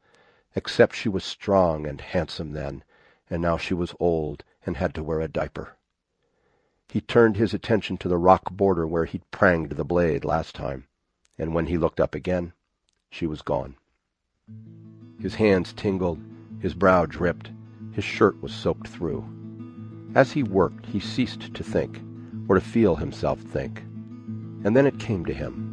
except 0.55 0.95
she 0.95 1.09
was 1.09 1.24
strong 1.24 1.86
and 1.86 2.03
handsome 2.03 2.53
then, 2.53 2.84
and 3.30 3.40
now 3.40 3.57
she 3.57 3.72
was 3.72 3.95
old 3.99 4.45
and 4.66 4.76
had 4.76 4.95
to 4.95 5.03
wear 5.03 5.20
a 5.20 5.28
diaper. 5.28 5.78
He 6.90 7.01
turned 7.01 7.38
his 7.38 7.55
attention 7.55 7.97
to 7.97 8.09
the 8.09 8.18
rock 8.18 8.51
border 8.53 8.86
where 8.86 9.07
he'd 9.07 9.30
pranged 9.30 9.76
the 9.76 9.84
blade 9.84 10.26
last 10.26 10.55
time, 10.55 10.86
and 11.39 11.55
when 11.55 11.66
he 11.66 11.78
looked 11.78 12.01
up 12.01 12.14
again, 12.14 12.53
she 13.11 13.26
was 13.26 13.43
gone. 13.43 13.74
His 15.20 15.35
hands 15.35 15.72
tingled, 15.72 16.18
his 16.61 16.74
brow 16.74 17.07
dripped, 17.07 17.51
his 17.93 18.05
shirt 18.05 18.41
was 18.43 18.53
soaked 18.53 18.89
through. 18.89 19.24
As 20.14 20.33
he 20.33 20.43
worked, 20.43 20.87
he 20.87 21.01
ceased 21.01 21.55
to 21.55 21.64
think, 21.64 22.01
or 22.49 22.55
to 22.55 22.61
feel 22.61 22.97
himself 22.97 23.41
think. 23.41 23.80
And 24.64 24.76
then 24.76 24.87
it 24.87 24.99
came 24.99 25.24
to 25.26 25.33
him 25.33 25.72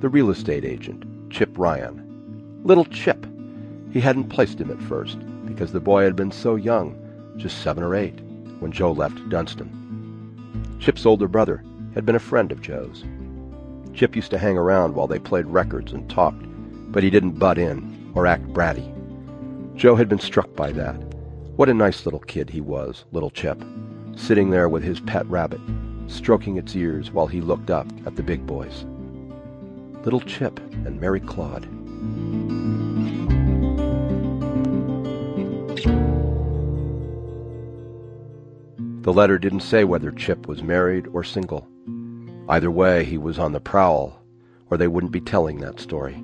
the 0.00 0.08
real 0.10 0.30
estate 0.30 0.64
agent, 0.64 1.04
Chip 1.30 1.50
Ryan. 1.56 2.60
Little 2.64 2.84
Chip. 2.84 3.26
He 3.92 4.00
hadn't 4.00 4.28
placed 4.28 4.60
him 4.60 4.70
at 4.70 4.82
first, 4.82 5.18
because 5.46 5.72
the 5.72 5.80
boy 5.80 6.04
had 6.04 6.14
been 6.14 6.30
so 6.30 6.54
young, 6.54 6.98
just 7.38 7.62
seven 7.62 7.82
or 7.82 7.94
eight, 7.94 8.20
when 8.60 8.72
Joe 8.72 8.92
left 8.92 9.26
Dunston. 9.30 10.78
Chip's 10.80 11.06
older 11.06 11.28
brother 11.28 11.64
had 11.94 12.04
been 12.04 12.14
a 12.14 12.20
friend 12.20 12.52
of 12.52 12.60
Joe's. 12.60 13.04
Chip 13.96 14.14
used 14.14 14.30
to 14.30 14.38
hang 14.38 14.58
around 14.58 14.94
while 14.94 15.06
they 15.06 15.18
played 15.18 15.46
records 15.46 15.94
and 15.94 16.08
talked, 16.10 16.44
but 16.92 17.02
he 17.02 17.08
didn't 17.08 17.38
butt 17.38 17.56
in 17.56 18.12
or 18.14 18.26
act 18.26 18.46
bratty. 18.52 18.92
Joe 19.74 19.96
had 19.96 20.06
been 20.06 20.20
struck 20.20 20.54
by 20.54 20.70
that. 20.72 20.96
What 21.56 21.70
a 21.70 21.74
nice 21.74 22.04
little 22.04 22.20
kid 22.20 22.50
he 22.50 22.60
was, 22.60 23.06
little 23.12 23.30
Chip, 23.30 23.64
sitting 24.14 24.50
there 24.50 24.68
with 24.68 24.82
his 24.82 25.00
pet 25.00 25.26
rabbit, 25.28 25.60
stroking 26.08 26.58
its 26.58 26.76
ears 26.76 27.10
while 27.10 27.26
he 27.26 27.40
looked 27.40 27.70
up 27.70 27.86
at 28.04 28.16
the 28.16 28.22
big 28.22 28.46
boys. 28.46 28.84
Little 30.04 30.20
Chip 30.20 30.60
and 30.84 31.00
Mary 31.00 31.20
Claude. 31.20 31.66
The 39.04 39.12
letter 39.12 39.38
didn't 39.38 39.60
say 39.60 39.84
whether 39.84 40.10
Chip 40.10 40.46
was 40.46 40.62
married 40.62 41.06
or 41.14 41.24
single. 41.24 41.66
Either 42.48 42.70
way, 42.70 43.04
he 43.04 43.18
was 43.18 43.38
on 43.38 43.52
the 43.52 43.60
prowl, 43.60 44.22
or 44.70 44.76
they 44.76 44.86
wouldn't 44.86 45.12
be 45.12 45.20
telling 45.20 45.58
that 45.60 45.80
story. 45.80 46.14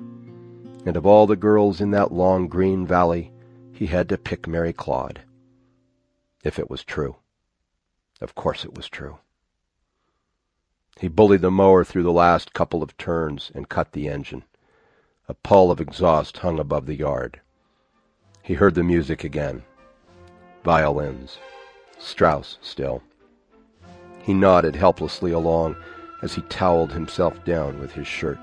And 0.85 0.95
of 0.95 1.05
all 1.05 1.27
the 1.27 1.35
girls 1.35 1.81
in 1.81 1.91
that 1.91 2.13
long 2.13 2.47
green 2.47 2.85
valley, 2.87 3.31
he 3.73 3.87
had 3.87 4.07
to 4.09 4.17
pick 4.17 4.47
Mary 4.47 4.73
Claude. 4.73 5.21
If 6.43 6.59
it 6.59 6.69
was 6.69 6.83
true. 6.83 7.17
Of 8.21 8.35
course 8.35 8.63
it 8.63 8.75
was 8.75 8.87
true. 8.87 9.17
He 10.99 11.07
bullied 11.07 11.41
the 11.41 11.51
mower 11.51 11.83
through 11.83 12.03
the 12.03 12.11
last 12.11 12.53
couple 12.53 12.83
of 12.83 12.95
turns 12.97 13.51
and 13.53 13.67
cut 13.67 13.91
the 13.91 14.07
engine. 14.07 14.43
A 15.27 15.33
pall 15.33 15.71
of 15.71 15.81
exhaust 15.81 16.37
hung 16.37 16.59
above 16.59 16.85
the 16.85 16.95
yard. 16.95 17.41
He 18.41 18.53
heard 18.53 18.75
the 18.75 18.83
music 18.83 19.23
again. 19.23 19.63
Violins. 20.63 21.39
Strauss 21.97 22.57
still. 22.61 23.01
He 24.21 24.33
nodded 24.33 24.75
helplessly 24.75 25.31
along 25.31 25.75
as 26.23 26.33
he 26.33 26.41
toweled 26.43 26.93
himself 26.93 27.43
down 27.43 27.77
with 27.79 27.91
his 27.91 28.07
shirt. 28.07 28.39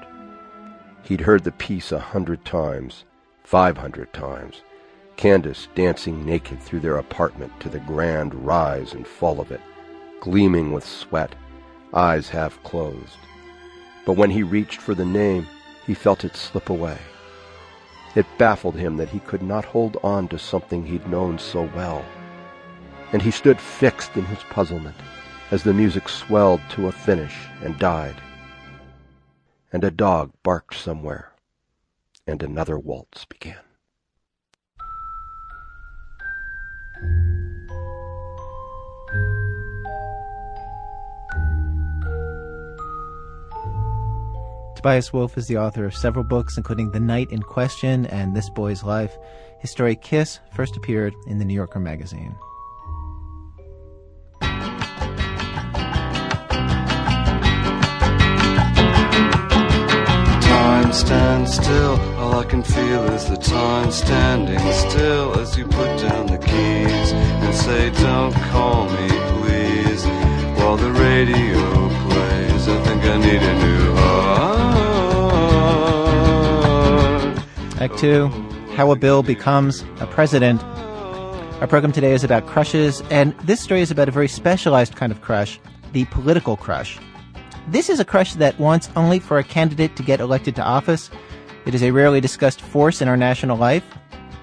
He'd 1.02 1.22
heard 1.22 1.42
the 1.42 1.52
piece 1.52 1.92
a 1.92 1.98
hundred 1.98 2.44
times, 2.44 3.04
five 3.42 3.78
hundred 3.78 4.12
times. 4.12 4.60
Candace 5.16 5.66
dancing 5.74 6.24
naked 6.24 6.60
through 6.60 6.80
their 6.80 6.98
apartment 6.98 7.58
to 7.60 7.70
the 7.70 7.80
grand 7.80 8.34
rise 8.34 8.92
and 8.92 9.06
fall 9.06 9.40
of 9.40 9.50
it, 9.50 9.62
gleaming 10.20 10.72
with 10.72 10.84
sweat, 10.84 11.34
eyes 11.94 12.28
half 12.28 12.62
closed. 12.62 13.16
But 14.04 14.16
when 14.16 14.30
he 14.30 14.42
reached 14.42 14.80
for 14.80 14.94
the 14.94 15.04
name, 15.04 15.46
he 15.86 15.94
felt 15.94 16.24
it 16.24 16.36
slip 16.36 16.68
away. 16.68 16.98
It 18.14 18.26
baffled 18.36 18.74
him 18.74 18.98
that 18.98 19.08
he 19.08 19.20
could 19.20 19.42
not 19.42 19.64
hold 19.64 19.96
on 20.02 20.28
to 20.28 20.38
something 20.38 20.84
he'd 20.84 21.08
known 21.08 21.38
so 21.38 21.70
well. 21.74 22.04
And 23.12 23.22
he 23.22 23.30
stood 23.30 23.58
fixed 23.58 24.16
in 24.16 24.24
his 24.26 24.42
puzzlement 24.50 24.96
as 25.50 25.62
the 25.62 25.74
music 25.74 26.08
swelled 26.08 26.60
to 26.70 26.86
a 26.86 26.92
finish 26.92 27.34
and 27.62 27.78
died. 27.78 28.16
And 29.72 29.84
a 29.84 29.90
dog 29.90 30.32
barked 30.42 30.76
somewhere, 30.76 31.32
and 32.26 32.42
another 32.42 32.78
waltz 32.78 33.24
began. 33.24 33.56
Tobias 44.76 45.12
Wolff 45.12 45.36
is 45.36 45.46
the 45.46 45.58
author 45.58 45.84
of 45.84 45.94
several 45.94 46.24
books, 46.24 46.56
including 46.56 46.90
The 46.90 47.00
Night 47.00 47.30
in 47.30 47.42
Question 47.42 48.06
and 48.06 48.34
This 48.34 48.48
Boy's 48.48 48.82
Life. 48.82 49.18
His 49.58 49.70
story 49.70 49.94
Kiss 49.94 50.40
first 50.54 50.74
appeared 50.74 51.12
in 51.26 51.38
the 51.38 51.44
New 51.44 51.52
Yorker 51.52 51.80
magazine. 51.80 52.34
Time 61.40 61.48
stands 61.48 61.66
still, 61.66 61.96
all 62.18 62.38
I 62.38 62.44
can 62.44 62.62
feel 62.62 63.04
is 63.14 63.24
the 63.24 63.38
time 63.38 63.90
standing 63.90 64.58
still 64.72 65.38
as 65.40 65.56
you 65.56 65.64
put 65.64 65.98
down 65.98 66.26
the 66.26 66.36
keys 66.36 67.12
and 67.14 67.54
say, 67.54 67.88
Don't 68.02 68.34
call 68.50 68.84
me, 68.84 69.08
please, 69.08 70.04
while 70.58 70.76
the 70.76 70.92
radio 70.92 71.88
plays. 72.10 72.68
I 72.68 72.82
think 72.84 73.04
I 73.04 73.16
need 73.16 73.42
a 73.42 73.54
new 73.58 73.94
heart. 73.94 74.20
Act 77.80 77.98
two 77.98 78.28
How 78.74 78.90
a 78.90 78.96
Bill 78.96 79.22
Becomes 79.22 79.82
a 80.00 80.06
President. 80.06 80.62
Our 80.62 81.66
program 81.66 81.92
today 81.92 82.12
is 82.12 82.22
about 82.22 82.46
crushes, 82.46 83.00
and 83.08 83.32
this 83.44 83.62
story 83.62 83.80
is 83.80 83.90
about 83.90 84.10
a 84.10 84.12
very 84.12 84.28
specialized 84.28 84.94
kind 84.94 85.10
of 85.10 85.22
crush 85.22 85.58
the 85.92 86.04
political 86.06 86.58
crush. 86.58 86.98
This 87.68 87.88
is 87.88 88.00
a 88.00 88.04
crush 88.04 88.34
that 88.34 88.58
wants 88.58 88.90
only 88.96 89.20
for 89.20 89.38
a 89.38 89.44
candidate 89.44 89.96
to 89.96 90.02
get 90.02 90.20
elected 90.20 90.56
to 90.56 90.62
office. 90.62 91.08
It 91.70 91.74
is 91.74 91.84
a 91.84 91.92
rarely 91.92 92.20
discussed 92.20 92.60
force 92.60 93.00
in 93.00 93.06
our 93.06 93.16
national 93.16 93.56
life. 93.56 93.84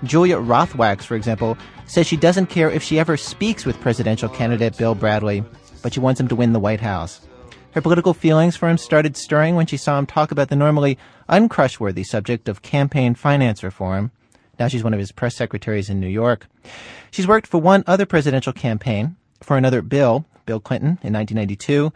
Julia 0.06 0.38
Rothwax, 0.38 1.02
for 1.02 1.18
example, 1.18 1.58
says 1.86 2.08
she 2.08 2.16
doesn't 2.16 2.46
care 2.46 2.72
if 2.72 2.82
she 2.82 3.00
ever 3.00 3.18
speaks 3.18 3.66
with 3.66 3.82
presidential 3.82 4.30
candidate 4.30 4.78
Bill 4.78 4.96
Bradley, 4.96 5.44
but 5.84 5.94
she 5.94 6.00
wants 6.00 6.22
him 6.22 6.30
to 6.30 6.38
win 6.38 6.54
the 6.54 6.60
White 6.62 6.80
House. 6.80 7.28
Her 7.72 7.82
political 7.82 8.14
feelings 8.14 8.56
for 8.56 8.70
him 8.70 8.78
started 8.78 9.18
stirring 9.18 9.56
when 9.56 9.66
she 9.66 9.76
saw 9.76 10.00
him 10.00 10.06
talk 10.06 10.32
about 10.32 10.48
the 10.48 10.56
normally 10.56 10.98
uncrushworthy 11.28 12.06
subject 12.06 12.48
of 12.48 12.62
campaign 12.62 13.14
finance 13.14 13.62
reform. 13.62 14.12
Now 14.58 14.70
she's 14.70 14.86
one 14.86 14.94
of 14.94 15.00
his 15.00 15.12
press 15.12 15.36
secretaries 15.36 15.90
in 15.90 16.00
New 16.00 16.08
York. 16.08 16.48
She's 17.12 17.28
worked 17.28 17.48
for 17.48 17.60
one 17.60 17.84
other 17.88 18.06
presidential 18.06 18.54
campaign, 18.54 19.18
for 19.42 19.58
another 19.58 19.82
Bill, 19.82 20.24
Bill 20.46 20.62
Clinton, 20.62 20.98
in 21.04 21.12
1992. 21.12 21.92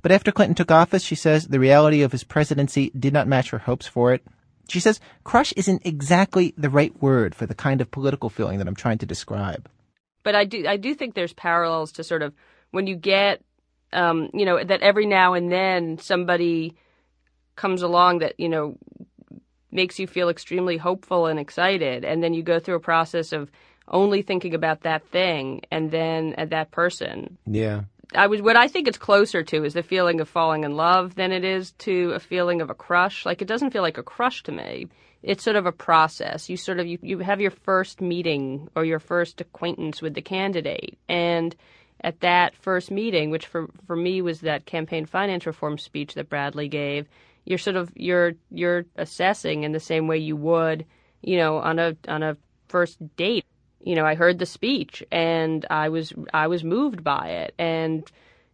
But 0.00 0.10
after 0.10 0.32
Clinton 0.32 0.54
took 0.54 0.70
office, 0.70 1.02
she 1.02 1.16
says 1.16 1.48
the 1.48 1.60
reality 1.60 2.00
of 2.00 2.12
his 2.12 2.24
presidency 2.24 2.90
did 2.98 3.12
not 3.12 3.28
match 3.28 3.50
her 3.50 3.58
hopes 3.58 3.86
for 3.86 4.14
it. 4.14 4.24
She 4.70 4.80
says 4.80 5.00
crush 5.24 5.52
isn't 5.52 5.82
exactly 5.84 6.54
the 6.56 6.70
right 6.70 6.94
word 7.02 7.34
for 7.34 7.46
the 7.46 7.54
kind 7.54 7.80
of 7.80 7.90
political 7.90 8.30
feeling 8.30 8.58
that 8.58 8.68
I'm 8.68 8.74
trying 8.74 8.98
to 8.98 9.06
describe. 9.06 9.68
But 10.22 10.34
I 10.34 10.44
do 10.44 10.66
I 10.66 10.76
do 10.76 10.94
think 10.94 11.14
there's 11.14 11.32
parallels 11.32 11.92
to 11.92 12.04
sort 12.04 12.22
of 12.22 12.34
when 12.70 12.86
you 12.86 12.96
get 12.96 13.42
um, 13.92 14.30
you 14.32 14.44
know 14.44 14.62
that 14.62 14.82
every 14.82 15.06
now 15.06 15.34
and 15.34 15.50
then 15.50 15.98
somebody 15.98 16.76
comes 17.56 17.82
along 17.82 18.18
that 18.20 18.38
you 18.38 18.48
know 18.48 18.76
makes 19.72 19.98
you 19.98 20.06
feel 20.06 20.28
extremely 20.28 20.76
hopeful 20.76 21.26
and 21.26 21.38
excited 21.38 22.04
and 22.04 22.22
then 22.22 22.34
you 22.34 22.42
go 22.42 22.58
through 22.58 22.76
a 22.76 22.80
process 22.80 23.32
of 23.32 23.50
only 23.88 24.22
thinking 24.22 24.54
about 24.54 24.82
that 24.82 25.04
thing 25.08 25.60
and 25.70 25.90
then 25.90 26.34
at 26.34 26.50
that 26.50 26.70
person 26.70 27.38
Yeah. 27.46 27.82
I 28.14 28.26
was 28.26 28.42
what 28.42 28.56
I 28.56 28.68
think 28.68 28.88
it's 28.88 28.98
closer 28.98 29.42
to 29.42 29.64
is 29.64 29.74
the 29.74 29.82
feeling 29.82 30.20
of 30.20 30.28
falling 30.28 30.64
in 30.64 30.74
love 30.76 31.14
than 31.14 31.32
it 31.32 31.44
is 31.44 31.72
to 31.72 32.12
a 32.12 32.20
feeling 32.20 32.60
of 32.60 32.70
a 32.70 32.74
crush. 32.74 33.24
Like 33.24 33.40
it 33.40 33.48
doesn't 33.48 33.70
feel 33.70 33.82
like 33.82 33.98
a 33.98 34.02
crush 34.02 34.42
to 34.44 34.52
me. 34.52 34.88
It's 35.22 35.44
sort 35.44 35.56
of 35.56 35.66
a 35.66 35.72
process. 35.72 36.48
You 36.48 36.56
sort 36.56 36.80
of 36.80 36.86
you, 36.86 36.98
you 37.02 37.18
have 37.18 37.40
your 37.40 37.50
first 37.50 38.00
meeting 38.00 38.68
or 38.74 38.84
your 38.84 38.98
first 38.98 39.40
acquaintance 39.40 40.02
with 40.02 40.14
the 40.14 40.22
candidate 40.22 40.98
and 41.08 41.54
at 42.02 42.20
that 42.20 42.56
first 42.56 42.90
meeting, 42.90 43.30
which 43.30 43.46
for 43.46 43.68
for 43.86 43.94
me 43.94 44.22
was 44.22 44.40
that 44.40 44.66
campaign 44.66 45.06
finance 45.06 45.46
reform 45.46 45.78
speech 45.78 46.14
that 46.14 46.30
Bradley 46.30 46.68
gave, 46.68 47.06
you're 47.44 47.58
sort 47.58 47.76
of 47.76 47.92
you're 47.94 48.32
you're 48.50 48.86
assessing 48.96 49.64
in 49.64 49.72
the 49.72 49.80
same 49.80 50.06
way 50.06 50.18
you 50.18 50.36
would, 50.36 50.84
you 51.22 51.36
know, 51.36 51.58
on 51.58 51.78
a 51.78 51.96
on 52.08 52.22
a 52.22 52.36
first 52.68 52.98
date 53.16 53.44
you 53.82 53.94
know, 53.94 54.04
I 54.04 54.14
heard 54.14 54.38
the 54.38 54.46
speech 54.46 55.02
and 55.10 55.66
I 55.70 55.88
was 55.88 56.12
I 56.34 56.46
was 56.46 56.64
moved 56.64 57.02
by 57.02 57.28
it 57.28 57.54
and 57.58 58.10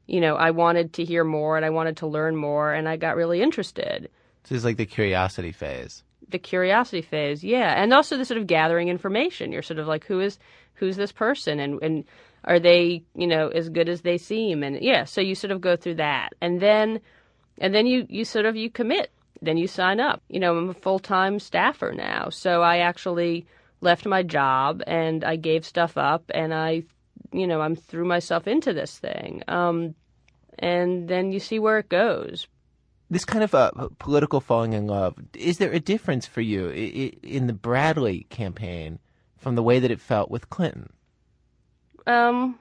you 0.07 0.21
know, 0.21 0.37
I 0.37 0.53
wanted 0.53 0.93
to 0.95 1.05
hear 1.05 1.25
more 1.25 1.57
and 1.57 1.67
I 1.67 1.71
wanted 1.71 1.97
to 1.99 2.07
learn 2.07 2.37
more 2.37 2.73
and 2.73 2.89
I 2.89 2.97
got 2.97 3.17
really 3.17 3.43
interested. 3.43 4.09
This 4.45 4.53
is 4.53 4.65
like 4.65 4.77
the 4.77 4.87
curiosity 4.87 5.51
phase. 5.51 6.05
The 6.29 6.39
curiosity 6.39 7.03
phase, 7.03 7.45
yeah, 7.45 7.81
and 7.81 7.93
also 7.93 8.17
the 8.17 8.25
sort 8.25 8.39
of 8.39 8.47
gathering 8.47 8.89
information. 8.89 9.53
You're 9.53 9.63
sort 9.63 9.79
of 9.79 9.87
like, 9.87 10.05
who 10.05 10.21
is 10.21 10.39
who's 10.75 10.97
this 10.97 11.13
person 11.13 11.59
and 11.61 11.83
and 11.83 12.05
are 12.45 12.61
they 12.61 13.03
you 13.15 13.27
know 13.27 13.49
as 13.49 13.69
good 13.69 13.89
as 13.89 14.03
they 14.03 14.19
seem 14.19 14.63
and 14.63 14.81
yeah, 14.81 15.05
so 15.05 15.21
you 15.21 15.35
sort 15.35 15.51
of 15.51 15.61
go 15.61 15.77
through 15.77 15.95
that 15.97 16.35
and 16.41 16.61
then 16.61 17.01
and 17.59 17.75
then 17.75 17.87
you 17.87 18.07
you 18.09 18.25
sort 18.25 18.47
of 18.47 18.57
you 18.57 18.71
commit. 18.71 19.11
Then 19.43 19.59
you 19.59 19.67
sign 19.69 20.01
up. 20.01 20.23
You 20.29 20.41
know, 20.41 20.57
I'm 20.57 20.71
a 20.71 20.75
full 20.75 20.99
time 20.99 21.39
staffer 21.39 21.93
now, 21.93 22.31
so 22.31 22.63
I 22.63 22.79
actually 22.79 23.47
left 23.81 24.07
my 24.07 24.23
job 24.23 24.83
and 24.87 25.25
I 25.25 25.37
gave 25.37 25.65
stuff 25.65 25.97
up 25.97 26.25
and 26.35 26.53
I, 26.55 26.85
you 27.33 27.47
know, 27.47 27.61
I'm 27.61 27.77
threw 27.77 28.05
myself 28.05 28.47
into 28.47 28.73
this 28.73 28.99
thing. 28.99 29.43
Um, 29.49 29.95
and 30.59 31.09
then 31.09 31.33
you 31.33 31.41
see 31.41 31.59
where 31.59 31.79
it 31.79 31.89
goes. 31.89 32.49
This 33.09 33.25
kind 33.25 33.45
of 33.45 33.55
uh, 33.55 33.71
political 33.99 34.41
falling 34.41 34.73
in 34.73 34.87
love, 34.87 35.15
is 35.35 35.59
there 35.59 35.71
a 35.71 35.79
difference 35.79 36.27
for 36.27 36.41
you 36.41 36.71
in 36.71 37.47
the 37.47 37.53
Bradley 37.53 38.27
campaign 38.31 38.99
from 39.37 39.55
the 39.55 39.63
way 39.63 39.79
that 39.79 39.93
it 39.93 40.01
felt 40.01 40.31
with 40.31 40.51
Clinton? 40.51 40.93
Um, 42.07 42.59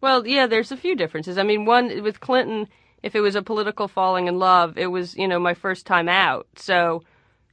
well, 0.00 0.26
yeah, 0.26 0.46
there's 0.46 0.72
a 0.72 0.76
few 0.76 0.96
differences. 0.96 1.38
I 1.38 1.44
mean, 1.44 1.64
one 1.64 2.02
with 2.02 2.20
Clinton, 2.20 2.68
if 3.02 3.14
it 3.14 3.20
was 3.20 3.36
a 3.36 3.42
political 3.42 3.86
falling 3.86 4.26
in 4.26 4.38
love, 4.38 4.76
it 4.78 4.86
was, 4.86 5.16
you 5.16 5.28
know, 5.28 5.38
my 5.38 5.54
first 5.54 5.86
time 5.86 6.08
out. 6.08 6.46
So, 6.56 7.04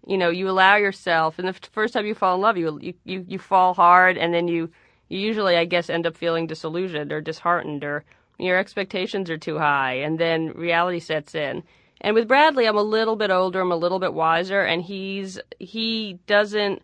you 0.06 0.18
know, 0.18 0.30
you 0.30 0.50
allow 0.50 0.76
yourself, 0.76 1.38
and 1.38 1.48
the 1.48 1.54
first 1.54 1.94
time 1.94 2.06
you 2.06 2.16
fall 2.16 2.36
in 2.36 2.42
love, 2.42 2.58
you 2.58 2.80
you 2.82 2.94
you, 3.04 3.26
you 3.28 3.40
fall 3.40 3.74
hard, 3.74 4.18
and 4.18 4.34
then 4.34 4.48
you 4.48 4.70
you 5.10 5.20
usually, 5.20 5.58
I 5.58 5.66
guess, 5.66 5.90
end 5.90 6.08
up 6.08 6.18
feeling 6.18 6.48
disillusioned 6.48 7.12
or 7.12 7.22
disheartened, 7.22 7.84
or 7.84 8.04
your 8.40 8.58
expectations 8.58 9.30
are 9.30 9.38
too 9.38 9.60
high, 9.60 9.94
and 9.94 10.20
then 10.20 10.52
reality 10.54 11.00
sets 11.00 11.36
in. 11.36 11.64
And 12.02 12.16
with 12.16 12.28
Bradley, 12.28 12.68
I'm 12.68 12.78
a 12.78 12.84
little 12.84 13.16
bit 13.16 13.30
older, 13.30 13.62
I'm 13.62 13.72
a 13.72 13.76
little 13.76 14.00
bit 14.00 14.14
wiser, 14.14 14.62
and 14.62 14.82
he's 14.82 15.40
he 15.60 16.20
doesn't, 16.26 16.82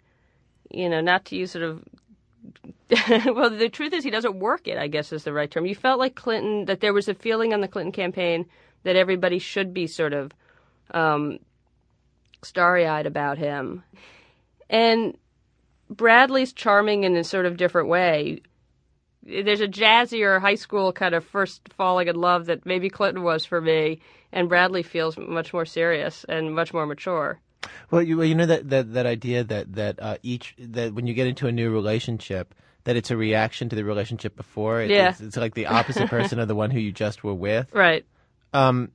you 0.70 0.90
know, 0.90 1.02
not 1.02 1.26
to 1.26 1.36
use 1.36 1.52
sort 1.52 1.64
of. 1.64 1.84
well, 3.36 3.50
the 3.50 3.70
truth 3.70 3.94
is, 3.94 4.04
he 4.04 4.12
doesn't 4.12 4.40
work 4.40 4.68
it. 4.68 4.78
I 4.78 4.88
guess 4.88 5.12
is 5.12 5.24
the 5.24 5.34
right 5.34 5.50
term. 5.50 5.66
You 5.66 5.76
felt 5.76 6.00
like 6.00 6.16
Clinton 6.16 6.66
that 6.66 6.82
there 6.82 6.94
was 6.94 7.10
a 7.10 7.16
feeling 7.16 7.54
on 7.54 7.62
the 7.62 7.68
Clinton 7.68 7.92
campaign 7.92 8.46
that 8.84 8.96
everybody 8.96 9.40
should 9.40 9.74
be 9.74 9.88
sort 9.88 10.14
of 10.14 10.32
um, 10.92 11.40
starry 12.44 12.86
eyed 12.86 13.06
about 13.06 13.38
him. 13.38 13.84
And 14.70 15.18
Bradley's 15.90 16.54
charming 16.54 17.04
in 17.04 17.16
a 17.16 17.24
sort 17.24 17.46
of 17.46 17.58
different 17.58 17.90
way. 17.90 18.42
There's 19.24 19.62
a 19.62 19.68
jazzier 19.68 20.40
high 20.40 20.56
school 20.56 20.94
kind 20.94 21.14
of 21.14 21.26
first 21.26 21.62
falling 21.74 22.08
in 22.08 22.16
love 22.16 22.46
that 22.46 22.66
maybe 22.66 22.90
Clinton 22.90 23.24
was 23.24 23.46
for 23.46 23.60
me, 23.60 24.00
and 24.32 24.48
Bradley 24.48 24.84
feels 24.84 25.18
much 25.18 25.54
more 25.54 25.66
serious 25.66 26.26
and 26.30 26.56
much 26.56 26.74
more 26.74 26.86
mature. 26.86 27.40
Well, 27.92 28.02
you, 28.02 28.22
you 28.24 28.36
know 28.36 28.46
that, 28.46 28.70
that, 28.70 28.94
that 28.94 29.06
idea 29.06 29.44
that 29.44 29.74
that 29.74 30.00
uh, 30.02 30.18
each 30.24 30.56
that 30.60 30.94
when 30.94 31.08
you 31.08 31.14
get 31.14 31.28
into 31.28 31.48
a 31.48 31.52
new 31.52 31.72
relationship, 31.72 32.54
that 32.84 32.96
it's 32.96 33.12
a 33.12 33.18
reaction 33.18 33.68
to 33.70 33.76
the 33.76 33.84
relationship 33.84 34.36
before. 34.38 34.82
It, 34.82 34.92
yeah. 34.92 35.10
It's, 35.10 35.20
it's, 35.20 35.38
like 35.38 35.56
the 35.56 35.68
opposite 35.68 36.10
person 36.10 36.40
of 36.40 36.48
the 36.48 36.56
one 36.56 36.72
who 36.72 36.80
you 36.80 36.94
just 36.94 37.24
were 37.24 37.34
with. 37.34 37.68
Right. 37.74 38.06
Um, 38.54 38.92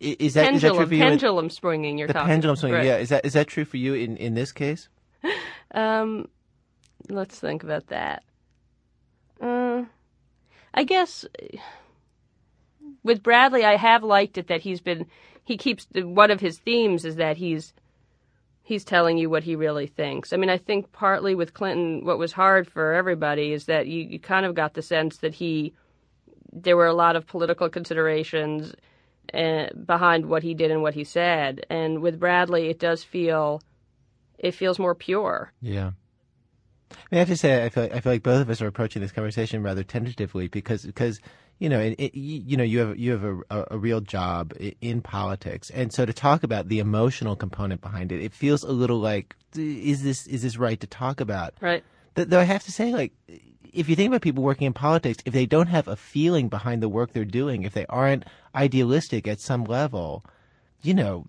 Is 0.00 0.34
that 0.34 0.52
is 0.54 0.62
that 0.62 0.72
pendulum, 0.72 0.76
true 0.76 0.86
for 0.86 0.94
you? 0.94 1.02
in- 1.02 1.08
pendulum 1.10 1.50
swinging. 1.50 1.98
You're 1.98 2.08
the 2.08 2.14
talking. 2.14 2.28
pendulum 2.28 2.56
swing. 2.56 2.72
Right. 2.72 2.86
Yeah. 2.86 2.96
Is 2.98 3.08
that 3.10 3.24
is 3.24 3.32
that 3.34 3.46
true 3.46 3.64
for 3.64 3.76
you 3.76 3.94
in 3.94 4.16
in 4.16 4.34
this 4.34 4.52
case? 4.52 4.88
Um, 5.72 6.28
let's 7.10 7.38
think 7.38 7.62
about 7.64 7.88
that. 7.88 8.22
Uh, 9.40 9.82
I 10.72 10.84
guess 10.84 11.26
with 13.02 13.22
Bradley, 13.22 13.64
I 13.64 13.76
have 13.76 14.02
liked 14.02 14.38
it 14.38 14.46
that 14.48 14.60
he's 14.62 14.80
been. 14.80 15.06
He 15.44 15.56
keeps 15.56 15.86
one 15.94 16.30
of 16.30 16.40
his 16.40 16.58
themes 16.58 17.04
is 17.04 17.16
that 17.16 17.36
he's 17.36 17.74
he's 18.62 18.84
telling 18.84 19.18
you 19.18 19.30
what 19.30 19.44
he 19.44 19.54
really 19.54 19.86
thinks. 19.86 20.32
I 20.32 20.36
mean, 20.36 20.50
I 20.50 20.58
think 20.58 20.92
partly 20.92 21.34
with 21.34 21.54
Clinton, 21.54 22.04
what 22.04 22.18
was 22.18 22.32
hard 22.32 22.68
for 22.68 22.94
everybody 22.94 23.52
is 23.52 23.66
that 23.66 23.86
you, 23.86 24.02
you 24.02 24.18
kind 24.18 24.44
of 24.46 24.54
got 24.54 24.74
the 24.74 24.82
sense 24.82 25.18
that 25.18 25.34
he 25.34 25.72
there 26.52 26.76
were 26.76 26.86
a 26.86 26.94
lot 26.94 27.16
of 27.16 27.26
political 27.26 27.68
considerations 27.68 28.74
uh, 29.34 29.66
behind 29.84 30.26
what 30.26 30.42
he 30.42 30.54
did 30.54 30.70
and 30.70 30.82
what 30.82 30.94
he 30.94 31.04
said. 31.04 31.64
And 31.70 32.00
with 32.00 32.20
Bradley, 32.20 32.68
it 32.68 32.78
does 32.78 33.04
feel 33.04 33.62
it 34.38 34.52
feels 34.52 34.78
more 34.78 34.94
pure. 34.94 35.52
Yeah. 35.60 35.92
I 36.90 36.96
mean, 37.10 37.16
I 37.16 37.18
have 37.18 37.28
to 37.28 37.36
say, 37.36 37.64
I 37.64 37.68
feel, 37.68 37.84
I 37.92 38.00
feel 38.00 38.12
like 38.12 38.22
both 38.22 38.42
of 38.42 38.50
us 38.50 38.62
are 38.62 38.66
approaching 38.66 39.02
this 39.02 39.12
conversation 39.12 39.62
rather 39.62 39.82
tentatively 39.82 40.48
because, 40.48 40.84
because 40.84 41.20
you 41.58 41.68
know, 41.68 41.80
it, 41.80 41.94
it, 41.98 42.14
you 42.14 42.42
you 42.46 42.56
know, 42.56 42.64
you 42.64 42.78
have 42.80 42.98
you 42.98 43.12
have 43.12 43.24
a, 43.24 43.36
a, 43.50 43.66
a 43.72 43.78
real 43.78 44.00
job 44.00 44.52
in 44.82 45.00
politics, 45.00 45.70
and 45.70 45.90
so 45.90 46.04
to 46.04 46.12
talk 46.12 46.42
about 46.42 46.68
the 46.68 46.80
emotional 46.80 47.34
component 47.34 47.80
behind 47.80 48.12
it, 48.12 48.22
it 48.22 48.34
feels 48.34 48.62
a 48.62 48.72
little 48.72 48.98
like, 48.98 49.34
is 49.54 50.02
this 50.02 50.26
is 50.26 50.42
this 50.42 50.58
right 50.58 50.78
to 50.80 50.86
talk 50.86 51.18
about? 51.18 51.54
Right. 51.60 51.82
Th- 52.14 52.28
Though 52.28 52.40
I 52.40 52.44
have 52.44 52.62
to 52.64 52.72
say, 52.72 52.92
like, 52.92 53.12
if 53.76 53.88
you 53.88 53.96
think 53.96 54.08
about 54.08 54.22
people 54.22 54.42
working 54.42 54.66
in 54.66 54.72
politics, 54.72 55.22
if 55.24 55.32
they 55.32 55.46
don't 55.46 55.66
have 55.68 55.86
a 55.86 55.96
feeling 55.96 56.48
behind 56.48 56.82
the 56.82 56.88
work 56.88 57.12
they're 57.12 57.24
doing, 57.24 57.62
if 57.62 57.74
they 57.74 57.86
aren't 57.86 58.24
idealistic 58.54 59.28
at 59.28 59.40
some 59.40 59.64
level, 59.64 60.24
you 60.82 60.94
know, 60.94 61.26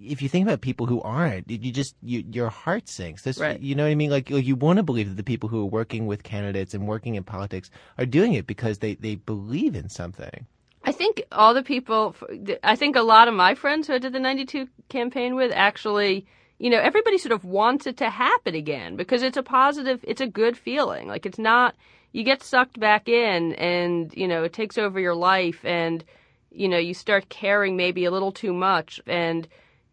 if 0.00 0.22
you 0.22 0.28
think 0.28 0.46
about 0.46 0.60
people 0.60 0.86
who 0.86 1.00
aren't, 1.02 1.50
you 1.50 1.72
just 1.72 1.96
you, 2.02 2.24
your 2.30 2.50
heart 2.50 2.88
sinks. 2.88 3.22
This, 3.22 3.38
Right. 3.38 3.58
You 3.60 3.74
know 3.74 3.82
what 3.82 3.90
I 3.90 3.96
mean? 3.96 4.10
Like, 4.10 4.30
like 4.30 4.46
you 4.46 4.54
want 4.54 4.76
to 4.76 4.82
believe 4.82 5.08
that 5.08 5.16
the 5.16 5.24
people 5.24 5.48
who 5.48 5.60
are 5.62 5.66
working 5.66 6.06
with 6.06 6.22
candidates 6.22 6.72
and 6.72 6.86
working 6.86 7.16
in 7.16 7.24
politics 7.24 7.70
are 7.98 8.06
doing 8.06 8.34
it 8.34 8.46
because 8.46 8.78
they 8.78 8.94
they 8.94 9.16
believe 9.16 9.74
in 9.74 9.88
something. 9.88 10.46
I 10.84 10.92
think 10.92 11.22
all 11.32 11.52
the 11.52 11.62
people, 11.62 12.14
I 12.62 12.76
think 12.76 12.96
a 12.96 13.02
lot 13.02 13.28
of 13.28 13.34
my 13.34 13.54
friends 13.54 13.86
who 13.86 13.94
I 13.94 13.98
did 13.98 14.12
the 14.12 14.20
92 14.20 14.68
campaign 14.88 15.34
with 15.34 15.52
actually, 15.52 16.26
you 16.58 16.70
know, 16.70 16.80
everybody 16.80 17.18
sort 17.18 17.32
of 17.32 17.44
wants 17.44 17.86
it 17.86 17.96
to 17.98 18.10
happen 18.10 18.54
again 18.54 18.96
because 18.96 19.22
it's 19.22 19.36
a 19.36 19.42
positive, 19.42 20.00
it's 20.02 20.20
a 20.20 20.26
good 20.26 20.56
feeling. 20.56 21.06
Like 21.06 21.24
it's 21.24 21.38
not, 21.38 21.76
you 22.12 22.24
get 22.24 22.42
sucked 22.42 22.80
back 22.80 23.08
in 23.08 23.52
and, 23.54 24.12
you 24.16 24.26
know, 24.26 24.42
it 24.42 24.52
takes 24.52 24.76
over 24.76 24.98
your 24.98 25.14
life 25.14 25.64
and, 25.64 26.04
you 26.50 26.68
know, 26.68 26.78
you 26.78 26.94
start 26.94 27.28
caring 27.28 27.76
maybe 27.76 28.04
a 28.04 28.10
little 28.10 28.32
too 28.32 28.52
much 28.52 29.00
and 29.06 29.46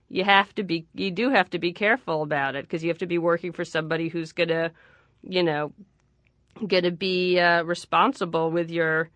you 0.09 0.23
have 0.23 0.53
to 0.55 0.63
be, 0.63 0.87
you 0.95 1.11
do 1.11 1.29
have 1.29 1.49
to 1.51 1.59
be 1.59 1.71
careful 1.71 2.23
about 2.23 2.55
it 2.55 2.63
because 2.65 2.83
you 2.83 2.89
have 2.89 2.97
to 2.99 3.05
be 3.05 3.17
working 3.19 3.51
for 3.51 3.65
somebody 3.65 4.07
who's 4.07 4.31
going 4.31 4.49
to, 4.49 4.71
you 5.21 5.43
know, 5.43 5.71
going 6.65 6.83
to 6.83 6.91
be 6.91 7.39
uh, 7.39 7.63
responsible 7.63 8.49
with 8.49 8.71
your, 8.71 9.09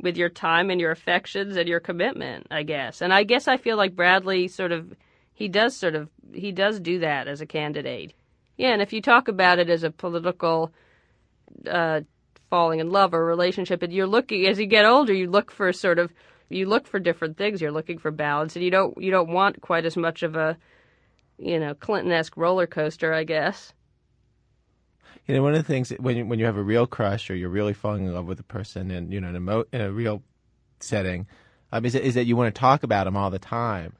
with 0.00 0.16
your 0.16 0.28
time 0.28 0.70
and 0.70 0.80
your 0.80 0.92
affections 0.92 1.56
and 1.56 1.68
your 1.68 1.80
commitment, 1.80 2.46
I 2.50 2.62
guess. 2.62 3.02
And 3.02 3.12
I 3.12 3.24
guess 3.24 3.48
I 3.48 3.58
feel 3.58 3.76
like 3.76 3.96
Bradley 3.96 4.48
sort 4.48 4.72
of 4.72 4.94
he 5.36 5.48
does 5.48 5.76
sort 5.76 5.94
of 5.94 6.08
he 6.32 6.50
does 6.50 6.80
do 6.80 6.98
that 7.00 7.28
as 7.28 7.42
a 7.42 7.46
candidate. 7.46 8.14
Yeah, 8.56 8.70
and 8.70 8.80
if 8.80 8.94
you 8.94 9.02
talk 9.02 9.28
about 9.28 9.58
it 9.58 9.68
as 9.68 9.82
a 9.82 9.90
political 9.90 10.72
uh, 11.70 12.00
falling 12.48 12.80
in 12.80 12.88
love 12.88 13.12
or 13.12 13.22
relationship, 13.22 13.82
and 13.82 13.92
you're 13.92 14.06
looking 14.06 14.46
as 14.46 14.58
you 14.58 14.64
get 14.64 14.86
older, 14.86 15.12
you 15.12 15.30
look 15.30 15.52
for 15.52 15.70
sort 15.74 15.98
of 15.98 16.10
you 16.48 16.64
look 16.66 16.86
for 16.86 16.98
different 16.98 17.36
things. 17.36 17.60
You're 17.60 17.70
looking 17.70 17.98
for 17.98 18.10
balance, 18.10 18.56
and 18.56 18.64
you 18.64 18.70
don't 18.70 18.96
you 18.96 19.10
don't 19.10 19.28
want 19.28 19.60
quite 19.60 19.84
as 19.84 19.94
much 19.94 20.22
of 20.22 20.36
a 20.36 20.56
you 21.38 21.60
know 21.60 21.74
Clinton-esque 21.74 22.36
roller 22.38 22.66
coaster, 22.66 23.12
I 23.12 23.24
guess. 23.24 23.74
You 25.26 25.34
know, 25.34 25.42
one 25.42 25.52
of 25.52 25.58
the 25.58 25.70
things 25.70 25.90
when 26.00 26.16
you, 26.16 26.24
when 26.24 26.38
you 26.38 26.46
have 26.46 26.56
a 26.56 26.62
real 26.62 26.86
crush 26.86 27.28
or 27.28 27.34
you're 27.34 27.50
really 27.50 27.74
falling 27.74 28.06
in 28.06 28.14
love 28.14 28.26
with 28.26 28.40
a 28.40 28.44
person, 28.44 28.90
and 28.90 29.12
you 29.12 29.20
know, 29.20 29.28
in 29.28 29.36
a, 29.36 29.40
mo- 29.40 29.66
in 29.70 29.82
a 29.82 29.92
real 29.92 30.22
setting, 30.80 31.26
um, 31.72 31.84
is, 31.84 31.92
that- 31.94 32.02
is 32.06 32.14
that 32.14 32.26
you 32.26 32.36
want 32.36 32.54
to 32.54 32.58
talk 32.58 32.82
about 32.82 33.04
them 33.04 33.16
all 33.16 33.30
the 33.30 33.38
time, 33.38 33.92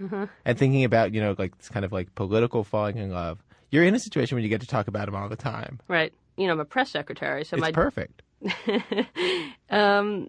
and 0.44 0.58
thinking 0.58 0.84
about 0.84 1.12
you 1.14 1.20
know, 1.20 1.34
like 1.38 1.52
it's 1.58 1.68
kind 1.68 1.84
of 1.84 1.92
like 1.92 2.14
political 2.14 2.64
falling 2.64 2.96
in 2.98 3.10
love. 3.10 3.42
You're 3.70 3.84
in 3.84 3.94
a 3.94 3.98
situation 3.98 4.36
where 4.36 4.42
you 4.42 4.48
get 4.48 4.60
to 4.60 4.66
talk 4.66 4.86
about 4.88 5.06
them 5.06 5.14
all 5.16 5.28
the 5.28 5.36
time. 5.36 5.80
Right. 5.88 6.12
You 6.36 6.46
know, 6.46 6.52
I'm 6.52 6.60
a 6.60 6.64
press 6.64 6.90
secretary, 6.90 7.44
so 7.44 7.56
it's 7.56 7.62
my 7.62 7.72
perfect. 7.72 8.22
um, 9.70 10.28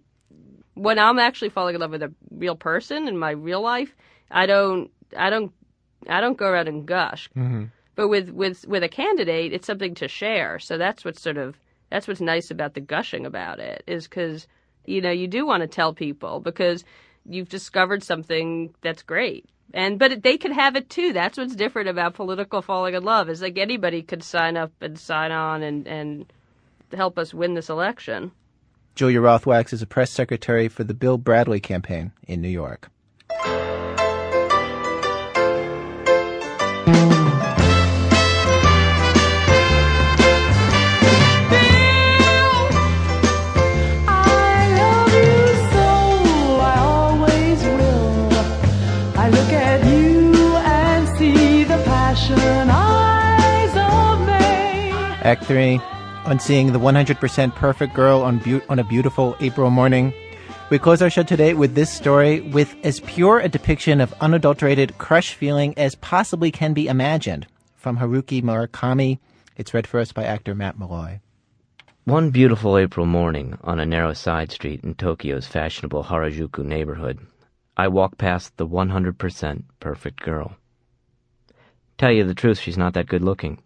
when 0.73 0.99
I'm 0.99 1.19
actually 1.19 1.49
falling 1.49 1.75
in 1.75 1.81
love 1.81 1.91
with 1.91 2.03
a 2.03 2.13
real 2.31 2.55
person 2.55 3.07
in 3.07 3.17
my 3.17 3.31
real 3.31 3.61
life, 3.61 3.95
I 4.31 4.45
don't, 4.45 4.91
I 5.15 5.29
don't, 5.29 5.51
I 6.09 6.21
don't 6.21 6.37
go 6.37 6.47
around 6.47 6.67
and 6.67 6.85
gush. 6.85 7.29
hmm 7.33 7.65
But 7.95 8.07
with 8.09 8.29
with 8.29 8.67
with 8.67 8.83
a 8.83 8.89
candidate, 8.89 9.53
it's 9.53 9.67
something 9.67 9.95
to 9.95 10.07
share. 10.07 10.59
So 10.59 10.77
that's 10.77 11.03
what's 11.05 11.21
sort 11.21 11.37
of 11.37 11.57
that's 11.89 12.07
what's 12.07 12.21
nice 12.21 12.51
about 12.51 12.73
the 12.73 12.81
gushing 12.81 13.25
about 13.25 13.59
it 13.59 13.83
is 13.87 14.07
because 14.07 14.47
you 14.85 15.01
know 15.01 15.11
you 15.11 15.27
do 15.27 15.45
want 15.45 15.61
to 15.61 15.67
tell 15.67 15.93
people 15.93 16.39
because 16.39 16.83
you've 17.27 17.49
discovered 17.49 18.03
something 18.03 18.73
that's 18.81 19.03
great. 19.03 19.45
And 19.73 19.99
but 19.99 20.23
they 20.23 20.37
could 20.37 20.53
have 20.53 20.75
it 20.75 20.89
too. 20.89 21.13
That's 21.13 21.37
what's 21.37 21.55
different 21.55 21.89
about 21.89 22.13
political 22.13 22.61
falling 22.61 22.95
in 22.95 23.03
love 23.03 23.29
is 23.29 23.41
like 23.41 23.57
anybody 23.57 24.01
could 24.01 24.23
sign 24.23 24.55
up 24.55 24.71
and 24.81 24.97
sign 24.97 25.31
on 25.31 25.61
and 25.61 25.87
and 25.87 26.31
help 26.93 27.17
us 27.17 27.33
win 27.33 27.53
this 27.53 27.69
election. 27.69 28.31
Julia 28.95 29.19
Rothwax 29.19 29.73
is 29.73 29.81
a 29.81 29.87
press 29.87 30.09
secretary 30.09 30.69
for 30.69 30.83
the 30.83 30.93
Bill 30.93 31.17
Bradley 31.17 31.59
campaign 31.59 32.13
in 32.27 32.41
New 32.41 32.49
York. 32.49 32.89
Act 55.27 55.43
three, 55.43 55.81
on 56.23 56.39
seeing 56.39 56.71
the 56.71 56.79
100% 56.79 57.53
perfect 57.53 57.93
girl 57.93 58.21
on, 58.21 58.37
beau- 58.37 58.61
on 58.69 58.79
a 58.79 58.83
beautiful 58.85 59.35
April 59.41 59.69
morning. 59.69 60.13
We 60.69 60.79
close 60.79 61.01
our 61.01 61.09
show 61.09 61.23
today 61.23 61.53
with 61.53 61.75
this 61.75 61.91
story 61.91 62.39
with 62.39 62.73
as 62.85 63.01
pure 63.01 63.39
a 63.39 63.49
depiction 63.49 63.99
of 63.99 64.13
unadulterated 64.21 64.97
crush 64.99 65.33
feeling 65.33 65.73
as 65.77 65.95
possibly 65.95 66.49
can 66.49 66.71
be 66.71 66.87
imagined. 66.87 67.45
From 67.75 67.97
Haruki 67.97 68.41
Murakami, 68.41 69.19
it's 69.57 69.73
read 69.73 69.85
for 69.85 69.99
us 69.99 70.13
by 70.13 70.23
actor 70.23 70.55
Matt 70.55 70.79
Malloy. 70.79 71.19
One 72.05 72.29
beautiful 72.29 72.77
April 72.77 73.05
morning 73.05 73.57
on 73.65 73.81
a 73.81 73.85
narrow 73.85 74.13
side 74.13 74.49
street 74.53 74.81
in 74.85 74.95
Tokyo's 74.95 75.45
fashionable 75.45 76.05
Harajuku 76.05 76.63
neighborhood, 76.63 77.19
I 77.75 77.89
walk 77.89 78.17
past 78.17 78.55
the 78.55 78.65
100% 78.65 79.63
perfect 79.81 80.21
girl. 80.21 80.55
Tell 81.97 82.13
you 82.13 82.23
the 82.23 82.33
truth, 82.33 82.59
she's 82.59 82.77
not 82.77 82.93
that 82.93 83.07
good 83.09 83.23
looking. 83.23 83.61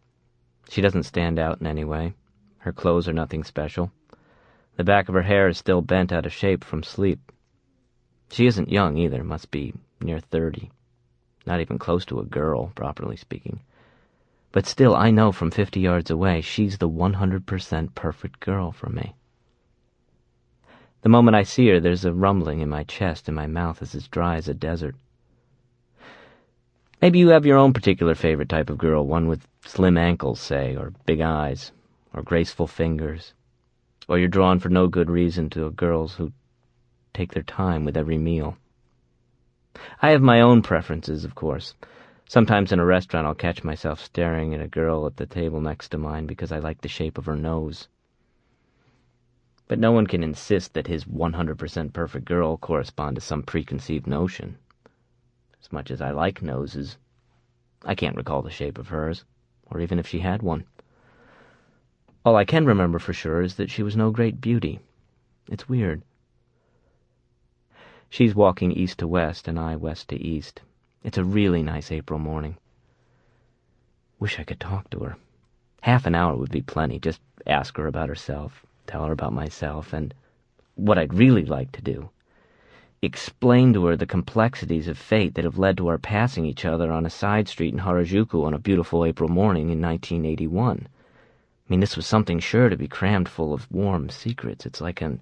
She 0.72 0.80
doesn't 0.80 1.04
stand 1.04 1.38
out 1.38 1.60
in 1.60 1.68
any 1.68 1.84
way. 1.84 2.14
Her 2.60 2.72
clothes 2.72 3.06
are 3.10 3.14
nothing 3.14 3.44
special. 3.44 3.92
The 4.78 4.86
back 4.86 5.10
of 5.10 5.16
her 5.16 5.24
hair 5.24 5.50
is 5.50 5.58
still 5.58 5.82
bent 5.82 6.14
out 6.14 6.26
of 6.26 6.32
shape 6.32 6.64
from 6.64 6.82
sleep. 6.82 7.34
She 8.32 8.46
isn't 8.48 8.72
young 8.72 8.96
either, 8.96 9.22
must 9.22 9.52
be 9.52 9.74
near 10.00 10.22
30. 10.22 10.72
Not 11.46 11.60
even 11.60 11.78
close 11.78 12.06
to 12.06 12.22
a 12.22 12.26
girl, 12.26 12.72
properly 12.74 13.18
speaking. 13.18 13.60
But 14.54 14.66
still, 14.66 14.96
I 14.96 15.12
know 15.12 15.34
from 15.34 15.52
50 15.52 15.82
yards 15.82 16.10
away 16.10 16.40
she's 16.40 16.78
the 16.78 16.88
100% 16.88 17.94
perfect 17.94 18.40
girl 18.40 18.72
for 18.72 18.88
me. 18.88 19.14
The 21.02 21.10
moment 21.10 21.36
I 21.36 21.44
see 21.44 21.68
her, 21.68 21.82
there's 21.82 22.06
a 22.06 22.14
rumbling 22.14 22.62
in 22.62 22.70
my 22.70 22.86
chest 22.86 23.28
and 23.28 23.36
my 23.36 23.46
mouth 23.46 23.82
is 23.82 23.94
as 23.94 24.08
dry 24.08 24.38
as 24.38 24.48
a 24.48 24.54
desert. 24.54 24.96
Maybe 27.02 27.18
you 27.18 27.30
have 27.30 27.48
your 27.48 27.58
own 27.58 27.74
particular 27.74 28.14
favorite 28.14 28.50
type 28.50 28.70
of 28.70 28.78
girl, 28.78 29.08
one 29.08 29.28
with 29.28 29.48
slim 29.66 29.98
ankles, 29.98 30.40
say, 30.40 30.76
or 30.76 30.94
big 31.08 31.20
eyes, 31.20 31.72
or 32.14 32.22
graceful 32.22 32.68
fingers. 32.68 33.34
Or 34.08 34.20
you're 34.20 34.28
drawn 34.28 34.60
for 34.60 34.70
no 34.70 34.88
good 34.88 35.10
reason 35.10 35.50
to 35.52 35.72
girls 35.72 36.14
who 36.14 36.32
take 37.12 37.34
their 37.34 37.42
time 37.42 37.86
with 37.86 37.98
every 37.98 38.20
meal. 38.20 38.56
I 40.00 40.12
have 40.12 40.22
my 40.22 40.42
own 40.42 40.62
preferences, 40.62 41.26
of 41.26 41.34
course. 41.34 41.74
Sometimes 42.28 42.72
in 42.72 42.80
a 42.80 42.86
restaurant 42.86 43.26
I'll 43.26 43.34
catch 43.34 43.64
myself 43.64 44.00
staring 44.00 44.54
at 44.54 44.62
a 44.62 44.68
girl 44.68 45.08
at 45.08 45.18
the 45.18 45.26
table 45.26 45.60
next 45.60 45.90
to 45.90 45.98
mine 45.98 46.28
because 46.28 46.52
I 46.52 46.60
like 46.60 46.82
the 46.82 46.88
shape 46.88 47.18
of 47.18 47.26
her 47.26 47.36
nose. 47.36 47.88
But 49.68 49.80
no 49.80 49.92
one 49.92 50.06
can 50.06 50.24
insist 50.24 50.76
that 50.76 50.86
his 50.86 51.06
100% 51.06 51.94
perfect 51.94 52.26
girl 52.26 52.58
correspond 52.58 53.16
to 53.16 53.22
some 53.22 53.42
preconceived 53.42 54.06
notion. 54.06 54.60
As 55.62 55.72
much 55.72 55.92
as 55.92 56.02
I 56.02 56.12
like 56.12 56.42
noses, 56.42 56.98
I 57.86 57.96
can't 57.96 58.16
recall 58.16 58.42
the 58.42 58.50
shape 58.50 58.78
of 58.78 58.88
hers, 58.88 59.24
or 59.66 59.80
even 59.80 60.00
if 60.00 60.08
she 60.08 60.20
had 60.20 60.42
one. 60.42 60.66
All 62.26 62.36
I 62.36 62.46
can 62.46 62.66
remember 62.66 63.00
for 63.00 63.14
sure 63.14 63.42
is 63.42 63.56
that 63.56 63.70
she 63.70 63.84
was 63.84 63.96
no 63.96 64.12
great 64.12 64.42
beauty. 64.42 64.80
It's 65.48 65.70
weird. 65.70 66.02
She's 68.10 68.36
walking 68.36 68.72
east 68.72 69.00
to 69.00 69.08
west 69.08 69.48
and 69.48 69.60
I 69.60 69.76
west 69.76 70.10
to 70.10 70.16
east. 70.16 70.62
It's 71.04 71.18
a 71.18 71.24
really 71.24 71.64
nice 71.64 71.92
April 71.92 72.20
morning. 72.20 72.58
Wish 74.20 74.40
I 74.40 74.44
could 74.44 74.60
talk 74.60 74.90
to 74.90 75.00
her. 75.00 75.16
Half 75.82 76.06
an 76.06 76.14
hour 76.14 76.36
would 76.36 76.52
be 76.52 76.62
plenty. 76.62 77.00
Just 77.00 77.22
ask 77.48 77.78
her 77.78 77.88
about 77.88 78.10
herself, 78.10 78.66
tell 78.86 79.06
her 79.06 79.12
about 79.12 79.34
myself, 79.34 79.94
and 79.94 80.14
what 80.76 80.98
I'd 80.98 81.14
really 81.14 81.46
like 81.46 81.72
to 81.72 81.82
do. 81.82 82.10
Explain 83.04 83.74
to 83.74 83.86
her 83.86 83.96
the 83.96 84.06
complexities 84.06 84.88
of 84.88 84.96
fate 84.96 85.34
that 85.34 85.44
have 85.44 85.58
led 85.58 85.76
to 85.78 85.88
our 85.88 85.98
passing 85.98 86.46
each 86.46 86.66
other 86.66 86.92
on 86.92 87.04
a 87.04 87.10
side 87.10 87.48
street 87.48 87.74
in 87.74 87.80
Harajuku 87.80 88.46
on 88.46 88.54
a 88.54 88.60
beautiful 88.60 89.06
April 89.06 89.28
morning 89.28 89.72
in 89.72 89.82
1981. 89.82 90.88
I 90.88 90.90
mean, 91.68 91.80
this 91.80 91.96
was 91.96 92.06
something 92.06 92.38
sure 92.38 92.70
to 92.70 92.78
be 92.78 92.88
crammed 92.88 93.28
full 93.28 93.54
of 93.56 93.72
warm 93.72 94.10
secrets. 94.10 94.68
It's 94.68 94.82
like 94.82 95.02
an 95.02 95.20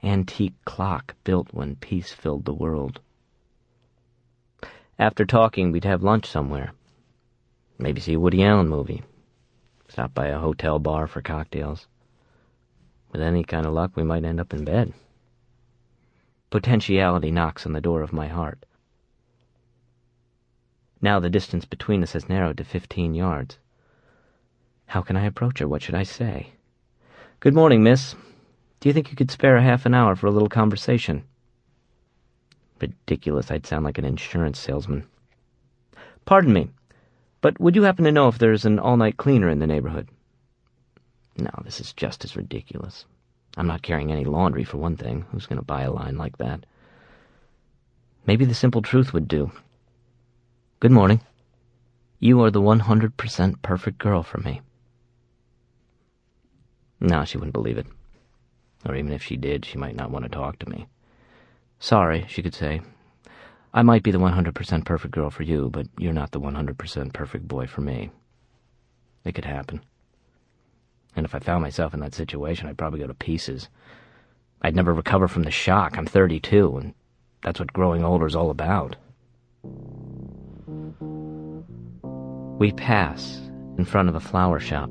antique 0.00 0.54
clock 0.64 1.16
built 1.24 1.48
when 1.52 1.74
peace 1.74 2.12
filled 2.12 2.44
the 2.44 2.54
world. 2.54 3.00
After 4.96 5.24
talking, 5.24 5.72
we'd 5.72 5.84
have 5.84 6.04
lunch 6.04 6.26
somewhere. 6.26 6.72
Maybe 7.80 8.00
see 8.00 8.14
a 8.14 8.20
Woody 8.20 8.44
Allen 8.44 8.68
movie. 8.68 9.02
Stop 9.88 10.14
by 10.14 10.28
a 10.28 10.38
hotel 10.38 10.78
bar 10.78 11.08
for 11.08 11.20
cocktails. 11.20 11.88
With 13.10 13.22
any 13.22 13.42
kind 13.42 13.66
of 13.66 13.72
luck, 13.72 13.96
we 13.96 14.04
might 14.04 14.24
end 14.24 14.38
up 14.38 14.54
in 14.54 14.64
bed. 14.64 14.92
Potentiality 16.50 17.30
knocks 17.30 17.66
on 17.66 17.72
the 17.72 17.80
door 17.80 18.00
of 18.02 18.12
my 18.12 18.26
heart. 18.26 18.64
Now 21.02 21.20
the 21.20 21.28
distance 21.28 21.64
between 21.64 22.02
us 22.02 22.12
has 22.12 22.28
narrowed 22.28 22.56
to 22.56 22.64
fifteen 22.64 23.14
yards. 23.14 23.58
How 24.86 25.02
can 25.02 25.16
I 25.16 25.26
approach 25.26 25.58
her? 25.58 25.68
What 25.68 25.82
should 25.82 25.94
I 25.94 26.04
say? 26.04 26.52
Good 27.40 27.54
morning, 27.54 27.82
miss. 27.82 28.14
Do 28.80 28.88
you 28.88 28.92
think 28.92 29.10
you 29.10 29.16
could 29.16 29.30
spare 29.30 29.56
a 29.56 29.62
half 29.62 29.84
an 29.84 29.92
hour 29.92 30.16
for 30.16 30.26
a 30.26 30.30
little 30.30 30.48
conversation? 30.48 31.24
Ridiculous, 32.80 33.50
I'd 33.50 33.66
sound 33.66 33.84
like 33.84 33.98
an 33.98 34.04
insurance 34.04 34.58
salesman. 34.58 35.06
Pardon 36.24 36.52
me, 36.52 36.70
but 37.40 37.60
would 37.60 37.76
you 37.76 37.82
happen 37.82 38.04
to 38.06 38.12
know 38.12 38.28
if 38.28 38.38
there's 38.38 38.64
an 38.64 38.78
all-night 38.78 39.18
cleaner 39.18 39.50
in 39.50 39.58
the 39.58 39.66
neighborhood? 39.66 40.08
No, 41.36 41.50
this 41.64 41.80
is 41.80 41.92
just 41.92 42.24
as 42.24 42.36
ridiculous. 42.36 43.04
I'm 43.58 43.66
not 43.66 43.82
carrying 43.82 44.12
any 44.12 44.24
laundry, 44.24 44.62
for 44.62 44.76
one 44.76 44.96
thing. 44.96 45.26
Who's 45.32 45.46
going 45.46 45.58
to 45.58 45.64
buy 45.64 45.82
a 45.82 45.90
line 45.90 46.16
like 46.16 46.38
that? 46.38 46.64
Maybe 48.24 48.44
the 48.44 48.54
simple 48.54 48.82
truth 48.82 49.12
would 49.12 49.26
do. 49.26 49.50
Good 50.78 50.92
morning. 50.92 51.20
You 52.20 52.40
are 52.42 52.52
the 52.52 52.60
100% 52.60 53.62
perfect 53.62 53.98
girl 53.98 54.22
for 54.22 54.38
me. 54.38 54.60
No, 57.00 57.24
she 57.24 57.36
wouldn't 57.36 57.52
believe 57.52 57.78
it. 57.78 57.86
Or 58.86 58.94
even 58.94 59.12
if 59.12 59.24
she 59.24 59.36
did, 59.36 59.64
she 59.64 59.76
might 59.76 59.96
not 59.96 60.12
want 60.12 60.24
to 60.24 60.28
talk 60.28 60.60
to 60.60 60.68
me. 60.68 60.86
Sorry, 61.80 62.26
she 62.28 62.42
could 62.42 62.54
say. 62.54 62.80
I 63.74 63.82
might 63.82 64.04
be 64.04 64.12
the 64.12 64.18
100% 64.18 64.84
perfect 64.84 65.12
girl 65.12 65.30
for 65.30 65.42
you, 65.42 65.68
but 65.68 65.88
you're 65.98 66.12
not 66.12 66.30
the 66.30 66.40
100% 66.40 67.12
perfect 67.12 67.48
boy 67.48 67.66
for 67.66 67.80
me. 67.80 68.10
It 69.24 69.34
could 69.34 69.44
happen. 69.44 69.80
And 71.16 71.24
if 71.24 71.34
I 71.34 71.38
found 71.38 71.62
myself 71.62 71.94
in 71.94 72.00
that 72.00 72.14
situation, 72.14 72.68
I'd 72.68 72.78
probably 72.78 73.00
go 73.00 73.06
to 73.06 73.14
pieces. 73.14 73.68
I'd 74.62 74.76
never 74.76 74.92
recover 74.92 75.28
from 75.28 75.44
the 75.44 75.50
shock. 75.50 75.96
I'm 75.96 76.06
32, 76.06 76.76
and 76.76 76.94
that's 77.42 77.60
what 77.60 77.72
growing 77.72 78.04
older 78.04 78.26
is 78.26 78.36
all 78.36 78.50
about. 78.50 78.96
We 82.58 82.72
pass 82.72 83.40
in 83.78 83.84
front 83.84 84.08
of 84.08 84.16
a 84.16 84.20
flower 84.20 84.58
shop. 84.58 84.90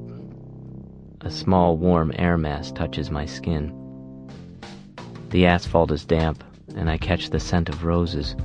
A 1.22 1.30
small 1.30 1.78
warm 1.78 2.14
air 2.16 2.38
mass 2.38 2.72
touches 2.72 3.12
my 3.12 3.26
skin. 3.26 3.74
The 5.30 5.46
asphalt 5.46 5.92
is 5.92 6.06
damp, 6.06 6.44
and 6.76 6.90
I 6.90 6.98
catch 6.98 7.30
the 7.30 7.40
scent 7.40 7.68
of 7.68 7.84
roses. 7.84 8.36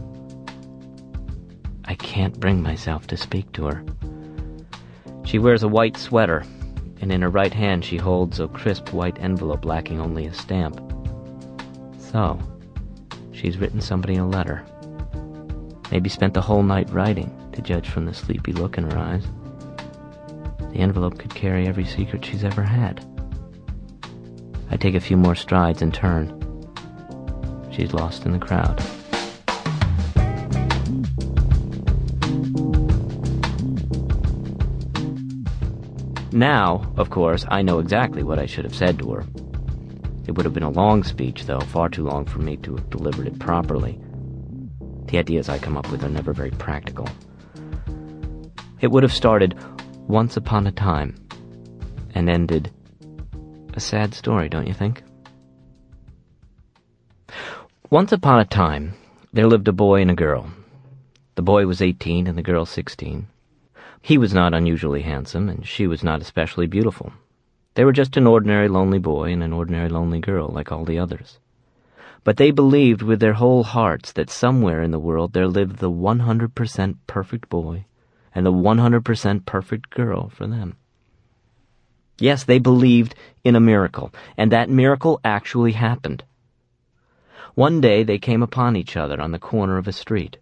I 1.84 1.94
can't 1.94 2.40
bring 2.40 2.62
myself 2.62 3.06
to 3.08 3.16
speak 3.16 3.52
to 3.52 3.66
her. 3.66 3.84
She 5.24 5.38
wears 5.38 5.62
a 5.62 5.68
white 5.68 5.96
sweater, 5.96 6.44
and 7.02 7.10
in 7.12 7.20
her 7.20 7.28
right 7.28 7.52
hand 7.52 7.84
she 7.84 7.96
holds 7.96 8.40
a 8.40 8.48
crisp 8.48 8.92
white 8.92 9.18
envelope 9.20 9.64
lacking 9.64 10.00
only 10.00 10.26
a 10.26 10.32
stamp. 10.32 10.80
So, 11.98 12.38
she's 13.32 13.58
written 13.58 13.80
somebody 13.80 14.16
a 14.16 14.24
letter. 14.24 14.64
Maybe 15.90 16.08
spent 16.08 16.32
the 16.32 16.40
whole 16.40 16.62
night 16.62 16.88
writing, 16.90 17.36
to 17.52 17.60
judge 17.60 17.90
from 17.90 18.06
the 18.06 18.14
sleepy 18.14 18.52
look 18.52 18.78
in 18.78 18.90
her 18.90 18.98
eyes. 18.98 19.24
The 20.72 20.78
envelope 20.78 21.18
could 21.18 21.34
carry 21.34 21.66
every 21.66 21.84
secret 21.84 22.24
she's 22.24 22.44
ever 22.44 22.62
had. 22.62 23.04
I 24.70 24.76
take 24.76 24.94
a 24.94 25.00
few 25.00 25.18
more 25.18 25.34
strides 25.34 25.82
and 25.82 25.92
turn. 25.92 26.38
She's 27.72 27.92
lost 27.92 28.24
in 28.24 28.32
the 28.32 28.38
crowd. 28.38 28.82
Now, 36.32 36.90
of 36.96 37.10
course, 37.10 37.44
I 37.48 37.60
know 37.60 37.78
exactly 37.78 38.22
what 38.22 38.38
I 38.38 38.46
should 38.46 38.64
have 38.64 38.74
said 38.74 38.98
to 39.00 39.12
her. 39.12 39.24
It 40.26 40.34
would 40.34 40.46
have 40.46 40.54
been 40.54 40.62
a 40.62 40.70
long 40.70 41.04
speech, 41.04 41.44
though, 41.44 41.60
far 41.60 41.90
too 41.90 42.04
long 42.04 42.24
for 42.24 42.38
me 42.38 42.56
to 42.58 42.76
have 42.76 42.88
delivered 42.88 43.26
it 43.26 43.38
properly. 43.38 44.00
The 45.08 45.18
ideas 45.18 45.50
I 45.50 45.58
come 45.58 45.76
up 45.76 45.90
with 45.90 46.02
are 46.04 46.08
never 46.08 46.32
very 46.32 46.52
practical. 46.52 47.06
It 48.80 48.90
would 48.90 49.02
have 49.02 49.12
started 49.12 49.58
once 50.08 50.38
upon 50.38 50.66
a 50.66 50.72
time 50.72 51.16
and 52.14 52.30
ended 52.30 52.70
a 53.74 53.80
sad 53.80 54.14
story, 54.14 54.48
don't 54.48 54.66
you 54.66 54.74
think? 54.74 55.02
Once 57.90 58.10
upon 58.10 58.40
a 58.40 58.44
time, 58.46 58.94
there 59.34 59.46
lived 59.46 59.68
a 59.68 59.72
boy 59.72 60.00
and 60.00 60.10
a 60.10 60.14
girl. 60.14 60.50
The 61.34 61.42
boy 61.42 61.66
was 61.66 61.82
18 61.82 62.26
and 62.26 62.38
the 62.38 62.42
girl 62.42 62.64
16. 62.64 63.26
He 64.04 64.18
was 64.18 64.34
not 64.34 64.52
unusually 64.52 65.02
handsome, 65.02 65.48
and 65.48 65.64
she 65.64 65.86
was 65.86 66.02
not 66.02 66.20
especially 66.20 66.66
beautiful. 66.66 67.12
They 67.74 67.84
were 67.84 67.92
just 67.92 68.16
an 68.16 68.26
ordinary 68.26 68.68
lonely 68.68 68.98
boy 68.98 69.32
and 69.32 69.44
an 69.44 69.52
ordinary 69.52 69.88
lonely 69.88 70.18
girl, 70.18 70.48
like 70.48 70.72
all 70.72 70.84
the 70.84 70.98
others. 70.98 71.38
But 72.24 72.36
they 72.36 72.50
believed 72.50 73.02
with 73.02 73.20
their 73.20 73.34
whole 73.34 73.62
hearts 73.62 74.10
that 74.12 74.28
somewhere 74.28 74.82
in 74.82 74.90
the 74.90 74.98
world 74.98 75.32
there 75.32 75.46
lived 75.46 75.78
the 75.78 75.90
100% 75.90 76.96
perfect 77.06 77.48
boy 77.48 77.84
and 78.34 78.44
the 78.44 78.52
100% 78.52 79.46
perfect 79.46 79.90
girl 79.90 80.28
for 80.28 80.48
them. 80.48 80.76
Yes, 82.18 82.42
they 82.42 82.58
believed 82.58 83.14
in 83.44 83.54
a 83.54 83.60
miracle, 83.60 84.12
and 84.36 84.50
that 84.50 84.68
miracle 84.68 85.20
actually 85.24 85.72
happened. 85.72 86.24
One 87.54 87.80
day 87.80 88.02
they 88.02 88.18
came 88.18 88.42
upon 88.42 88.74
each 88.76 88.96
other 88.96 89.20
on 89.20 89.30
the 89.30 89.38
corner 89.38 89.78
of 89.78 89.86
a 89.86 89.92
street. 89.92 90.38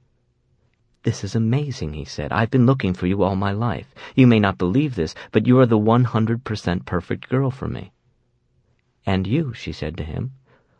This 1.03 1.24
is 1.24 1.34
amazing, 1.34 1.94
he 1.94 2.05
said. 2.05 2.30
I've 2.30 2.51
been 2.51 2.66
looking 2.66 2.92
for 2.92 3.07
you 3.07 3.22
all 3.22 3.36
my 3.36 3.53
life. 3.53 3.94
You 4.14 4.26
may 4.26 4.38
not 4.38 4.59
believe 4.59 4.94
this, 4.94 5.14
but 5.32 5.46
you 5.46 5.59
are 5.59 5.66
the 5.66 5.78
100% 5.78 6.84
perfect 6.84 7.28
girl 7.28 7.51
for 7.51 7.68
me. 7.68 7.92
And 9.07 9.26
you, 9.26 9.55
she 9.55 9.72
said 9.72 9.96
to 9.96 10.05
him, 10.05 10.32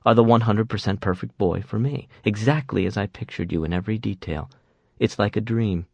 are 0.05 0.15
the 0.15 0.25
100% 0.25 1.01
perfect 1.01 1.37
boy 1.39 1.63
for 1.63 1.79
me, 1.79 2.09
exactly 2.25 2.87
as 2.87 2.97
I 2.97 3.07
pictured 3.07 3.53
you 3.53 3.65
in 3.65 3.73
every 3.73 3.99
detail. 3.99 4.51
It's 4.99 5.19
like 5.19 5.37
a 5.37 5.41
dream. 5.41 5.87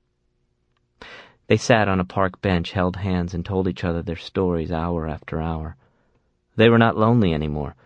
They 1.47 1.57
sat 1.57 1.89
on 1.89 2.01
a 2.01 2.05
park 2.05 2.41
bench, 2.41 2.73
held 2.73 2.97
hands, 2.97 3.33
and 3.33 3.45
told 3.45 3.69
each 3.69 3.85
other 3.85 4.03
their 4.03 4.17
stories 4.17 4.73
hour 4.73 5.07
after 5.07 5.41
hour. 5.41 5.77
They 6.57 6.69
were 6.69 6.79
not 6.79 6.97
lonely 6.97 7.33
anymore. 7.33 7.77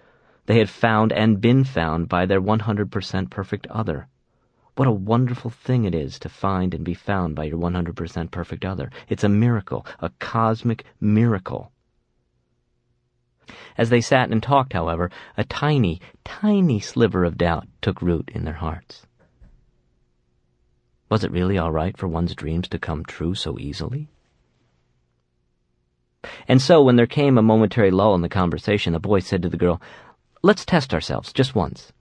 They 0.47 0.59
had 0.59 0.71
found 0.71 1.13
and 1.13 1.41
been 1.41 1.65
found 1.65 2.09
by 2.09 2.25
their 2.25 2.41
100% 2.41 3.31
perfect 3.31 3.67
other. 3.67 4.09
What 4.81 4.89
a 4.89 4.93
wonderful 4.93 5.51
thing 5.51 5.85
it 5.85 5.95
is 5.95 6.19
to 6.21 6.31
find 6.31 6.73
and 6.73 6.83
be 6.83 6.95
found 6.95 7.37
by 7.37 7.45
your 7.45 7.59
100% 7.59 8.31
perfect 8.31 8.65
other. 8.65 8.91
It's 9.11 9.23
a 9.23 9.29
miracle, 9.29 9.85
a 9.99 10.09
cosmic 10.21 10.87
miracle. 10.99 11.71
As 13.77 13.91
they 13.91 14.01
sat 14.01 14.31
and 14.31 14.43
talked, 14.43 14.73
however, 14.73 15.11
a 15.37 15.45
tiny, 15.45 16.01
tiny 16.25 16.81
sliver 16.81 17.25
of 17.25 17.37
doubt 17.37 17.69
took 17.83 18.01
root 18.01 18.31
in 18.35 18.47
their 18.47 18.55
hearts. 18.55 19.03
Was 21.11 21.25
it 21.25 21.31
really 21.31 21.59
all 21.59 21.73
right 21.73 21.95
for 21.95 22.09
one's 22.09 22.35
dreams 22.35 22.67
to 22.69 22.79
come 22.79 23.05
true 23.05 23.35
so 23.35 23.59
easily? 23.59 24.09
And 26.49 26.63
so, 26.63 26.83
when 26.83 26.97
there 26.97 27.07
came 27.07 27.37
a 27.37 27.43
momentary 27.43 27.91
lull 27.91 28.15
in 28.15 28.23
the 28.23 28.31
conversation, 28.31 28.95
the 28.95 28.99
boy 28.99 29.19
said 29.19 29.43
to 29.43 29.51
the 29.51 29.59
girl, 29.59 29.79
Let's 30.41 30.65
test 30.65 30.95
ourselves, 30.95 31.35
just 31.35 31.55
once. 31.55 31.93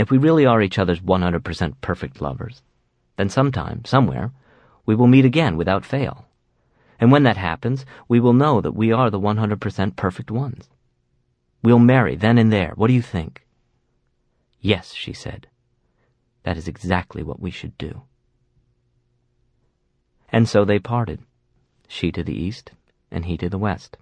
If 0.00 0.10
we 0.10 0.16
really 0.16 0.46
are 0.46 0.62
each 0.62 0.78
other's 0.78 1.00
100% 1.00 1.74
perfect 1.82 2.22
lovers, 2.22 2.62
then 3.16 3.28
sometime, 3.28 3.84
somewhere, 3.84 4.32
we 4.86 4.94
will 4.94 5.06
meet 5.06 5.26
again 5.26 5.58
without 5.58 5.84
fail. 5.84 6.24
And 6.98 7.12
when 7.12 7.24
that 7.24 7.36
happens, 7.36 7.84
we 8.08 8.18
will 8.18 8.32
know 8.32 8.62
that 8.62 8.72
we 8.72 8.92
are 8.92 9.10
the 9.10 9.20
100% 9.20 9.96
perfect 9.96 10.30
ones. 10.30 10.70
We'll 11.62 11.78
marry 11.78 12.16
then 12.16 12.38
and 12.38 12.50
there. 12.50 12.72
What 12.76 12.86
do 12.86 12.94
you 12.94 13.02
think? 13.02 13.46
Yes, 14.62 14.94
she 14.94 15.12
said. 15.12 15.48
That 16.44 16.56
is 16.56 16.66
exactly 16.66 17.22
what 17.22 17.40
we 17.40 17.50
should 17.50 17.76
do. 17.76 18.00
And 20.32 20.48
so 20.48 20.64
they 20.64 20.78
parted, 20.78 21.20
she 21.88 22.10
to 22.12 22.22
the 22.22 22.42
east 22.42 22.72
and 23.10 23.26
he 23.26 23.36
to 23.36 23.50
the 23.50 23.58
west. 23.58 23.98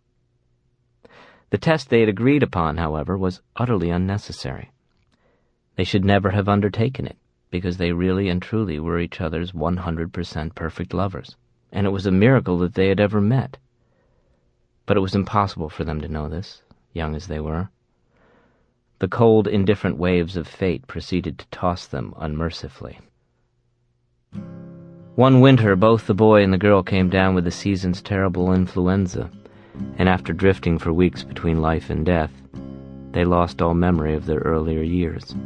The 1.51 1.59
test 1.59 1.89
they 1.89 2.01
had 2.01 2.09
agreed 2.09 2.45
upon, 2.45 2.77
however, 2.77 3.19
was 3.19 3.43
utterly 3.57 3.91
unnecessary. 3.91 4.71
They 5.79 5.85
should 5.85 6.05
never 6.05 6.31
have 6.31 6.49
undertaken 6.49 7.07
it, 7.07 7.17
because 7.53 7.77
they 7.77 7.93
really 7.93 8.29
and 8.29 8.43
truly 8.43 8.81
were 8.81 8.99
each 8.99 9.21
other's 9.21 9.53
100% 9.53 10.55
perfect 10.57 10.93
lovers, 10.93 11.37
and 11.71 11.87
it 11.87 11.91
was 11.91 12.05
a 12.05 12.11
miracle 12.11 12.59
that 12.59 12.75
they 12.75 12.89
had 12.89 12.99
ever 12.99 13.21
met. 13.21 13.59
But 14.87 14.97
it 14.97 15.01
was 15.07 15.15
impossible 15.15 15.69
for 15.69 15.85
them 15.85 16.01
to 16.01 16.09
know 16.09 16.29
this, 16.29 16.63
young 16.93 17.15
as 17.15 17.29
they 17.29 17.39
were. 17.39 17.69
The 18.99 19.07
cold, 19.07 19.47
indifferent 19.47 19.99
waves 19.99 20.37
of 20.37 20.49
fate 20.49 20.85
proceeded 20.89 21.39
to 21.39 21.47
toss 21.53 21.87
them 21.87 22.13
unmercifully. 22.19 22.99
One 25.15 25.41
winter, 25.41 25.77
both 25.77 26.09
the 26.09 26.13
boy 26.13 26.43
and 26.43 26.53
the 26.53 26.59
girl 26.59 26.83
came 26.83 27.09
down 27.09 27.37
with 27.37 27.45
the 27.45 27.53
season's 27.53 28.03
terrible 28.03 28.53
influenza, 28.53 29.31
and 29.97 30.09
after 30.09 30.33
drifting 30.33 30.77
for 30.77 30.93
weeks 30.93 31.23
between 31.23 31.63
life 31.63 31.89
and 31.89 32.05
death, 32.05 32.33
they 33.13 33.25
lost 33.25 33.63
all 33.63 33.75
memory 33.75 34.15
of 34.15 34.27
their 34.27 34.41
earlier 34.41 34.83
years. 34.83 35.37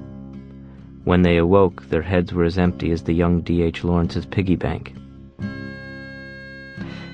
When 1.05 1.23
they 1.23 1.37
awoke, 1.37 1.89
their 1.89 2.03
heads 2.03 2.33
were 2.33 2.45
as 2.45 2.59
empty 2.59 2.93
as 2.93 3.03
the 3.03 3.15
young 3.15 3.41
D.H. 3.41 3.83
Lawrence's 3.83 4.25
piggy 4.25 4.57
bank. 4.57 4.95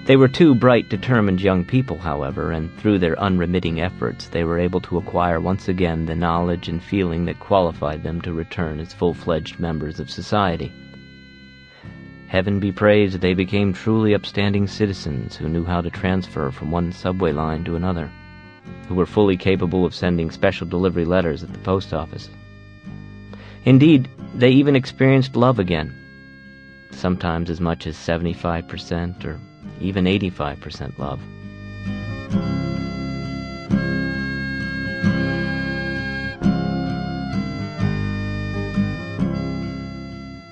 They 0.05 0.16
were 0.16 0.28
two 0.28 0.55
bright, 0.55 0.89
determined 0.89 1.41
young 1.41 1.64
people, 1.64 1.99
however, 1.99 2.51
and 2.51 2.74
through 2.78 2.99
their 2.99 3.18
unremitting 3.18 3.80
efforts, 3.80 4.28
they 4.28 4.45
were 4.45 4.59
able 4.59 4.80
to 4.80 4.97
acquire 4.97 5.39
once 5.41 5.68
again 5.68 6.07
the 6.07 6.14
knowledge 6.14 6.68
and 6.68 6.82
feeling 6.82 7.26
that 7.26 7.41
qualified 7.41 8.03
them 8.03 8.20
to 8.22 8.32
return 8.32 8.80
as 8.80 8.95
full 8.95 9.12
fledged 9.12 9.59
members 9.59 10.01
of 10.01 10.11
society. 10.11 10.72
Heaven 12.26 12.61
be 12.61 12.72
praised, 12.72 13.20
they 13.20 13.34
became 13.34 13.72
truly 13.72 14.14
upstanding 14.14 14.66
citizens 14.66 15.36
who 15.36 15.49
knew 15.49 15.64
how 15.64 15.80
to 15.80 15.91
transfer 15.91 16.51
from 16.51 16.70
one 16.70 16.93
subway 16.93 17.32
line 17.32 17.64
to 17.64 17.76
another, 17.76 18.11
who 18.86 18.95
were 18.95 19.07
fully 19.07 19.36
capable 19.36 19.86
of 19.86 19.95
sending 19.95 20.30
special 20.30 20.66
delivery 20.66 21.07
letters 21.07 21.43
at 21.43 21.53
the 21.53 21.59
post 21.61 21.95
office, 21.95 22.28
Indeed, 23.69 24.09
they 24.35 24.49
even 24.49 24.75
experienced 24.75 25.37
love 25.37 25.59
again, 25.59 25.95
sometimes 26.91 27.51
as 27.51 27.61
much 27.61 27.87
as 27.87 27.99
75% 27.99 29.27
or 29.27 29.39
even 29.79 30.07
85% 30.07 30.99
love. 30.99 31.21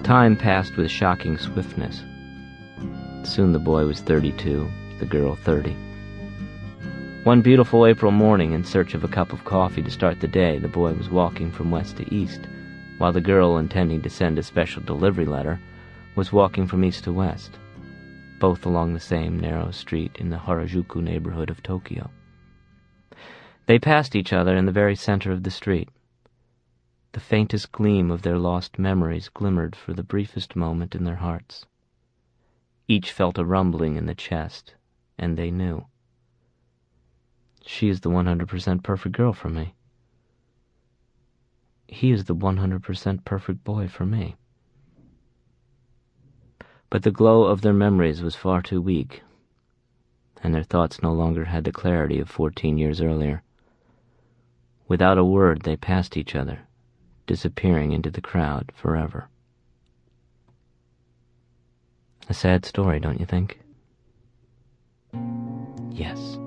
Time 0.05 0.37
passed 0.37 0.77
with 0.77 0.91
shocking 0.91 1.39
swiftness. 1.39 2.05
Soon 3.23 3.53
the 3.53 3.59
boy 3.59 3.87
was 3.87 4.01
32, 4.03 4.71
the 4.99 5.07
girl 5.07 5.37
30. 5.37 5.75
One 7.25 7.41
beautiful 7.41 7.87
April 7.87 8.13
morning, 8.13 8.53
in 8.53 8.63
search 8.63 8.93
of 8.93 9.05
a 9.05 9.09
cup 9.09 9.33
of 9.33 9.47
coffee 9.47 9.81
to 9.81 9.91
start 9.91 10.21
the 10.21 10.29
day, 10.29 10.59
the 10.59 10.69
boy 10.69 10.93
was 10.93 11.09
walking 11.09 11.51
from 11.51 11.71
west 11.71 11.97
to 11.97 12.15
east 12.15 12.47
while 12.99 13.13
the 13.13 13.21
girl 13.21 13.59
intending 13.59 14.01
to 14.03 14.11
send 14.11 14.39
a 14.39 14.43
special 14.43 14.83
delivery 14.83 15.27
letter 15.27 15.61
was 16.15 16.33
walking 16.33 16.67
from 16.67 16.85
east 16.85 17.05
to 17.05 17.13
west, 17.13 17.59
both 18.41 18.65
along 18.65 18.95
the 18.95 19.01
same 19.01 19.39
narrow 19.39 19.71
street 19.71 20.17
in 20.17 20.31
the 20.31 20.39
Harajuku 20.39 21.03
neighborhood 21.03 21.51
of 21.51 21.63
Tokyo. 21.63 22.11
They 23.67 23.79
passed 23.79 24.17
each 24.17 24.33
other 24.33 24.57
in 24.57 24.65
the 24.65 24.73
very 24.73 24.97
center 24.97 25.31
of 25.31 25.43
the 25.43 25.51
street. 25.51 25.91
The 27.13 27.21
faintest 27.21 27.73
gleam 27.73 28.11
of 28.11 28.23
their 28.23 28.39
lost 28.39 28.79
memories 28.79 29.29
glimmered 29.29 29.77
for 29.77 29.93
the 29.93 30.03
briefest 30.03 30.57
moment 30.57 30.95
in 30.95 31.05
their 31.05 31.17
hearts. 31.17 31.67
Each 32.89 33.13
felt 33.13 33.39
a 33.39 33.45
rumbling 33.45 33.97
in 33.97 34.07
the 34.07 34.15
chest, 34.15 34.75
and 35.19 35.37
they 35.37 35.51
knew. 35.51 35.87
She 37.65 37.89
is 37.89 38.01
the 38.01 38.11
100% 38.11 38.83
perfect 38.83 39.17
girl 39.17 39.33
for 39.33 39.49
me 39.49 39.76
he 41.89 42.11
is 42.11 42.25
the 42.25 42.35
100% 42.35 43.25
perfect 43.25 43.65
boy 43.65 43.89
for 43.89 44.05
me. 44.05 44.37
But 46.91 47.03
the 47.03 47.11
glow 47.11 47.45
of 47.45 47.61
their 47.61 47.73
memories 47.73 48.23
was 48.23 48.37
far 48.37 48.63
too 48.63 48.81
weak, 48.81 49.23
and 50.43 50.55
their 50.55 50.63
thoughts 50.63 51.03
no 51.03 51.13
longer 51.13 51.45
had 51.45 51.65
the 51.65 51.73
clarity 51.73 52.21
of 52.21 52.29
14 52.29 52.79
years 52.79 53.01
earlier. 53.01 53.43
Without 54.89 55.19
a 55.19 55.25
word, 55.25 55.63
they 55.63 55.77
passed 55.77 56.17
each 56.17 56.35
other, 56.35 56.61
disappearing 57.27 57.93
into 57.93 58.11
the 58.11 58.21
crowd 58.21 58.73
forever. 58.75 59.29
A 62.29 62.35
sad 62.35 62.65
story, 62.65 63.01
don't 63.01 63.21
you 63.21 63.27
think? 63.27 63.61
Yes, 65.91 66.39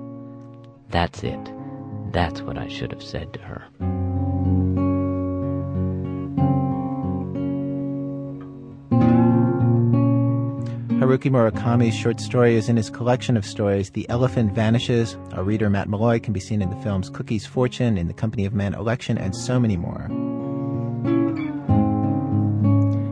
that's 0.90 1.22
it. 1.22 1.52
That's 2.12 2.42
what 2.42 2.58
I 2.58 2.68
should 2.68 2.92
have 2.92 3.02
said 3.02 3.32
to 3.34 3.40
her. 3.40 4.09
Haruki 11.10 11.28
Murakami's 11.28 11.96
short 11.96 12.20
story 12.20 12.54
is 12.54 12.68
in 12.68 12.76
his 12.76 12.88
collection 12.88 13.36
of 13.36 13.44
stories, 13.44 13.90
The 13.90 14.08
Elephant 14.08 14.52
Vanishes. 14.52 15.16
Our 15.32 15.42
reader, 15.42 15.68
Matt 15.68 15.88
Malloy, 15.88 16.20
can 16.20 16.32
be 16.32 16.38
seen 16.38 16.62
in 16.62 16.70
the 16.70 16.80
films 16.82 17.10
Cookie's 17.10 17.44
Fortune, 17.44 17.98
In 17.98 18.06
the 18.06 18.14
Company 18.14 18.44
of 18.44 18.54
Men, 18.54 18.74
Election, 18.74 19.18
and 19.18 19.34
so 19.34 19.58
many 19.58 19.76
more. 19.76 20.06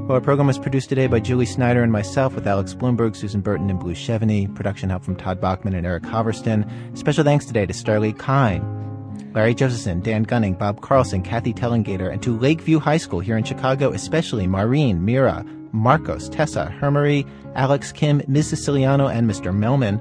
Well, 0.07 0.13
our 0.15 0.21
program 0.21 0.47
was 0.47 0.61
produced 0.61 0.89
today 0.89 1.09
by 1.09 1.19
Julie 1.19 1.45
Snyder 1.45 1.83
and 1.83 1.91
myself 1.91 2.37
with 2.37 2.47
Alex 2.47 2.73
Blumberg, 2.73 3.17
Susan 3.17 3.41
Burton, 3.41 3.69
and 3.69 3.81
Blue 3.81 3.95
Chevigny. 3.95 4.55
Production 4.55 4.91
help 4.91 5.03
from 5.03 5.17
Todd 5.17 5.41
Bachman 5.41 5.75
and 5.75 5.85
Eric 5.85 6.05
Hoverston. 6.05 6.71
Special 6.95 7.25
thanks 7.25 7.47
today 7.47 7.67
to 7.67 7.73
Starlee 7.73 8.17
Kine, 8.17 9.33
Larry 9.35 9.57
Josephson, 9.57 10.03
Dan 10.03 10.23
Gunning, 10.23 10.55
Bob 10.55 10.83
Carlson, 10.83 11.23
Kathy 11.23 11.53
Tellingater, 11.53 12.13
and 12.13 12.23
to 12.23 12.39
Lakeview 12.39 12.79
High 12.79 12.99
School 12.99 13.19
here 13.19 13.37
in 13.37 13.43
Chicago, 13.43 13.91
especially 13.91 14.47
Maureen, 14.47 15.05
Mira, 15.05 15.45
Marcos, 15.73 16.29
Tessa, 16.29 16.67
Hermery, 16.67 17.27
Alex 17.55 17.93
Kim, 17.93 18.23
Ms. 18.29 18.49
Siciliano, 18.49 19.09
and 19.09 19.29
Mr. 19.29 19.53
Melman. 19.55 20.01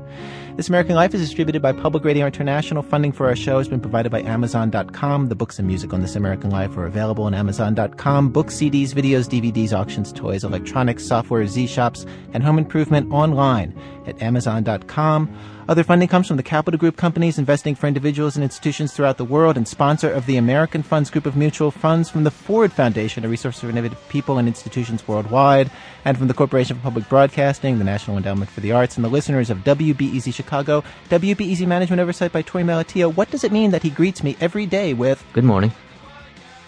This 0.57 0.69
American 0.69 0.95
Life 0.95 1.13
is 1.13 1.21
distributed 1.21 1.61
by 1.61 1.71
Public 1.71 2.03
Radio 2.03 2.25
International. 2.25 2.81
Funding 2.81 3.11
for 3.11 3.27
our 3.27 3.35
show 3.35 3.59
has 3.59 3.67
been 3.67 3.79
provided 3.79 4.11
by 4.11 4.23
Amazon.com. 4.23 5.29
The 5.29 5.35
books 5.35 5.59
and 5.59 5.67
music 5.67 5.93
on 5.93 6.01
This 6.01 6.15
American 6.15 6.49
Life 6.49 6.75
are 6.77 6.87
available 6.87 7.25
on 7.25 7.35
Amazon.com. 7.35 8.29
Books, 8.29 8.55
CDs, 8.55 8.89
videos, 8.89 9.29
DVDs, 9.29 9.71
auctions, 9.71 10.11
toys, 10.11 10.43
electronics, 10.43 11.05
software, 11.05 11.43
zShops, 11.43 12.09
and 12.33 12.41
home 12.41 12.57
improvement 12.57 13.11
online 13.11 13.79
at 14.07 14.19
Amazon.com. 14.19 15.29
Other 15.69 15.83
funding 15.83 16.07
comes 16.07 16.29
from 16.29 16.37
the 16.37 16.43
Capital 16.43 16.77
Group 16.77 16.95
companies 16.95 17.37
investing 17.37 17.75
for 17.75 17.87
individuals 17.87 18.37
and 18.37 18.43
institutions 18.43 18.93
throughout 18.93 19.17
the 19.17 19.25
world 19.25 19.57
and 19.57 19.67
sponsor 19.67 20.09
of 20.09 20.25
the 20.25 20.37
American 20.37 20.81
Funds 20.81 21.09
Group 21.09 21.25
of 21.25 21.35
Mutual 21.35 21.71
Funds 21.71 22.09
from 22.09 22.23
the 22.23 22.31
Ford 22.31 22.71
Foundation, 22.71 23.25
a 23.25 23.27
resource 23.27 23.59
for 23.59 23.69
innovative 23.69 23.99
people 24.07 24.37
and 24.37 24.47
institutions 24.47 25.05
worldwide, 25.09 25.69
and 26.05 26.17
from 26.17 26.29
the 26.29 26.33
Corporation 26.33 26.77
for 26.77 26.83
Public 26.83 27.09
Broadcasting, 27.09 27.79
the 27.79 27.83
National 27.83 28.15
Endowment 28.15 28.49
for 28.49 28.61
the 28.61 28.71
Arts, 28.71 28.95
and 28.95 29.03
the 29.03 29.09
listeners 29.09 29.49
of 29.49 29.57
WBEZ 29.65 30.33
Chicago, 30.33 30.85
WBEZ 31.09 31.67
Management 31.67 31.99
Oversight 31.99 32.31
by 32.31 32.43
Torey 32.43 32.63
Malatia. 32.63 33.13
What 33.13 33.29
does 33.29 33.43
it 33.43 33.51
mean 33.51 33.71
that 33.71 33.83
he 33.83 33.89
greets 33.89 34.23
me 34.23 34.37
every 34.39 34.65
day 34.65 34.93
with, 34.93 35.21
Good 35.33 35.43
morning. 35.43 35.73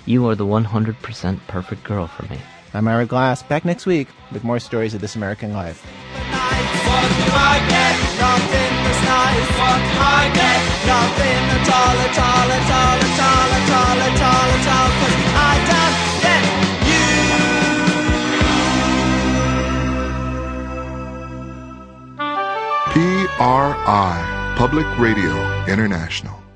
You 0.05 0.27
are 0.27 0.35
the 0.35 0.45
100% 0.45 1.39
perfect 1.47 1.85
girl 1.85 2.07
for 2.07 2.23
me. 2.23 2.37
I'm 2.73 2.85
Ira 2.85 3.05
Glass, 3.05 3.43
back 3.43 3.63
next 3.63 3.85
week 3.85 4.09
with 4.33 4.43
more 4.43 4.59
stories 4.59 4.93
of 4.93 4.99
this 4.99 5.15
American 5.15 5.53
life. 5.53 5.85
PRI, 23.39 24.53
Public 24.57 24.85
Radio 24.99 25.33
International. 25.67 26.48